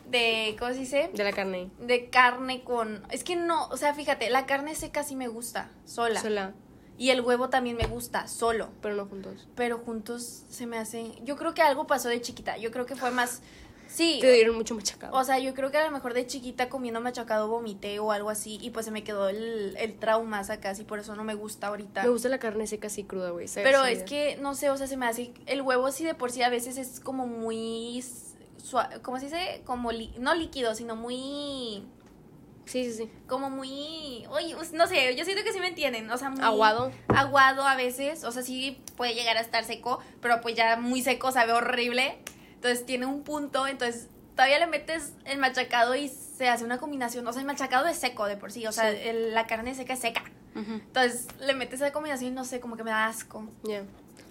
de, 0.09 0.55
¿cómo 0.59 0.71
se 0.73 0.79
dice? 0.79 1.09
De 1.13 1.23
la 1.23 1.31
carne. 1.33 1.69
De 1.79 2.09
carne 2.09 2.63
con... 2.63 3.03
Es 3.09 3.23
que 3.23 3.35
no, 3.35 3.67
o 3.69 3.77
sea, 3.77 3.93
fíjate, 3.93 4.29
la 4.29 4.45
carne 4.45 4.75
seca 4.75 5.03
sí 5.03 5.15
me 5.15 5.27
gusta, 5.27 5.69
sola. 5.85 6.21
Sola, 6.21 6.53
Y 6.97 7.09
el 7.09 7.21
huevo 7.21 7.49
también 7.49 7.75
me 7.77 7.85
gusta, 7.87 8.27
solo. 8.27 8.69
pero 8.81 8.95
no 8.95 9.05
juntos. 9.05 9.47
Pero 9.55 9.79
juntos 9.79 10.43
se 10.49 10.67
me 10.67 10.77
hacen... 10.77 11.13
Yo 11.25 11.35
creo 11.37 11.53
que 11.53 11.61
algo 11.61 11.87
pasó 11.87 12.07
de 12.09 12.21
chiquita. 12.21 12.57
Yo 12.57 12.71
creo 12.71 12.85
que 12.85 12.95
fue 12.95 13.11
más... 13.11 13.41
Sí. 13.87 14.17
Te 14.21 14.31
dieron 14.31 14.55
mucho 14.55 14.73
machacado. 14.73 15.15
O 15.15 15.23
sea, 15.23 15.37
yo 15.37 15.53
creo 15.53 15.69
que 15.69 15.77
a 15.77 15.85
lo 15.85 15.91
mejor 15.91 16.15
de 16.15 16.25
chiquita 16.25 16.67
comiendo 16.67 16.99
machacado 16.99 17.47
vomité 17.47 17.99
o 17.99 18.11
algo 18.11 18.31
así. 18.31 18.57
Y 18.61 18.71
pues 18.71 18.85
se 18.85 18.91
me 18.91 19.03
quedó 19.03 19.29
el, 19.29 19.75
el 19.77 19.99
trauma 19.99 20.39
acá, 20.39 20.71
así 20.71 20.83
por 20.83 20.97
eso 20.99 21.15
no 21.15 21.23
me 21.23 21.35
gusta 21.35 21.67
ahorita. 21.67 22.01
me 22.03 22.09
gusta 22.09 22.27
la 22.29 22.39
carne 22.39 22.65
seca 22.65 22.87
así 22.87 23.03
cruda, 23.03 23.29
güey. 23.29 23.47
Pero 23.53 23.83
es 23.85 24.01
que, 24.03 24.37
no 24.41 24.55
sé, 24.55 24.69
o 24.71 24.77
sea, 24.77 24.87
se 24.87 24.97
me 24.97 25.05
hace... 25.05 25.31
El 25.45 25.61
huevo 25.61 25.91
sí 25.91 26.03
de 26.05 26.15
por 26.15 26.31
sí 26.31 26.41
a 26.41 26.49
veces 26.49 26.77
es 26.77 26.99
como 26.99 27.27
muy... 27.27 28.03
sua- 28.63 28.89
¿Cómo 29.03 29.19
se 29.19 29.25
dice? 29.25 29.61
Como... 29.65 29.91
li- 29.91 30.13
no 30.17 30.33
líquido, 30.33 30.73
sino 30.73 30.95
muy... 30.95 31.83
Sí, 32.65 32.85
sí, 32.85 32.93
sí. 32.93 33.09
Como 33.27 33.49
muy... 33.49 34.25
Oye, 34.29 34.55
no 34.73 34.87
sé, 34.87 35.15
yo 35.15 35.25
siento 35.25 35.43
que 35.43 35.51
sí 35.53 35.59
me 35.59 35.67
entienden. 35.67 36.09
O 36.11 36.17
sea, 36.17 36.29
muy... 36.29 36.41
Aguado. 36.43 36.91
aguado 37.09 37.65
a 37.67 37.75
veces, 37.75 38.23
o 38.23 38.31
sea, 38.31 38.41
sí 38.43 38.81
puede 38.95 39.13
llegar 39.15 39.37
a 39.37 39.41
estar 39.41 39.63
seco, 39.65 39.99
pero 40.21 40.39
pues 40.41 40.55
ya 40.55 40.77
muy 40.77 41.01
seco 41.01 41.31
sabe 41.31 41.51
horrible. 41.53 42.17
Entonces 42.55 42.85
tiene 42.85 43.05
un 43.05 43.23
punto, 43.23 43.67
entonces 43.67 44.07
todavía 44.35 44.59
le 44.59 44.67
metes 44.67 45.13
el 45.25 45.37
machacado 45.39 45.93
y 45.95 46.07
se 46.07 46.47
hace 46.49 46.63
una 46.63 46.77
combinación. 46.77 47.27
O 47.27 47.33
sea, 47.33 47.41
el 47.41 47.45
machacado 47.47 47.87
es 47.87 47.97
seco 47.97 48.25
de 48.25 48.37
por 48.37 48.51
sí, 48.51 48.65
o 48.65 48.71
sea, 48.71 48.91
Sí. 48.91 48.97
el- 49.03 49.33
la 49.33 49.45
carne 49.45 49.75
seca 49.75 49.93
es 49.93 49.99
seca. 49.99 50.23
Ujú. 50.55 50.71
Entonces 50.73 51.27
le 51.41 51.53
metes 51.55 51.81
esa 51.81 51.91
combinación 51.91 52.31
y 52.31 52.33
no 52.35 52.45
sé, 52.45 52.59
como 52.61 52.77
que 52.77 52.83
me 52.83 52.91
da 52.91 53.07
asco. 53.07 53.45
Ya. 53.63 53.83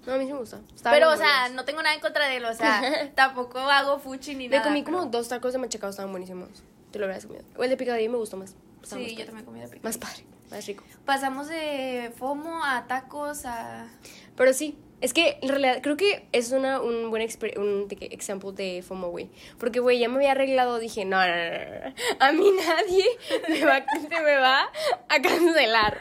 No, 0.06 0.14
a 0.14 0.16
mí 0.16 0.24
sí 0.26 0.32
me 0.32 0.38
gusta. 0.38 0.58
Estaban 0.74 0.98
Pero, 0.98 1.12
o 1.12 1.16
sea, 1.16 1.48
no 1.50 1.64
tengo 1.64 1.80
nada 1.82 1.94
en 1.94 2.00
contra 2.00 2.26
de 2.26 2.36
él, 2.38 2.44
o 2.46 2.54
sea, 2.54 2.80
tampoco 3.14 3.58
hago 3.58 3.98
fuchi 4.00 4.34
ni 4.34 4.48
Me 4.48 4.56
nada. 4.56 4.66
comí 4.68 4.82
como 4.82 4.98
pero- 5.00 5.10
dos 5.10 5.28
tacos 5.28 5.52
de 5.52 5.58
machacado, 5.58 5.90
estaban 5.90 6.10
buenísimos. 6.10 6.48
Te 6.92 6.98
lo 6.98 7.06
hubieras 7.06 7.26
comido. 7.26 7.44
O 7.56 7.64
el 7.64 7.70
de 7.70 7.76
picadillo 7.76 8.10
me 8.10 8.18
gustó 8.18 8.36
más. 8.36 8.54
Sí, 8.82 8.94
más 8.94 9.12
yo 9.12 9.24
también 9.24 9.44
comí 9.44 9.60
de 9.60 9.66
picadillo. 9.66 9.84
Más 9.84 9.98
padre, 9.98 10.24
más 10.50 10.66
rico. 10.66 10.84
Pasamos 11.04 11.48
de 11.48 12.12
FOMO 12.16 12.64
a 12.64 12.86
tacos 12.86 13.46
a... 13.46 13.88
Pero 14.36 14.52
sí, 14.52 14.76
es 15.02 15.12
que 15.12 15.38
en 15.42 15.48
realidad 15.48 15.80
creo 15.82 15.96
que 15.96 16.26
es 16.32 16.52
una, 16.52 16.80
un 16.80 17.10
buen 17.10 17.28
un 17.56 17.88
de 17.88 17.96
que- 17.96 18.08
de 18.54 18.82
FOMO, 18.82 19.10
güey. 19.10 19.28
Porque, 19.58 19.80
güey, 19.80 19.98
ya 19.98 20.08
me 20.08 20.16
había 20.16 20.30
arreglado, 20.32 20.78
dije, 20.78 21.04
no, 21.04 21.18
no, 21.26 21.34
no, 21.34 21.88
no. 21.88 21.94
A 22.20 22.32
mí 22.32 22.50
nadie 22.66 23.04
me 23.48 23.64
va, 23.64 23.84
se 24.00 24.20
me 24.22 24.36
va 24.36 24.70
a 25.08 25.20
cancelar. 25.20 25.98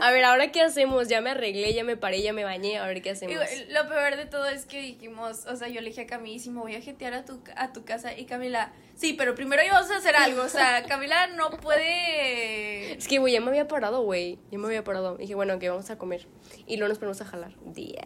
A 0.00 0.10
ver, 0.10 0.24
¿ahora 0.24 0.50
qué 0.50 0.62
hacemos? 0.62 1.08
Ya 1.08 1.20
me 1.20 1.30
arreglé, 1.30 1.72
ya 1.72 1.84
me 1.84 1.96
paré, 1.96 2.22
ya 2.22 2.32
me 2.32 2.44
bañé, 2.44 2.78
a 2.78 2.86
ver 2.86 3.00
qué 3.02 3.10
hacemos. 3.10 3.36
lo 3.68 3.88
peor 3.88 4.16
de 4.16 4.26
todo 4.26 4.46
es 4.48 4.66
que 4.66 4.80
dijimos, 4.80 5.46
o 5.46 5.56
sea, 5.56 5.68
yo 5.68 5.80
le 5.80 5.88
dije 5.90 6.02
a 6.02 6.06
Cami, 6.06 6.38
si 6.38 6.50
me 6.50 6.60
voy 6.60 6.74
a 6.74 6.80
jetear 6.80 7.14
a 7.14 7.24
tu, 7.24 7.40
a 7.56 7.72
tu 7.72 7.84
casa, 7.84 8.18
y 8.18 8.24
Camila, 8.26 8.72
sí, 8.96 9.12
pero 9.14 9.34
primero 9.36 9.62
íbamos 9.64 9.90
a 9.90 9.96
hacer 9.98 10.16
algo, 10.16 10.42
o 10.42 10.48
sea, 10.48 10.82
Camila 10.88 11.28
no 11.28 11.50
puede... 11.50 12.92
Es 12.94 13.06
que, 13.06 13.18
güey, 13.18 13.32
ya 13.32 13.40
me 13.40 13.48
había 13.48 13.68
parado, 13.68 14.02
güey. 14.02 14.38
Ya 14.50 14.58
me 14.58 14.66
había 14.66 14.84
parado. 14.84 15.16
Dije, 15.16 15.34
bueno, 15.34 15.58
que 15.58 15.68
vamos 15.68 15.88
a 15.90 15.98
comer. 15.98 16.26
Y 16.66 16.76
luego 16.76 16.88
nos 16.88 16.98
ponemos 16.98 17.20
a 17.20 17.24
jalar. 17.24 17.52
Yeah. 17.74 18.02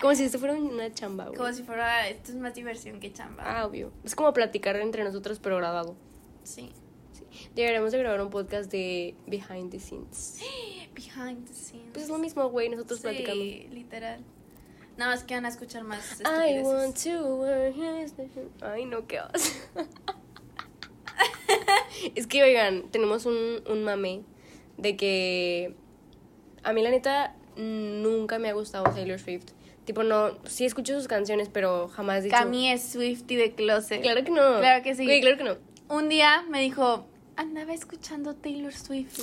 Como 0.00 0.14
si 0.14 0.24
esto 0.24 0.38
fuera 0.38 0.54
una 0.54 0.92
chamba, 0.92 1.24
güey. 1.24 1.36
Como 1.36 1.52
si 1.52 1.62
fuera, 1.62 2.08
esto 2.08 2.32
es 2.32 2.36
más 2.36 2.54
diversión 2.54 3.00
que 3.00 3.12
chamba. 3.12 3.42
Ah, 3.46 3.66
obvio. 3.66 3.92
Es 4.04 4.14
como 4.14 4.32
platicar 4.32 4.76
entre 4.76 5.04
nosotros, 5.04 5.38
pero 5.42 5.56
grabado. 5.56 5.96
Sí. 6.42 6.72
Sí. 7.12 7.24
Deberíamos 7.54 7.92
de 7.92 7.98
grabar 7.98 8.20
un 8.20 8.30
podcast 8.30 8.70
de 8.70 9.14
behind 9.26 9.70
the 9.70 9.80
scenes. 9.80 10.40
Behind 10.94 11.46
the 11.46 11.52
scenes. 11.52 11.90
Pues 11.92 12.04
es 12.04 12.10
lo 12.10 12.18
mismo, 12.18 12.48
güey, 12.48 12.70
nosotros 12.70 13.00
sí, 13.00 13.02
platicando. 13.02 13.44
literal. 13.44 14.24
Nada 14.96 15.10
más 15.10 15.24
que 15.24 15.34
van 15.34 15.44
a 15.44 15.48
escuchar 15.48 15.84
más 15.84 16.20
I 16.20 16.62
want 16.62 16.96
to 17.04 17.44
Ay, 18.62 18.86
no, 18.86 19.06
qué 19.06 19.20
vas. 19.20 19.68
es 22.14 22.26
que, 22.26 22.42
oigan, 22.42 22.90
tenemos 22.90 23.26
un, 23.26 23.62
un 23.68 23.84
mame 23.84 24.22
de 24.78 24.96
que 24.96 25.74
a 26.62 26.72
mí 26.72 26.82
la 26.82 26.90
neta 26.90 27.36
nunca 27.56 28.38
me 28.38 28.48
ha 28.48 28.54
gustado 28.54 28.84
Taylor 28.94 29.18
Swift. 29.18 29.50
Tipo, 29.86 30.02
no, 30.02 30.36
sí 30.46 30.66
escucho 30.66 30.94
sus 30.94 31.06
canciones, 31.06 31.48
pero 31.48 31.86
jamás 31.86 32.24
dicho... 32.24 32.36
Cami 32.36 32.72
es 32.72 32.82
Swifty 32.90 33.36
de 33.36 33.54
closet. 33.54 34.02
Claro 34.02 34.24
que 34.24 34.32
no. 34.32 34.58
Claro 34.58 34.82
que 34.82 34.96
sí. 34.96 35.04
Güey, 35.04 35.20
claro 35.20 35.38
que 35.38 35.44
no. 35.44 35.56
Un 35.88 36.08
día 36.08 36.44
me 36.48 36.60
dijo, 36.60 37.06
andaba 37.36 37.72
escuchando 37.72 38.34
Taylor 38.34 38.74
Swift 38.74 39.20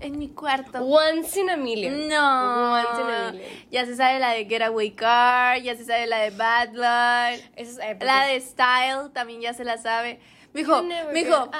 en 0.00 0.18
mi 0.18 0.28
cuarto. 0.28 0.82
Once 0.82 1.38
in 1.38 1.50
a 1.50 1.58
million. 1.58 2.08
No. 2.08 2.72
Once 2.72 3.00
in 3.02 3.06
a 3.06 3.32
million. 3.32 3.50
Ya 3.70 3.84
se 3.84 3.94
sabe 3.94 4.18
la 4.18 4.30
de 4.30 4.46
Getaway 4.46 4.92
Car, 4.92 5.60
ya 5.60 5.76
se 5.76 5.84
sabe 5.84 6.06
la 6.06 6.20
de 6.20 6.30
Bad 6.30 6.70
Blood, 6.70 7.40
Esa 7.56 7.90
es, 7.90 8.02
la 8.02 8.26
de 8.26 8.40
Style 8.40 9.10
también 9.12 9.42
ya 9.42 9.52
se 9.52 9.64
la 9.64 9.76
sabe. 9.76 10.20
Me 10.54 10.60
dijo, 10.60 10.82
me 10.82 11.12
dijo, 11.12 11.50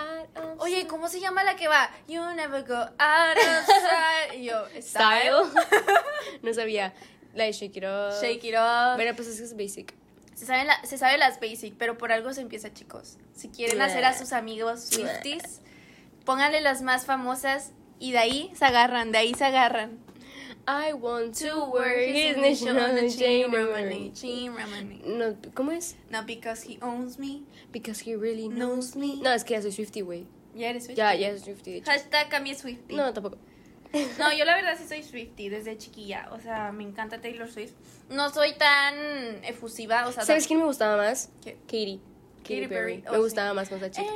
oye, 0.59 0.87
¿cómo 0.87 1.09
se 1.09 1.21
llama 1.21 1.45
la 1.45 1.57
que 1.57 1.69
va? 1.69 1.91
You 2.09 2.23
never 2.35 2.63
go 2.63 2.75
out 2.75 3.37
of 3.37 3.65
style. 3.65 4.39
Y 4.39 4.45
yo, 4.45 4.65
Style. 4.81 5.45
Style. 5.51 5.93
no 6.43 6.55
sabía. 6.55 6.95
La 7.35 7.45
de 7.45 7.53
Shake 7.53 7.77
It 7.79 7.85
Up. 7.85 8.21
Shake 8.21 8.45
it 8.45 8.55
up. 8.55 8.97
Bueno, 8.97 9.15
pues 9.17 9.29
es 9.29 9.39
que 9.39 9.45
es 9.45 9.57
basic. 9.57 9.95
Se 10.35 10.47
sabe, 10.47 10.65
la- 10.65 10.85
se 10.85 10.99
sabe 10.99 11.19
las 11.19 11.41
basic, 11.41 11.75
pero 11.79 11.97
por 11.99 12.11
algo 12.13 12.33
se 12.33 12.41
empieza, 12.41 12.73
chicos. 12.73 13.17
Si 13.35 13.49
quieren 13.49 13.77
Bleh. 13.77 13.85
hacer 13.87 14.05
a 14.05 14.17
sus 14.19 14.33
amigos 14.33 14.81
Swifties, 14.85 15.61
pónganle 16.25 16.61
las 16.61 16.83
más 16.83 17.05
famosas 17.07 17.71
y 17.99 18.13
de 18.13 18.19
ahí 18.19 18.51
se 18.55 18.65
agarran, 18.65 19.13
de 19.13 19.19
ahí 19.19 19.35
se 19.35 19.45
agarran. 19.45 19.99
I 20.67 20.93
want 20.93 21.37
to 21.41 21.65
wear 21.67 21.99
his 22.09 22.37
his 22.37 22.37
nation 22.37 22.79
on 22.79 22.95
the 22.95 23.09
chain. 23.11 23.51
Ramani, 23.53 24.13
chain 24.13 24.55
Ramani. 24.57 25.03
No, 25.05 25.35
¿Cómo 25.55 25.73
es? 25.73 25.97
Not 26.11 26.25
because 26.27 26.63
he 26.69 26.79
owns 26.83 27.19
me. 27.19 27.43
Because 27.73 28.01
he 28.09 28.15
really 28.17 28.49
Knows 28.49 28.95
knows 28.95 28.97
me. 28.97 29.17
No, 29.23 29.33
es 29.33 29.43
que 29.45 29.55
ya 29.55 29.63
soy 29.63 29.73
Swifty, 29.73 30.03
güey. 30.03 30.25
Ya 30.55 30.69
eres 30.71 30.85
Swiftie. 30.85 30.97
Ya, 31.03 31.15
ya 31.15 31.31
soy 31.31 31.41
Swifty. 31.41 31.81
Hashtag 31.81 32.29
Cami 32.29 32.51
es 32.53 32.59
Swiftie. 32.59 32.97
No, 32.97 33.13
tampoco. 33.13 33.39
No, 34.19 34.33
yo 34.33 34.45
la 34.45 34.57
verdad 34.57 34.77
sí 34.79 34.87
soy 34.89 35.03
Swiftie 35.03 35.51
desde 35.51 35.77
chiquilla. 35.77 36.29
O 36.33 36.41
sea, 36.41 36.73
me 36.73 36.83
encanta 36.85 37.21
Taylor 37.21 37.51
Swift. 37.51 37.73
No 38.09 38.31
soy 38.31 38.55
tan 38.55 38.95
efusiva, 39.45 40.07
o 40.07 40.13
sea... 40.13 40.25
¿Sabes 40.25 40.47
quién 40.47 40.59
me 40.61 40.65
gustaba 40.65 40.97
más? 40.97 41.31
¿Qué? 41.45 41.57
Katie. 41.67 42.01
Katy 42.43 42.61
Katy 42.63 42.69
Perry. 42.69 42.99
Me 43.03 43.09
Oh, 43.11 43.15
sí. 43.15 43.19
gustaba 43.21 43.55
más 43.55 43.69
cuando 43.69 43.89
chica. 43.89 44.09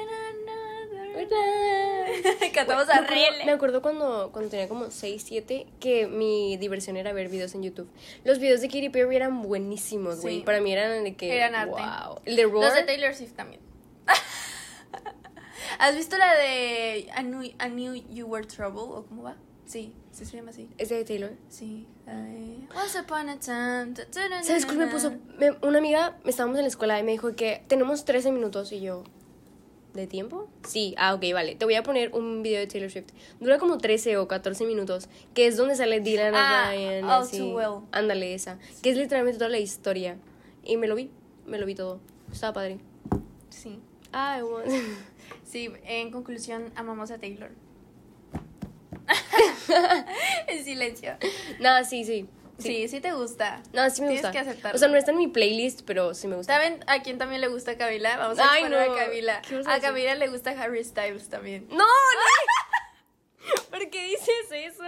Cantamos 2.54 2.88
a 2.88 3.00
Me 3.00 3.06
acuerdo- 3.06 3.08
Rele. 3.30 3.44
Me 3.46 3.52
acuerdo 3.52 3.82
cuando, 3.82 4.30
cuando 4.32 4.50
tenía 4.50 4.68
como 4.68 4.90
6, 4.90 5.22
7 5.26 5.66
que 5.80 6.06
mi 6.06 6.56
diversión 6.58 6.96
era 6.96 7.12
ver 7.12 7.28
videos 7.28 7.54
en 7.54 7.62
YouTube. 7.62 7.88
Los 8.24 8.38
videos 8.38 8.60
de 8.60 8.68
Katy 8.68 8.88
Perry 8.90 9.16
eran 9.16 9.42
buenísimos, 9.42 10.20
güey. 10.22 10.38
Sí. 10.38 10.42
Para 10.44 10.60
mí 10.60 10.72
eran 10.72 11.04
de 11.04 11.16
que. 11.16 11.34
Eran 11.34 11.54
arte. 11.54 11.70
Wow. 11.72 12.20
El 12.24 12.36
de 12.36 12.44
Roar. 12.44 12.64
Los 12.66 12.74
de 12.74 12.82
Taylor 12.84 13.14
Swift 13.14 13.32
también. 13.32 13.60
¿Has 15.78 15.94
visto 15.96 16.16
la 16.16 16.34
de 16.36 17.08
I 17.18 17.22
knew, 17.22 17.42
I 17.42 17.54
knew 17.68 17.94
You 17.94 18.26
Were 18.26 18.46
Trouble? 18.46 18.82
¿O 18.82 19.04
cómo 19.08 19.22
va? 19.24 19.36
Sí, 19.66 19.92
sí 20.12 20.24
se 20.24 20.36
llama 20.36 20.50
así. 20.50 20.68
Es 20.78 20.88
de 20.90 21.04
Taylor. 21.04 21.32
Sí. 21.48 21.86
I- 22.06 22.68
Once 22.76 23.00
upon 23.00 23.28
a 23.28 23.38
time. 23.38 23.94
ta- 23.94 24.06
ta- 24.10 24.28
na- 24.28 24.42
¿Sabes 24.44 24.64
cuál 24.64 24.78
me 24.78 24.86
puso? 24.86 25.12
Me- 25.38 25.56
una 25.66 25.78
amiga, 25.78 26.16
estábamos 26.24 26.56
en 26.58 26.62
la 26.62 26.68
escuela 26.68 26.98
y 27.00 27.02
me 27.02 27.12
dijo 27.12 27.34
que 27.34 27.64
tenemos 27.66 28.04
13 28.04 28.30
minutos 28.32 28.70
y 28.72 28.80
yo. 28.80 29.02
¿De 29.92 30.06
tiempo? 30.06 30.46
Sí, 30.68 30.94
ah, 30.98 31.14
ok, 31.14 31.24
vale. 31.32 31.54
Te 31.56 31.64
voy 31.64 31.74
a 31.74 31.82
poner 31.82 32.12
un 32.14 32.42
video 32.42 32.60
de 32.60 32.66
Taylor 32.66 32.90
Swift. 32.90 33.08
Dura 33.40 33.58
como 33.58 33.78
13 33.78 34.18
o 34.18 34.28
14 34.28 34.66
minutos, 34.66 35.08
que 35.34 35.46
es 35.46 35.56
donde 35.56 35.74
sale 35.74 36.00
Dylan 36.00 36.34
Ah, 36.36 36.66
O'Brien. 36.68 37.04
All 37.06 37.22
así. 37.22 37.38
Too 37.38 37.56
Well. 37.56 37.84
Ándale, 37.92 38.34
esa. 38.34 38.58
Que 38.82 38.90
es 38.90 38.96
literalmente 38.98 39.38
toda 39.38 39.48
la 39.50 39.58
historia. 39.58 40.18
Y 40.64 40.76
me 40.76 40.86
lo 40.86 40.94
vi, 40.96 41.10
me 41.46 41.58
lo 41.58 41.64
vi 41.66 41.74
todo. 41.74 41.98
Estaba 42.30 42.52
padre. 42.52 42.78
Sí. 43.48 43.80
I 44.12 44.42
want... 44.42 44.66
Sí, 45.44 45.70
en 45.84 46.10
conclusión, 46.10 46.70
amamos 46.76 47.10
a 47.10 47.18
Taylor. 47.18 47.50
en 50.48 50.64
silencio. 50.64 51.16
Nada, 51.60 51.84
sí, 51.84 52.04
sí. 52.04 52.28
Sí, 52.58 52.88
sí, 52.88 53.00
te 53.00 53.12
gusta. 53.12 53.62
No, 53.74 53.88
sí 53.90 54.00
me 54.00 54.08
Tienes 54.08 54.22
gusta. 54.22 54.32
que 54.32 54.38
aceptarlo. 54.38 54.76
O 54.76 54.78
sea, 54.78 54.88
no 54.88 54.96
está 54.96 55.10
en 55.10 55.18
mi 55.18 55.28
playlist, 55.28 55.82
pero 55.84 56.14
sí 56.14 56.26
me 56.26 56.36
gusta. 56.36 56.54
¿Saben 56.54 56.82
a 56.86 57.02
quién 57.02 57.18
también 57.18 57.42
le 57.42 57.48
gusta 57.48 57.76
Camila? 57.76 58.16
Vamos 58.16 58.38
a 58.38 58.50
Ay, 58.50 58.64
no. 58.64 58.78
a 58.78 58.96
Camila. 58.96 59.42
¿Qué 59.46 59.56
vas 59.56 59.66
a? 59.66 59.78
Camila 59.80 60.14
le 60.14 60.28
gusta 60.28 60.50
Harry 60.52 60.82
Styles 60.82 61.28
también. 61.28 61.66
¡No! 61.68 61.76
no. 61.76 61.84
¿Por 63.70 63.90
qué 63.90 64.04
dices 64.06 64.50
eso? 64.50 64.84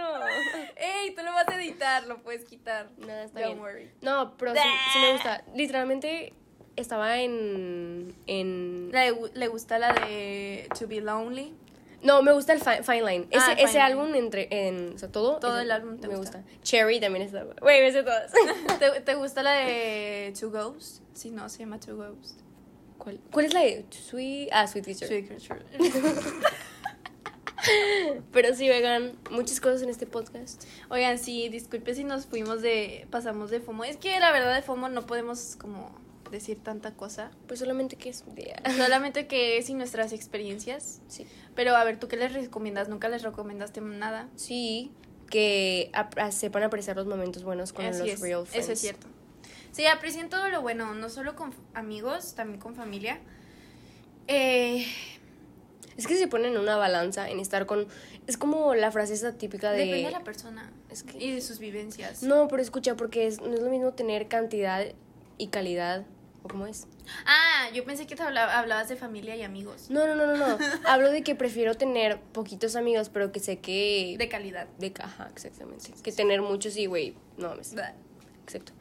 Ey, 0.77 1.13
tú 1.15 1.21
lo 1.23 1.31
vas 1.31 1.47
a 1.47 1.61
editar, 1.61 2.07
lo 2.07 2.23
puedes 2.23 2.43
quitar. 2.45 2.89
Nada, 2.97 3.23
está 3.25 3.39
Don't 3.41 3.53
bien. 3.53 3.59
worry. 3.63 3.91
No, 4.01 4.35
pero 4.37 4.53
sí, 4.55 4.61
sí 4.93 4.99
me 4.99 5.13
gusta. 5.13 5.43
Literalmente 5.55 6.33
estaba 6.75 7.19
en. 7.19 8.15
en... 8.25 8.89
Le, 8.91 9.15
le 9.33 9.47
gusta 9.47 9.77
la 9.77 9.93
de 9.93 10.67
To 10.77 10.87
Be 10.87 11.01
Lonely. 11.01 11.53
No, 12.01 12.21
me 12.23 12.31
gusta 12.31 12.53
el 12.53 12.59
Fi- 12.61 12.83
Fine 12.83 13.03
Line. 13.03 13.27
Ese, 13.29 13.51
Ah, 13.51 13.53
ese 13.57 13.79
álbum 13.79 14.13
entre. 14.15 14.47
En, 14.51 14.93
o 14.95 14.97
sea, 14.97 15.11
todo. 15.11 15.37
Todo 15.39 15.59
el 15.59 15.69
álbum 15.71 15.97
te 15.99 16.07
me 16.07 16.15
gusta. 16.15 16.43
Cherry 16.63 16.99
también 16.99 17.25
está. 17.25 17.43
Güey, 17.61 17.81
me 17.81 17.91
sé 17.91 18.03
todas. 18.03 18.31
¿Te, 18.79 19.01
te 19.01 19.15
gusta 19.15 19.43
la 19.43 19.51
de 19.53 20.33
Two 20.39 20.49
Ghosts? 20.51 21.01
Sí, 21.13 21.31
no, 21.31 21.49
se 21.49 21.59
llama 21.59 21.79
Two 21.79 21.97
Ghosts. 21.97 22.37
¿Cuál, 22.97 23.19
¿Cuál 23.31 23.45
es 23.45 23.53
la 23.53 23.61
de 23.61 23.85
Sweet? 23.89 24.49
Ah, 24.51 24.67
Sweet 24.67 24.85
Teacher. 24.85 25.07
Sweet 25.07 25.27
Creature. 25.27 25.61
Pero 28.31 28.55
sí, 28.55 28.69
vegan 28.69 29.17
muchas 29.31 29.59
cosas 29.59 29.81
en 29.81 29.89
este 29.89 30.05
podcast. 30.07 30.63
Oigan, 30.89 31.19
sí, 31.19 31.49
disculpe 31.49 31.93
si 31.93 32.03
nos 32.05 32.25
fuimos 32.25 32.61
de. 32.61 33.05
pasamos 33.11 33.51
de 33.51 33.59
FOMO. 33.59 33.83
Es 33.83 33.97
que 33.97 34.17
la 34.19 34.31
verdad 34.31 34.55
de 34.55 34.61
FOMO 34.61 34.87
no 34.89 35.05
podemos 35.05 35.57
como 35.57 35.93
decir 36.31 36.59
tanta 36.63 36.93
cosa. 36.93 37.31
Pues 37.47 37.59
solamente 37.59 37.95
que 37.95 38.09
es. 38.09 38.23
Solamente 38.77 39.27
que 39.27 39.57
es 39.57 39.69
y 39.69 39.73
nuestras 39.73 40.13
experiencias. 40.13 41.01
Sí. 41.07 41.25
Pero 41.55 41.75
a 41.75 41.83
ver, 41.83 41.99
¿tú 41.99 42.07
qué 42.07 42.17
les 42.17 42.33
recomiendas? 42.33 42.89
Nunca 42.89 43.09
les 43.09 43.23
recomendaste 43.23 43.81
nada. 43.81 44.29
Sí, 44.35 44.91
que 45.29 45.91
sepan 46.31 46.63
apreciar 46.63 46.95
los 46.95 47.05
momentos 47.07 47.43
buenos 47.43 47.73
con 47.73 47.85
Así 47.85 47.99
los 47.99 48.07
es, 48.09 48.19
real 48.21 48.45
friends. 48.47 48.65
Eso 48.65 48.73
es 48.73 48.79
cierto. 48.79 49.07
Sí, 49.71 49.85
aprecien 49.85 50.29
todo 50.29 50.49
lo 50.49 50.61
bueno, 50.61 50.93
no 50.95 51.09
solo 51.09 51.35
con 51.35 51.53
amigos, 51.73 52.33
también 52.33 52.59
con 52.59 52.75
familia. 52.75 53.19
Eh, 54.27 54.85
Es 55.97 56.07
que 56.07 56.15
se 56.15 56.27
ponen 56.27 56.53
en 56.53 56.59
una 56.59 56.77
balanza 56.77 57.29
en 57.29 57.39
estar 57.39 57.65
con. 57.65 57.87
Es 58.25 58.37
como 58.37 58.73
la 58.75 58.91
frase 58.91 59.13
esa 59.13 59.33
típica 59.33 59.71
de. 59.71 59.79
depende 59.85 60.05
de 60.05 60.11
la 60.11 60.23
persona 60.23 60.71
Es 60.89 61.03
que- 61.03 61.17
y 61.23 61.31
de 61.31 61.41
sus 61.41 61.59
vivencias. 61.59 62.23
No, 62.23 62.47
pero 62.47 62.61
escucha, 62.61 62.95
porque 62.95 63.27
es, 63.27 63.41
no 63.41 63.53
es 63.53 63.59
lo 63.61 63.69
mismo 63.69 63.91
tener 63.93 64.27
cantidad 64.27 64.85
y 65.37 65.47
calidad. 65.47 66.05
¿O 66.43 66.47
cómo 66.47 66.65
es? 66.67 66.87
Ah, 67.25 67.69
yo 67.73 67.83
pensé 67.83 68.07
que 68.07 68.15
te 68.15 68.23
habla- 68.23 68.57
hablabas 68.57 68.87
de 68.87 68.95
familia 68.95 69.35
y 69.35 69.41
amigos. 69.43 69.89
No, 69.89 70.07
no, 70.07 70.15
no, 70.15 70.25
no, 70.25 70.37
no. 70.37 70.57
Hablo 70.87 71.11
de 71.11 71.21
que 71.21 71.35
prefiero 71.35 71.75
tener 71.75 72.19
poquitos 72.21 72.75
amigos, 72.77 73.09
pero 73.09 73.31
que 73.31 73.39
sé 73.41 73.59
que. 73.59 74.15
De 74.17 74.29
calidad. 74.29 74.67
De 74.77 74.93
caja, 74.93 75.29
exactamente. 75.33 75.91
Que 76.01 76.11
tener 76.13 76.41
muchos 76.41 76.77
y, 76.77 76.85
güey, 76.85 77.15
no 77.37 77.49
mames. 77.49 77.75
Exacto. 78.43 78.71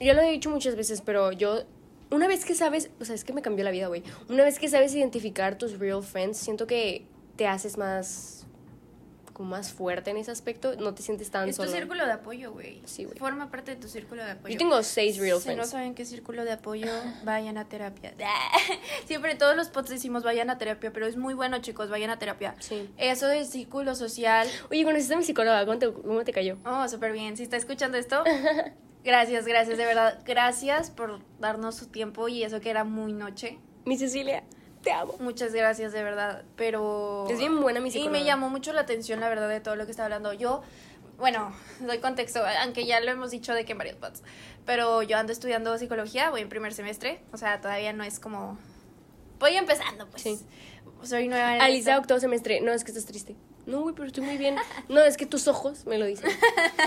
Yo 0.00 0.14
lo 0.14 0.22
he 0.22 0.30
dicho 0.32 0.50
muchas 0.50 0.74
veces, 0.76 1.00
pero 1.00 1.30
yo. 1.32 1.62
Una 2.10 2.26
vez 2.26 2.44
que 2.44 2.56
sabes. 2.56 2.90
O 3.00 3.04
sea, 3.04 3.14
es 3.14 3.22
que 3.24 3.32
me 3.32 3.40
cambió 3.42 3.64
la 3.64 3.70
vida, 3.70 3.86
güey. 3.86 4.02
Una 4.28 4.42
vez 4.42 4.58
que 4.58 4.68
sabes 4.68 4.92
identificar 4.94 5.56
tus 5.58 5.78
real 5.78 6.02
friends, 6.02 6.38
siento 6.38 6.66
que 6.66 7.06
te 7.36 7.46
haces 7.46 7.78
más. 7.78 8.39
Como 9.40 9.50
más 9.52 9.72
fuerte 9.72 10.10
en 10.10 10.18
ese 10.18 10.30
aspecto, 10.30 10.76
no 10.76 10.92
te 10.92 11.02
sientes 11.02 11.30
tan 11.30 11.48
Es 11.48 11.56
tu 11.56 11.62
solo. 11.62 11.74
círculo 11.74 12.04
de 12.04 12.12
apoyo, 12.12 12.52
güey. 12.52 12.82
Sí, 12.84 13.04
güey. 13.04 13.16
Forma 13.18 13.50
parte 13.50 13.70
de 13.74 13.80
tu 13.80 13.88
círculo 13.88 14.22
de 14.22 14.32
apoyo. 14.32 14.52
Yo 14.52 14.58
tengo 14.58 14.82
seis 14.82 15.16
real 15.16 15.40
Si 15.40 15.48
no 15.48 15.54
friends. 15.54 15.70
saben 15.70 15.94
qué 15.94 16.04
círculo 16.04 16.44
de 16.44 16.52
apoyo, 16.52 16.86
vayan 17.24 17.56
a 17.56 17.66
terapia. 17.66 18.12
Siempre 19.06 19.34
todos 19.36 19.56
los 19.56 19.68
pods 19.70 19.88
decimos 19.88 20.24
vayan 20.24 20.50
a 20.50 20.58
terapia, 20.58 20.92
pero 20.92 21.06
es 21.06 21.16
muy 21.16 21.32
bueno, 21.32 21.58
chicos, 21.60 21.88
vayan 21.88 22.10
a 22.10 22.18
terapia. 22.18 22.54
Sí. 22.58 22.90
Eso 22.98 23.26
de 23.28 23.44
círculo 23.46 23.94
social, 23.94 24.46
Oye, 24.70 24.84
conociste 24.84 25.14
a 25.14 25.16
mi 25.16 25.24
psicóloga, 25.24 25.64
¿cómo 25.64 25.78
te, 25.78 25.90
cómo 25.90 26.22
te 26.22 26.32
cayó? 26.32 26.58
oh, 26.66 26.86
súper 26.88 27.12
bien. 27.12 27.36
Si 27.38 27.42
está 27.42 27.56
escuchando 27.56 27.96
esto, 27.96 28.22
gracias, 29.04 29.46
gracias, 29.46 29.78
de 29.78 29.86
verdad. 29.86 30.18
Gracias 30.26 30.90
por 30.90 31.20
darnos 31.38 31.76
su 31.76 31.86
tiempo 31.86 32.28
y 32.28 32.42
eso 32.44 32.60
que 32.60 32.68
era 32.68 32.84
muy 32.84 33.14
noche. 33.14 33.58
Mi 33.86 33.96
Cecilia, 33.96 34.44
te 34.82 34.92
amo. 34.92 35.14
Muchas 35.20 35.52
gracias, 35.52 35.92
de 35.92 36.02
verdad. 36.02 36.42
Pero. 36.56 37.26
Es 37.28 37.38
bien 37.38 37.60
buena 37.60 37.80
mi 37.80 37.88
Y 37.88 37.92
psicóloga. 37.92 38.18
me 38.18 38.24
llamó 38.24 38.48
mucho 38.50 38.72
la 38.72 38.82
atención, 38.82 39.20
la 39.20 39.28
verdad, 39.28 39.48
de 39.48 39.60
todo 39.60 39.76
lo 39.76 39.84
que 39.84 39.90
está 39.90 40.04
hablando. 40.04 40.32
Yo, 40.32 40.62
bueno, 41.18 41.54
doy 41.80 41.98
contexto, 41.98 42.42
aunque 42.62 42.86
ya 42.86 43.00
lo 43.00 43.10
hemos 43.10 43.30
dicho 43.30 43.54
de 43.54 43.64
que 43.64 43.72
en 43.72 43.78
varios 43.78 43.96
pods. 43.96 44.22
Pero 44.66 45.02
yo 45.02 45.16
ando 45.16 45.32
estudiando 45.32 45.76
psicología, 45.78 46.30
voy 46.30 46.42
en 46.42 46.48
primer 46.48 46.72
semestre. 46.74 47.20
O 47.32 47.36
sea, 47.36 47.60
todavía 47.60 47.92
no 47.92 48.04
es 48.04 48.20
como. 48.20 48.58
Voy 49.38 49.56
empezando, 49.56 50.06
pues. 50.08 50.22
Sí. 50.22 50.40
Soy 51.02 51.28
nueva 51.28 51.56
en 51.56 51.74
esto. 51.74 51.96
octavo 51.96 52.20
semestre. 52.20 52.60
No, 52.60 52.72
es 52.72 52.84
que 52.84 52.90
estás 52.90 53.06
triste. 53.06 53.34
No, 53.66 53.82
güey, 53.82 53.94
pero 53.94 54.06
estoy 54.08 54.24
muy 54.24 54.36
bien. 54.36 54.56
No, 54.88 55.00
es 55.00 55.16
que 55.16 55.26
tus 55.26 55.46
ojos 55.48 55.86
me 55.86 55.96
lo 55.98 56.06
dicen. 56.06 56.30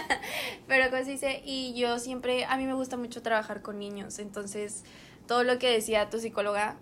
Pero 0.67 0.89
como 0.89 1.03
se 1.03 1.11
dice, 1.11 1.41
y 1.45 1.73
yo 1.75 1.99
siempre, 1.99 2.45
a 2.45 2.57
mí 2.57 2.65
me 2.65 2.73
gusta 2.73 2.97
mucho 2.97 3.21
trabajar 3.21 3.61
con 3.61 3.79
niños, 3.79 4.19
entonces 4.19 4.83
todo 5.27 5.43
lo 5.43 5.59
que 5.59 5.69
decía 5.71 6.09
tu 6.09 6.19
psicóloga, 6.19 6.75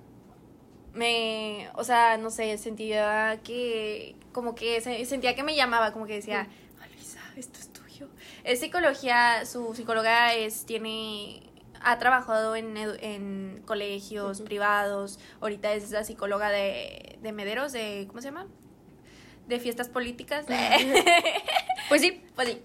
me, 0.93 1.69
o 1.75 1.83
sea, 1.83 2.17
no 2.17 2.29
sé, 2.29 2.57
sentía 2.57 3.39
que, 3.43 4.15
como 4.31 4.55
que 4.55 4.81
se- 4.81 5.05
sentía 5.05 5.35
que 5.35 5.43
me 5.43 5.55
llamaba, 5.55 5.91
como 5.93 6.05
que 6.05 6.13
decía, 6.15 6.47
Alisa, 6.81 7.19
esto 7.35 7.59
es 7.59 7.71
tuyo. 7.73 8.07
Es 8.43 8.59
psicología, 8.59 9.45
su 9.45 9.73
psicóloga 9.75 10.33
es, 10.33 10.65
tiene, 10.65 11.43
ha 11.81 11.97
trabajado 11.99 12.55
en, 12.55 12.75
en 12.77 13.61
colegios 13.65 14.41
privados, 14.41 15.19
ahorita 15.39 15.73
es 15.73 15.91
la 15.91 16.03
psicóloga 16.03 16.49
de, 16.49 17.17
de 17.21 17.31
Mederos, 17.31 17.71
de, 17.71 18.05
¿cómo 18.07 18.21
se 18.21 18.27
llama? 18.29 18.47
De 19.47 19.59
fiestas 19.59 19.89
políticas. 19.89 20.45
Pues 21.89 22.01
sí. 22.01 22.23
pues 22.35 22.47
sí, 22.47 22.61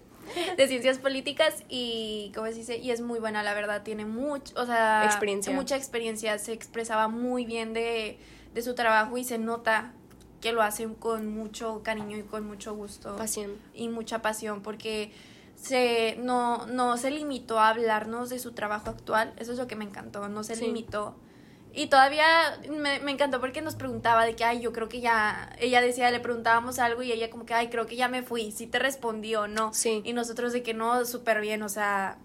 de 0.57 0.67
ciencias 0.67 0.97
políticas 0.99 1.63
y, 1.69 2.31
¿cómo 2.35 2.47
se 2.47 2.53
dice? 2.53 2.77
Y 2.77 2.91
es 2.91 3.01
muy 3.01 3.19
buena, 3.19 3.43
la 3.43 3.53
verdad, 3.53 3.83
tiene 3.83 4.05
mucho, 4.05 4.53
o 4.59 4.65
sea, 4.65 5.03
Experiencia. 5.05 5.53
mucha 5.53 5.75
experiencia, 5.75 6.37
se 6.39 6.53
expresaba 6.53 7.07
muy 7.07 7.45
bien 7.45 7.73
de, 7.73 8.17
de 8.53 8.61
su 8.61 8.75
trabajo 8.75 9.17
y 9.17 9.23
se 9.23 9.37
nota 9.37 9.93
que 10.41 10.51
lo 10.51 10.61
hacen 10.61 10.93
con 10.95 11.27
mucho 11.27 11.81
cariño 11.83 12.15
y 12.17 12.21
con 12.23 12.45
mucho 12.45 12.75
gusto 12.75 13.15
Pasión. 13.17 13.51
y 13.73 13.89
mucha 13.89 14.21
pasión 14.21 14.61
porque 14.61 15.11
se 15.55 16.15
no, 16.19 16.67
no 16.67 16.97
se 16.97 17.09
limitó 17.09 17.59
a 17.59 17.69
hablarnos 17.69 18.29
de 18.29 18.37
su 18.37 18.51
trabajo 18.51 18.91
actual, 18.91 19.33
eso 19.37 19.51
es 19.53 19.57
lo 19.57 19.65
que 19.65 19.75
me 19.75 19.85
encantó, 19.85 20.27
no 20.29 20.43
se 20.43 20.55
Sí. 20.55 20.65
limitó. 20.65 21.15
Y 21.77 21.87
todavía 21.87 22.25
me, 22.69 22.99
me 23.01 23.11
encantó 23.11 23.39
porque 23.39 23.61
nos 23.61 23.75
preguntaba 23.75 24.25
de 24.25 24.35
que, 24.35 24.43
ay, 24.43 24.61
yo 24.61 24.73
creo 24.73 24.89
que 24.89 24.99
ya, 24.99 25.55
ella 25.59 25.79
decía, 25.79 26.09
le 26.09 26.19
preguntábamos 26.19 26.79
algo 26.79 27.03
y 27.03 27.11
ella 27.11 27.29
como 27.29 27.45
que, 27.45 27.53
ay, 27.53 27.67
creo 27.69 27.85
que 27.85 27.95
ya 27.95 28.07
me 28.07 28.23
fui, 28.23 28.51
si 28.51 28.65
te 28.65 28.79
respondió, 28.79 29.47
no. 29.47 29.71
Sí. 29.75 30.01
Y 30.03 30.13
nosotros 30.13 30.53
de 30.53 30.63
que 30.63 30.73
no, 30.73 31.05
súper 31.05 31.39
bien, 31.39 31.61
o 31.61 31.69
sea, 31.69 32.17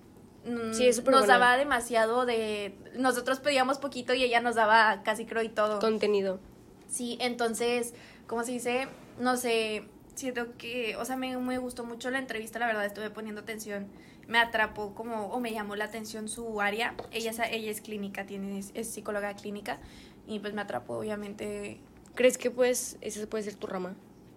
mm, 0.46 0.72
Sí, 0.72 0.86
es 0.88 1.04
nos 1.04 1.04
buena. 1.04 1.26
daba 1.26 1.56
demasiado 1.58 2.24
de, 2.24 2.74
nosotros 2.96 3.40
pedíamos 3.40 3.76
poquito 3.76 4.14
y 4.14 4.22
ella 4.24 4.40
nos 4.40 4.54
daba 4.54 5.02
casi 5.02 5.26
creo 5.26 5.42
y 5.42 5.50
todo. 5.50 5.80
Contenido. 5.80 6.40
Sí, 6.88 7.18
entonces, 7.20 7.92
¿cómo 8.26 8.44
se 8.44 8.52
dice? 8.52 8.88
No 9.18 9.36
sé, 9.36 9.84
siento 10.14 10.56
que, 10.56 10.96
o 10.96 11.04
sea, 11.04 11.16
me, 11.16 11.36
me 11.36 11.58
gustó 11.58 11.84
mucho 11.84 12.10
la 12.10 12.18
entrevista, 12.18 12.58
la 12.58 12.66
verdad, 12.68 12.86
estuve 12.86 13.10
poniendo 13.10 13.42
atención, 13.42 13.88
me 14.28 14.38
atrapó 14.38 14.94
como, 14.94 15.26
o 15.26 15.40
me 15.40 15.52
llamó 15.52 15.76
la 15.76 15.84
atención 15.84 16.28
su 16.28 16.60
área, 16.60 16.94
ella 17.10 17.30
es, 17.30 17.38
ella 17.38 17.70
es 17.70 17.80
clínica, 17.80 18.26
tiene, 18.26 18.58
es, 18.58 18.70
es 18.74 18.88
psicóloga 18.88 19.34
clínica, 19.34 19.78
y 20.26 20.38
pues 20.38 20.54
me 20.54 20.60
atrapó, 20.62 20.98
obviamente, 20.98 21.80
¿Crees 22.14 22.36
que 22.36 22.50
pues 22.50 22.98
esa 23.00 23.26
puede 23.26 23.44
ser 23.44 23.54
tu 23.54 23.66
rama? 23.66 23.94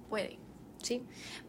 puede. 0.09 0.37
Sí. 0.81 1.03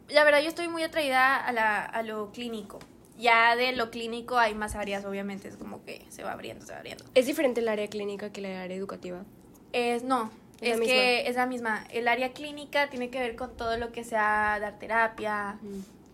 La 0.08 0.24
verdad, 0.24 0.40
yo 0.40 0.48
estoy 0.48 0.66
muy 0.68 0.82
atraída 0.82 1.36
a, 1.36 1.52
la, 1.52 1.84
a 1.84 2.02
lo 2.02 2.32
clínico. 2.32 2.78
Ya 3.18 3.54
de 3.54 3.72
lo 3.72 3.90
clínico 3.90 4.38
hay 4.38 4.54
más 4.54 4.74
áreas, 4.74 5.04
obviamente, 5.04 5.48
es 5.48 5.56
como 5.56 5.84
que 5.84 6.04
se 6.08 6.22
va 6.22 6.32
abriendo, 6.32 6.64
se 6.64 6.72
va 6.72 6.78
abriendo. 6.78 7.04
¿Es 7.14 7.26
diferente 7.26 7.60
el 7.60 7.68
área 7.68 7.86
clínica 7.88 8.32
que 8.32 8.40
el 8.40 8.46
área 8.46 8.76
educativa? 8.76 9.24
Es, 9.72 10.04
no, 10.04 10.30
Es 10.60 10.80
que 10.80 11.28
es 11.28 11.36
la 11.36 11.46
misma. 11.46 11.84
El 11.90 12.08
área 12.08 12.32
clínica 12.32 12.88
tiene 12.88 13.10
que 13.10 13.18
ver 13.18 13.36
con 13.36 13.56
todo 13.56 13.76
lo 13.76 13.92
que 13.92 14.04
sea 14.04 14.58
dar 14.58 14.78
terapia, 14.78 15.58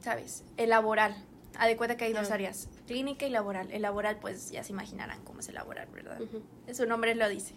¿sabes? 0.00 0.44
El 0.56 0.70
laboral. 0.70 1.14
Haz 1.58 1.66
de 1.68 1.76
cuenta 1.76 1.96
que 1.96 2.04
hay 2.06 2.12
dos 2.12 2.30
Ah. 2.30 2.34
áreas, 2.34 2.68
clínica 2.86 3.26
y 3.26 3.30
laboral. 3.30 3.70
El 3.72 3.82
laboral, 3.82 4.18
pues 4.20 4.50
ya 4.50 4.64
se 4.64 4.72
imaginarán 4.72 5.22
cómo 5.24 5.40
es 5.40 5.48
el 5.48 5.54
laboral, 5.54 5.88
¿verdad? 5.92 6.18
Su 6.72 6.86
nombre 6.86 7.14
lo 7.14 7.28
dice. 7.28 7.54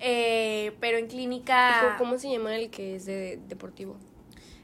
Eh, 0.00 0.76
pero 0.80 0.98
en 0.98 1.06
¿Y 1.06 1.08
clínica... 1.08 1.80
cómo- 1.82 1.98
¿Cómo 1.98 2.18
se 2.18 2.30
llama 2.30 2.54
el 2.56 2.70
que 2.70 2.96
es 2.96 3.04
de 3.06 3.40
deportivo? 3.48 3.96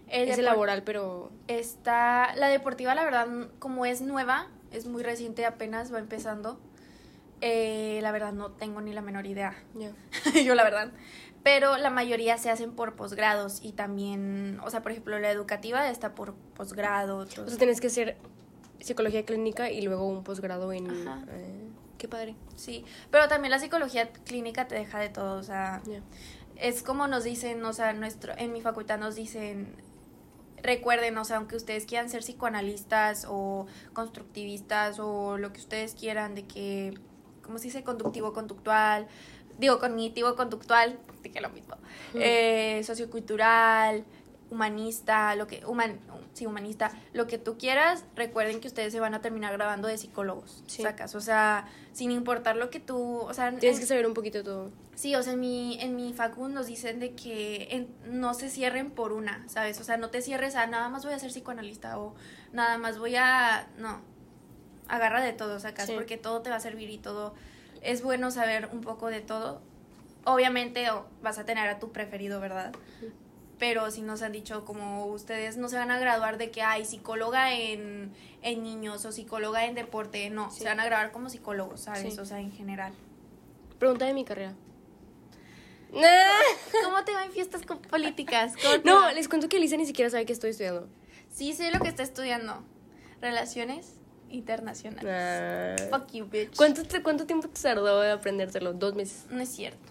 el 0.09 0.29
es 0.29 0.39
el 0.39 0.45
laboral, 0.45 0.85
pero... 0.85 1.33
Está, 1.49 2.37
la 2.37 2.49
deportiva, 2.49 2.95
la 2.95 3.03
verdad, 3.05 3.27
como 3.59 3.85
es 3.87 4.01
nueva, 4.03 4.49
es 4.71 4.87
muy 4.87 5.03
reciente, 5.03 5.45
apenas 5.47 5.93
va 5.93 5.99
empezando. 5.99 6.61
eh, 7.41 7.99
la 8.03 8.13
verdad, 8.13 8.33
no 8.33 8.53
tengo 8.53 8.81
ni 8.81 8.93
la 8.93 9.03
menor 9.03 9.27
idea. 9.27 9.55
Yo, 10.45 10.55
la 10.55 10.63
verdad. 10.65 10.93
Pero 11.43 11.77
la 11.77 11.91
mayoría 11.91 12.39
se 12.39 12.49
hacen 12.51 12.73
por 12.73 12.95
posgrados 12.95 13.59
y 13.63 13.73
también, 13.73 14.59
o 14.65 14.71
sea, 14.71 14.81
por 14.83 14.93
ejemplo, 14.93 15.19
la 15.19 15.31
educativa 15.31 15.91
está 15.91 16.15
por 16.15 16.35
posgrado. 16.55 17.19
O 17.19 17.27
sea, 17.27 17.45
tienes 17.59 17.81
que 17.83 17.89
hacer 17.89 18.17
psicología 18.81 19.25
clínica 19.25 19.71
y 19.71 19.83
luego 19.83 20.07
un 20.07 20.25
posgrado 20.25 20.73
en... 20.73 20.91
Ajá. 20.91 21.25
eh, 21.31 21.69
qué 21.99 22.09
padre. 22.09 22.35
Sí, 22.57 22.85
pero 23.11 23.29
también 23.29 23.51
la 23.51 23.59
psicología 23.59 24.13
clínica 24.13 24.69
te 24.69 24.75
deja 24.75 24.99
de 24.99 25.09
todo, 25.09 25.39
o 25.39 25.43
sea, 25.43 25.83
es 26.57 26.83
como 26.83 27.09
nos 27.09 27.25
dicen, 27.25 27.65
o 27.65 27.73
sea, 27.73 27.93
nuestro, 27.93 28.35
en 28.37 28.53
mi 28.53 28.61
facultad 28.61 28.99
nos 28.99 29.15
dicen, 29.15 29.75
recuerden, 30.63 31.17
o 31.19 31.25
sea, 31.25 31.37
aunque 31.37 31.57
ustedes 31.57 31.85
quieran 31.87 32.09
ser 32.09 32.23
psicoanalistas 32.23 33.27
o 33.29 33.67
constructivistas 33.93 34.99
o 34.99 35.37
lo 35.39 35.53
que 35.53 35.61
ustedes 35.61 35.95
quieran, 35.95 36.35
de 36.35 36.45
que, 36.45 36.95
¿cómo 37.43 37.59
se 37.59 37.65
dice? 37.65 37.85
Conductivo, 37.85 38.33
conductual, 38.33 39.07
digo, 39.59 39.79
cognitivo, 39.79 40.35
conductual, 40.37 40.99
dije 41.23 41.41
lo 41.41 41.51
mismo, 41.51 41.77
eh, 42.15 42.83
sociocultural, 42.85 44.05
humanista, 44.51 45.35
lo 45.37 45.47
que, 45.47 45.65
human, 45.67 45.99
sí, 46.33 46.47
humanista, 46.47 46.91
lo 47.13 47.27
que 47.27 47.39
tú 47.39 47.57
quieras, 47.59 48.05
recuerden 48.15 48.61
que 48.61 48.69
ustedes 48.69 48.93
se 48.93 49.01
van 49.01 49.15
a 49.15 49.21
terminar 49.21 49.53
grabando 49.55 49.89
de 49.89 49.99
psicólogos, 49.99 50.63
Sí. 50.67 50.83
sacas, 50.83 51.15
o 51.15 51.21
sea, 51.21 51.67
sin 51.93 52.11
importar 52.11 52.57
lo 52.57 52.71
que 52.71 52.81
tú, 52.81 53.19
o 53.21 53.35
sea, 53.35 53.51
Tienes 53.57 53.79
en- 53.79 53.81
que 53.83 53.87
saber 53.87 54.07
un 54.07 54.15
poquito 54.15 54.43
todo. 54.45 54.71
Sí, 54.95 55.15
o 55.17 55.23
sea, 55.23 55.33
en 55.33 55.41
mi, 55.41 55.81
en 55.81 55.97
mi 55.97 56.13
facu 56.13 56.49
nos 56.49 56.67
dicen 56.67 57.01
de 57.01 57.15
que 57.15 57.69
en- 57.71 57.89
no 58.07 58.33
se 58.35 58.49
cierren 58.49 58.91
por 58.91 59.13
una, 59.13 59.45
¿sabes? 59.49 59.81
O 59.81 59.85
sea, 59.85 59.97
no 59.97 60.11
te 60.11 60.23
cierres 60.23 60.55
a 60.55 60.67
nada 60.67 60.89
más 60.89 61.05
voy 61.05 61.15
a 61.15 61.19
ser 61.19 61.31
psicoanalista 61.31 61.99
o 61.99 62.15
nada 62.53 62.79
más 62.79 62.99
voy 62.99 63.17
a... 63.17 63.67
No, 63.79 64.01
agarra 64.89 65.21
de 65.23 65.33
todo, 65.33 65.59
sacas, 65.59 65.87
Sí. 65.87 65.95
porque 65.95 66.17
todo 66.17 66.43
te 66.43 66.51
va 66.51 66.57
a 66.57 66.61
servir 66.61 66.91
y 66.91 66.99
todo. 66.99 67.35
Es 67.83 68.03
bueno 68.03 68.31
saber 68.31 68.69
un 68.73 68.83
poco 68.83 69.09
de 69.09 69.21
todo. 69.21 69.61
Obviamente 70.27 70.87
vas 71.23 71.39
a 71.39 71.45
tener 71.45 71.69
a 71.69 71.79
tu 71.79 71.91
preferido, 71.91 72.39
¿verdad? 72.41 72.73
Pero 73.59 73.91
si 73.91 74.03
nos 74.03 74.21
han 74.23 74.33
dicho 74.33 74.65
como 74.65 75.07
ustedes 75.07 75.57
no 75.57 75.69
se 75.69 75.77
van 75.77 75.91
a 75.91 75.99
graduar 75.99 76.39
de 76.39 76.51
que 76.51 76.63
hay 76.63 76.85
psicóloga 76.85 77.55
en, 77.55 78.13
en 78.43 78.63
niños 78.63 79.05
o 79.05 79.13
psicóloga 79.13 79.65
en 79.67 79.75
deporte, 79.75 80.29
no, 80.31 80.51
Sí. 80.51 80.59
se 80.61 80.65
van 80.65 80.81
a 80.81 80.85
graduar 80.85 81.13
como 81.13 81.29
psicólogos, 81.31 81.81
¿sabes? 81.83 82.15
Sí. 82.15 82.21
O 82.21 82.25
sea, 82.25 82.41
en 82.41 82.51
general. 82.53 82.93
Pregunta 83.79 84.07
de 84.07 84.15
mi 84.15 84.25
carrera. 84.25 84.55
¿Cómo 86.85 87.05
te 87.05 87.13
va 87.13 87.25
en 87.25 87.33
fiestas 87.33 87.63
con 87.63 87.79
políticas? 87.81 88.55
¿Cómo 88.63 88.81
te 88.81 88.89
No, 88.91 89.01
va? 89.03 89.13
les 89.13 89.29
cuento 89.29 89.49
que 89.49 89.57
Elisa 89.59 89.77
ni 89.77 89.87
siquiera 89.87 90.11
sabe 90.11 90.27
que 90.27 90.33
estoy 90.33 90.51
estudiando. 90.51 90.89
Sí, 91.33 91.53
sé 91.53 91.71
lo 91.71 91.81
que 91.81 91.89
está 91.89 92.03
estudiando. 92.03 92.63
Relaciones 93.21 93.95
internacionales. 94.31 95.89
Fuck 95.91 96.13
you, 96.13 96.27
bitch. 96.27 96.57
¿Cuánto, 96.57 96.83
te- 96.85 97.03
¿Cuánto 97.03 97.27
tiempo 97.27 97.49
te 97.49 97.61
tardó 97.61 98.01
de 98.01 98.11
aprendértelo? 98.11 98.73
Dos 98.73 98.95
meses. 98.95 99.27
No 99.31 99.41
es 99.41 99.49
cierto. 99.49 99.84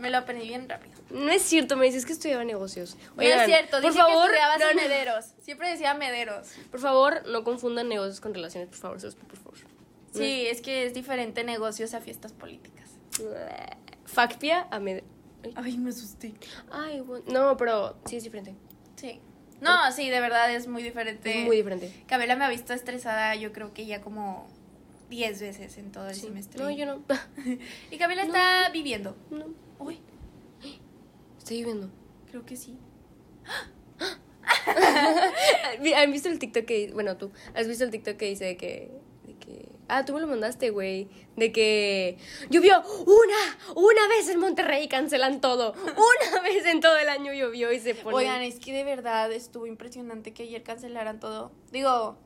Me 0.00 0.10
lo 0.10 0.18
aprendí 0.18 0.46
bien 0.48 0.68
rápido. 0.68 0.94
No 1.10 1.30
es 1.30 1.42
cierto, 1.42 1.76
me 1.76 1.86
dices 1.86 2.06
que 2.06 2.12
estudiaba 2.12 2.44
negocios. 2.44 2.96
no 3.16 3.22
es 3.22 3.32
Oigan, 3.32 3.46
cierto, 3.46 3.80
por 3.80 3.92
favor, 3.92 4.30
que 4.30 4.36
estudiabas 4.36 4.58
no, 4.60 4.70
en 4.70 4.76
no. 4.76 4.82
mederos. 4.82 5.24
Siempre 5.40 5.68
decía 5.68 5.94
mederos. 5.94 6.48
Por 6.70 6.80
favor, 6.80 7.26
no 7.26 7.44
confundan 7.44 7.88
negocios 7.88 8.20
con 8.20 8.34
relaciones, 8.34 8.68
por 8.68 8.78
favor, 8.78 9.00
por 9.00 9.36
favor. 9.38 9.58
Sí, 10.12 10.46
es 10.46 10.60
que 10.60 10.86
es 10.86 10.94
diferente 10.94 11.42
negocios 11.44 11.92
a 11.94 12.00
fiestas 12.00 12.32
políticas. 12.32 12.90
Facpia 14.04 14.68
a 14.70 14.78
med... 14.78 15.02
Ay, 15.56 15.76
me 15.76 15.90
asusté. 15.90 16.34
Ay, 16.70 17.00
bueno. 17.00 17.24
No, 17.28 17.56
pero 17.56 17.96
sí 18.06 18.16
es 18.16 18.24
diferente. 18.24 18.54
Sí. 18.96 19.20
No, 19.60 19.92
sí, 19.92 20.08
de 20.10 20.20
verdad 20.20 20.52
es 20.54 20.68
muy 20.68 20.82
diferente. 20.82 21.40
Es 21.40 21.46
muy 21.46 21.56
diferente. 21.56 21.92
Camila 22.06 22.36
me 22.36 22.44
ha 22.44 22.48
visto 22.48 22.72
estresada, 22.72 23.34
yo 23.34 23.52
creo 23.52 23.72
que 23.72 23.86
ya 23.86 24.00
como 24.00 24.46
10 25.10 25.40
veces 25.40 25.76
en 25.78 25.92
todo 25.92 26.08
el 26.08 26.14
Sí. 26.14 26.22
semestre. 26.22 26.62
No, 26.62 26.70
yo 26.70 26.86
no. 26.86 27.02
Y 27.90 27.98
Camila 27.98 28.22
está 28.22 28.70
viviendo. 28.72 29.16
no. 29.30 29.46
Uy, 29.78 29.98
Estoy 31.38 31.58
viviendo. 31.58 31.90
creo 32.30 32.44
que 32.46 32.56
sí. 32.56 32.78
¿Han 35.96 36.12
visto 36.12 36.28
el 36.28 36.38
TikTok 36.38 36.64
que, 36.64 36.90
bueno, 36.92 37.16
tú, 37.16 37.30
has 37.54 37.66
visto 37.68 37.84
el 37.84 37.90
TikTok 37.90 38.16
que 38.16 38.26
dice 38.26 38.44
de 38.44 38.56
que, 38.56 38.90
de 39.26 39.34
que, 39.34 39.68
ah, 39.88 40.04
tú 40.04 40.14
me 40.14 40.20
lo 40.20 40.26
mandaste, 40.26 40.70
güey, 40.70 41.08
de 41.36 41.52
que 41.52 42.16
llovió 42.50 42.80
una, 42.82 43.58
una 43.76 44.08
vez 44.08 44.28
en 44.28 44.38
Monterrey 44.40 44.84
y 44.84 44.88
cancelan 44.88 45.40
todo, 45.40 45.72
una 45.74 46.42
vez 46.42 46.64
en 46.66 46.80
todo 46.80 46.96
el 46.96 47.08
año 47.08 47.32
llovió 47.34 47.72
y 47.72 47.78
se 47.80 47.94
pone... 47.94 48.16
Oigan, 48.16 48.42
es 48.42 48.58
que 48.58 48.72
de 48.72 48.84
verdad 48.84 49.30
estuvo 49.32 49.66
impresionante 49.66 50.32
que 50.32 50.44
ayer 50.44 50.62
cancelaran 50.62 51.20
todo. 51.20 51.52
Digo, 51.72 52.16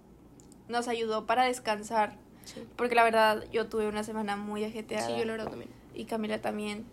nos 0.68 0.89
ayudó 0.89 1.26
para 1.26 1.45
descansar. 1.45 2.16
Sí. 2.55 2.62
Porque 2.76 2.94
la 2.94 3.05
verdad 3.05 3.44
yo 3.53 3.66
tuve 3.66 3.88
una 3.88 4.05
semana 4.05 4.36
muy 4.36 4.64
ajetreada. 4.64 5.07
Sí, 5.07 5.14
yo 5.18 5.24
lo 5.24 5.32
verdad 5.32 5.49
también. 5.51 5.70
Y 5.94 6.05
Camila 6.05 6.40
también. 6.40 6.84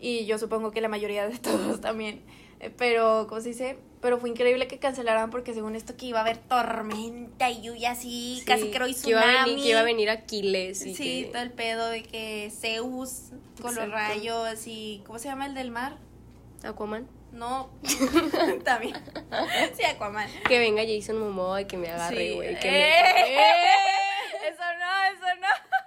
Y 0.00 0.24
yo 0.26 0.38
supongo 0.38 0.70
que 0.70 0.80
la 0.80 0.88
mayoría 0.88 1.28
de 1.28 1.38
todos 1.38 1.80
también. 1.80 2.22
Eh, 2.60 2.70
Pero, 2.76 3.26
¿cómo 3.28 3.40
se 3.40 3.48
dice? 3.50 3.76
Pero 4.00 4.18
fue 4.18 4.30
increíble 4.30 4.66
que 4.66 4.78
cancelaran 4.78 5.30
porque 5.30 5.54
según 5.54 5.76
esto 5.76 5.96
que 5.96 6.06
iba 6.06 6.18
a 6.18 6.22
haber 6.22 6.36
tormenta 6.38 7.50
y 7.50 7.62
lluvia 7.62 7.92
así, 7.92 8.36
Sí, 8.40 8.44
casi 8.44 8.70
creo 8.70 8.88
y 8.88 8.94
que 8.94 9.10
iba 9.10 9.20
a 9.20 9.24
tsunami. 9.24 9.50
venir, 9.50 9.62
que 9.64 9.70
iba 9.70 9.80
a 9.80 9.84
venir 9.84 10.10
Aquiles 10.10 10.86
y 10.86 10.94
Sí, 10.96 11.24
que- 11.24 11.30
todo 11.32 11.42
el 11.42 11.52
pedo 11.52 11.88
de 11.88 12.02
que 12.02 12.50
Zeus 12.52 13.30
con 13.60 13.74
los 13.76 13.88
rayos 13.90 14.66
y 14.66 15.02
¿cómo 15.06 15.18
se 15.20 15.28
llama 15.28 15.46
el 15.46 15.54
del 15.54 15.70
mar? 15.70 15.98
Aquaman. 16.64 17.06
No, 17.32 17.70
también. 18.64 18.94
Sí, 19.76 19.84
Aquaman. 19.84 20.28
Que 20.48 20.58
venga 20.58 20.82
Jason 20.86 21.18
Momoa 21.18 21.60
y 21.62 21.64
que 21.66 21.76
me 21.76 21.88
agarre, 21.90 22.28
Sí. 22.30 22.34
güey. 22.34 22.58
que 22.58 22.68
¡Eh! 22.68 22.90
me- 23.14 23.20
Eso 23.20 24.01
no, 24.82 25.04
eso 25.14 25.40
no. 25.40 25.78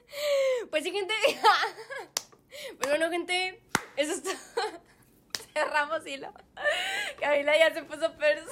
Pues 0.70 0.84
sí, 0.84 0.92
gente. 0.92 1.14
pues 2.78 2.88
bueno, 2.88 3.10
gente. 3.10 3.60
Eso 3.96 4.12
es 4.12 4.22
todo. 4.22 4.34
Cerramos 5.52 6.06
hilo. 6.06 6.32
Camila 7.20 7.56
ya 7.58 7.72
se 7.74 7.82
puso 7.82 8.12
perso. 8.16 8.50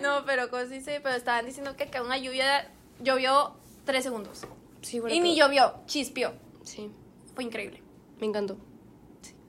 No, 0.00 0.24
pero 0.24 0.50
¿cómo 0.50 0.62
se 0.62 0.74
dice? 0.74 1.00
Pero 1.00 1.16
estaban 1.16 1.46
diciendo 1.46 1.76
que 1.76 1.84
acá 1.84 2.02
una 2.02 2.18
lluvia 2.18 2.70
llovió 3.00 3.56
tres 3.84 4.04
segundos. 4.04 4.46
Sí, 4.82 5.00
bueno. 5.00 5.14
Y 5.14 5.20
ni 5.20 5.36
llovió, 5.36 5.82
chispió. 5.86 6.34
Sí, 6.64 6.90
Fue 7.34 7.44
increíble. 7.44 7.82
me 8.18 8.26
encantó. 8.26 8.56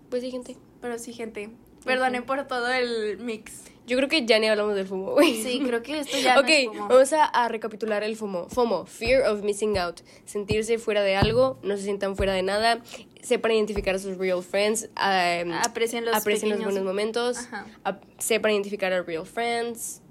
Pues 0.09 0.23
sí, 0.23 0.31
gente. 0.31 0.57
Pero 0.81 0.97
sí, 0.99 1.13
gente. 1.13 1.49
Perdonen 1.85 2.25
por 2.25 2.47
todo 2.47 2.67
el 2.69 3.17
mix. 3.17 3.63
Yo 3.87 3.97
creo 3.97 4.07
que 4.07 4.25
ya 4.25 4.37
ni 4.39 4.47
hablamos 4.47 4.75
del 4.75 4.85
FOMO, 4.87 5.11
güey. 5.13 5.41
Sí, 5.41 5.59
creo 5.65 5.81
que 5.81 5.99
esto 5.99 6.17
ya 6.17 6.35
no 6.35 6.41
ok, 6.41 6.49
es 6.49 6.67
como- 6.67 6.87
vamos 6.87 7.13
a, 7.13 7.25
a 7.25 7.47
recapitular 7.47 8.03
el 8.03 8.15
FOMO. 8.15 8.47
FOMO, 8.49 8.85
Fear 8.85 9.27
of 9.27 9.41
Missing 9.41 9.77
Out. 9.77 10.01
Sentirse 10.25 10.77
fuera 10.77 11.01
de 11.01 11.15
algo, 11.15 11.57
no 11.63 11.75
se 11.77 11.83
sientan 11.83 12.15
fuera 12.15 12.33
de 12.33 12.43
nada, 12.43 12.81
sepan 13.21 13.51
identificar 13.53 13.95
a 13.95 13.99
sus 13.99 14.17
real 14.17 14.43
friends, 14.43 14.85
um, 14.95 15.51
Aprecien 15.53 16.05
los 16.05 16.15
aprecien 16.15 16.49
los 16.51 16.57
pequeños- 16.59 16.63
buenos 16.65 16.83
momentos, 16.83 17.37
Ajá. 17.39 17.65
ap- 17.83 18.03
sepan 18.19 18.51
identificar 18.51 18.93
a 18.93 19.01
real 19.01 19.25
friends 19.25 20.01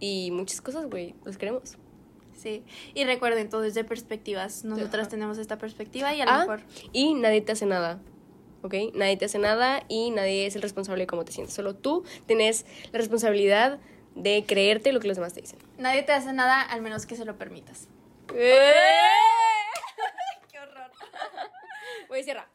y 0.00 0.30
muchas 0.30 0.60
cosas, 0.60 0.86
güey. 0.90 1.14
Los 1.24 1.36
queremos. 1.36 1.76
Sí. 2.36 2.62
Y 2.94 3.04
recuerden, 3.04 3.48
todo 3.48 3.64
es 3.64 3.74
de 3.74 3.84
perspectivas. 3.84 4.64
Nosotras 4.64 5.02
Ajá. 5.02 5.10
tenemos 5.10 5.38
esta 5.38 5.56
perspectiva 5.58 6.14
y 6.14 6.20
a 6.20 6.24
lo 6.26 6.30
Ah, 6.32 6.38
mejor. 6.40 6.60
y 6.92 7.14
nadie 7.14 7.40
te 7.42 7.52
hace 7.52 7.64
nada. 7.66 8.00
¿Ok? 8.64 8.74
Nadie 8.94 9.18
te 9.18 9.26
hace 9.26 9.38
nada 9.38 9.82
y 9.88 10.10
nadie 10.10 10.46
es 10.46 10.56
el 10.56 10.62
responsable 10.62 11.02
de 11.02 11.06
cómo 11.06 11.26
te 11.26 11.32
sientes. 11.32 11.54
Solo 11.54 11.74
tú 11.74 12.02
tienes 12.26 12.64
la 12.92 12.98
responsabilidad 12.98 13.78
de 14.14 14.42
creerte 14.48 14.90
lo 14.90 15.00
que 15.00 15.08
los 15.08 15.18
demás 15.18 15.34
te 15.34 15.42
dicen. 15.42 15.58
Nadie 15.76 16.02
te 16.02 16.12
hace 16.12 16.32
nada 16.32 16.62
al 16.62 16.80
menos 16.80 17.04
que 17.04 17.14
se 17.14 17.26
lo 17.26 17.36
permitas. 17.36 17.88
¡Eh! 18.34 18.72
¡Qué 20.50 20.58
horror! 20.58 20.90
Voy 22.08 22.20
a 22.20 22.24
cerrar. 22.24 22.48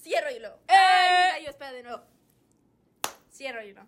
Cierro 0.00 0.30
hilo. 0.30 0.50
¡Eh! 0.68 1.30
Ay, 1.34 1.42
yo 1.42 1.50
espera 1.50 1.72
de 1.72 1.82
nuevo. 1.82 2.02
Cierro 3.32 3.60
hilo. 3.60 3.82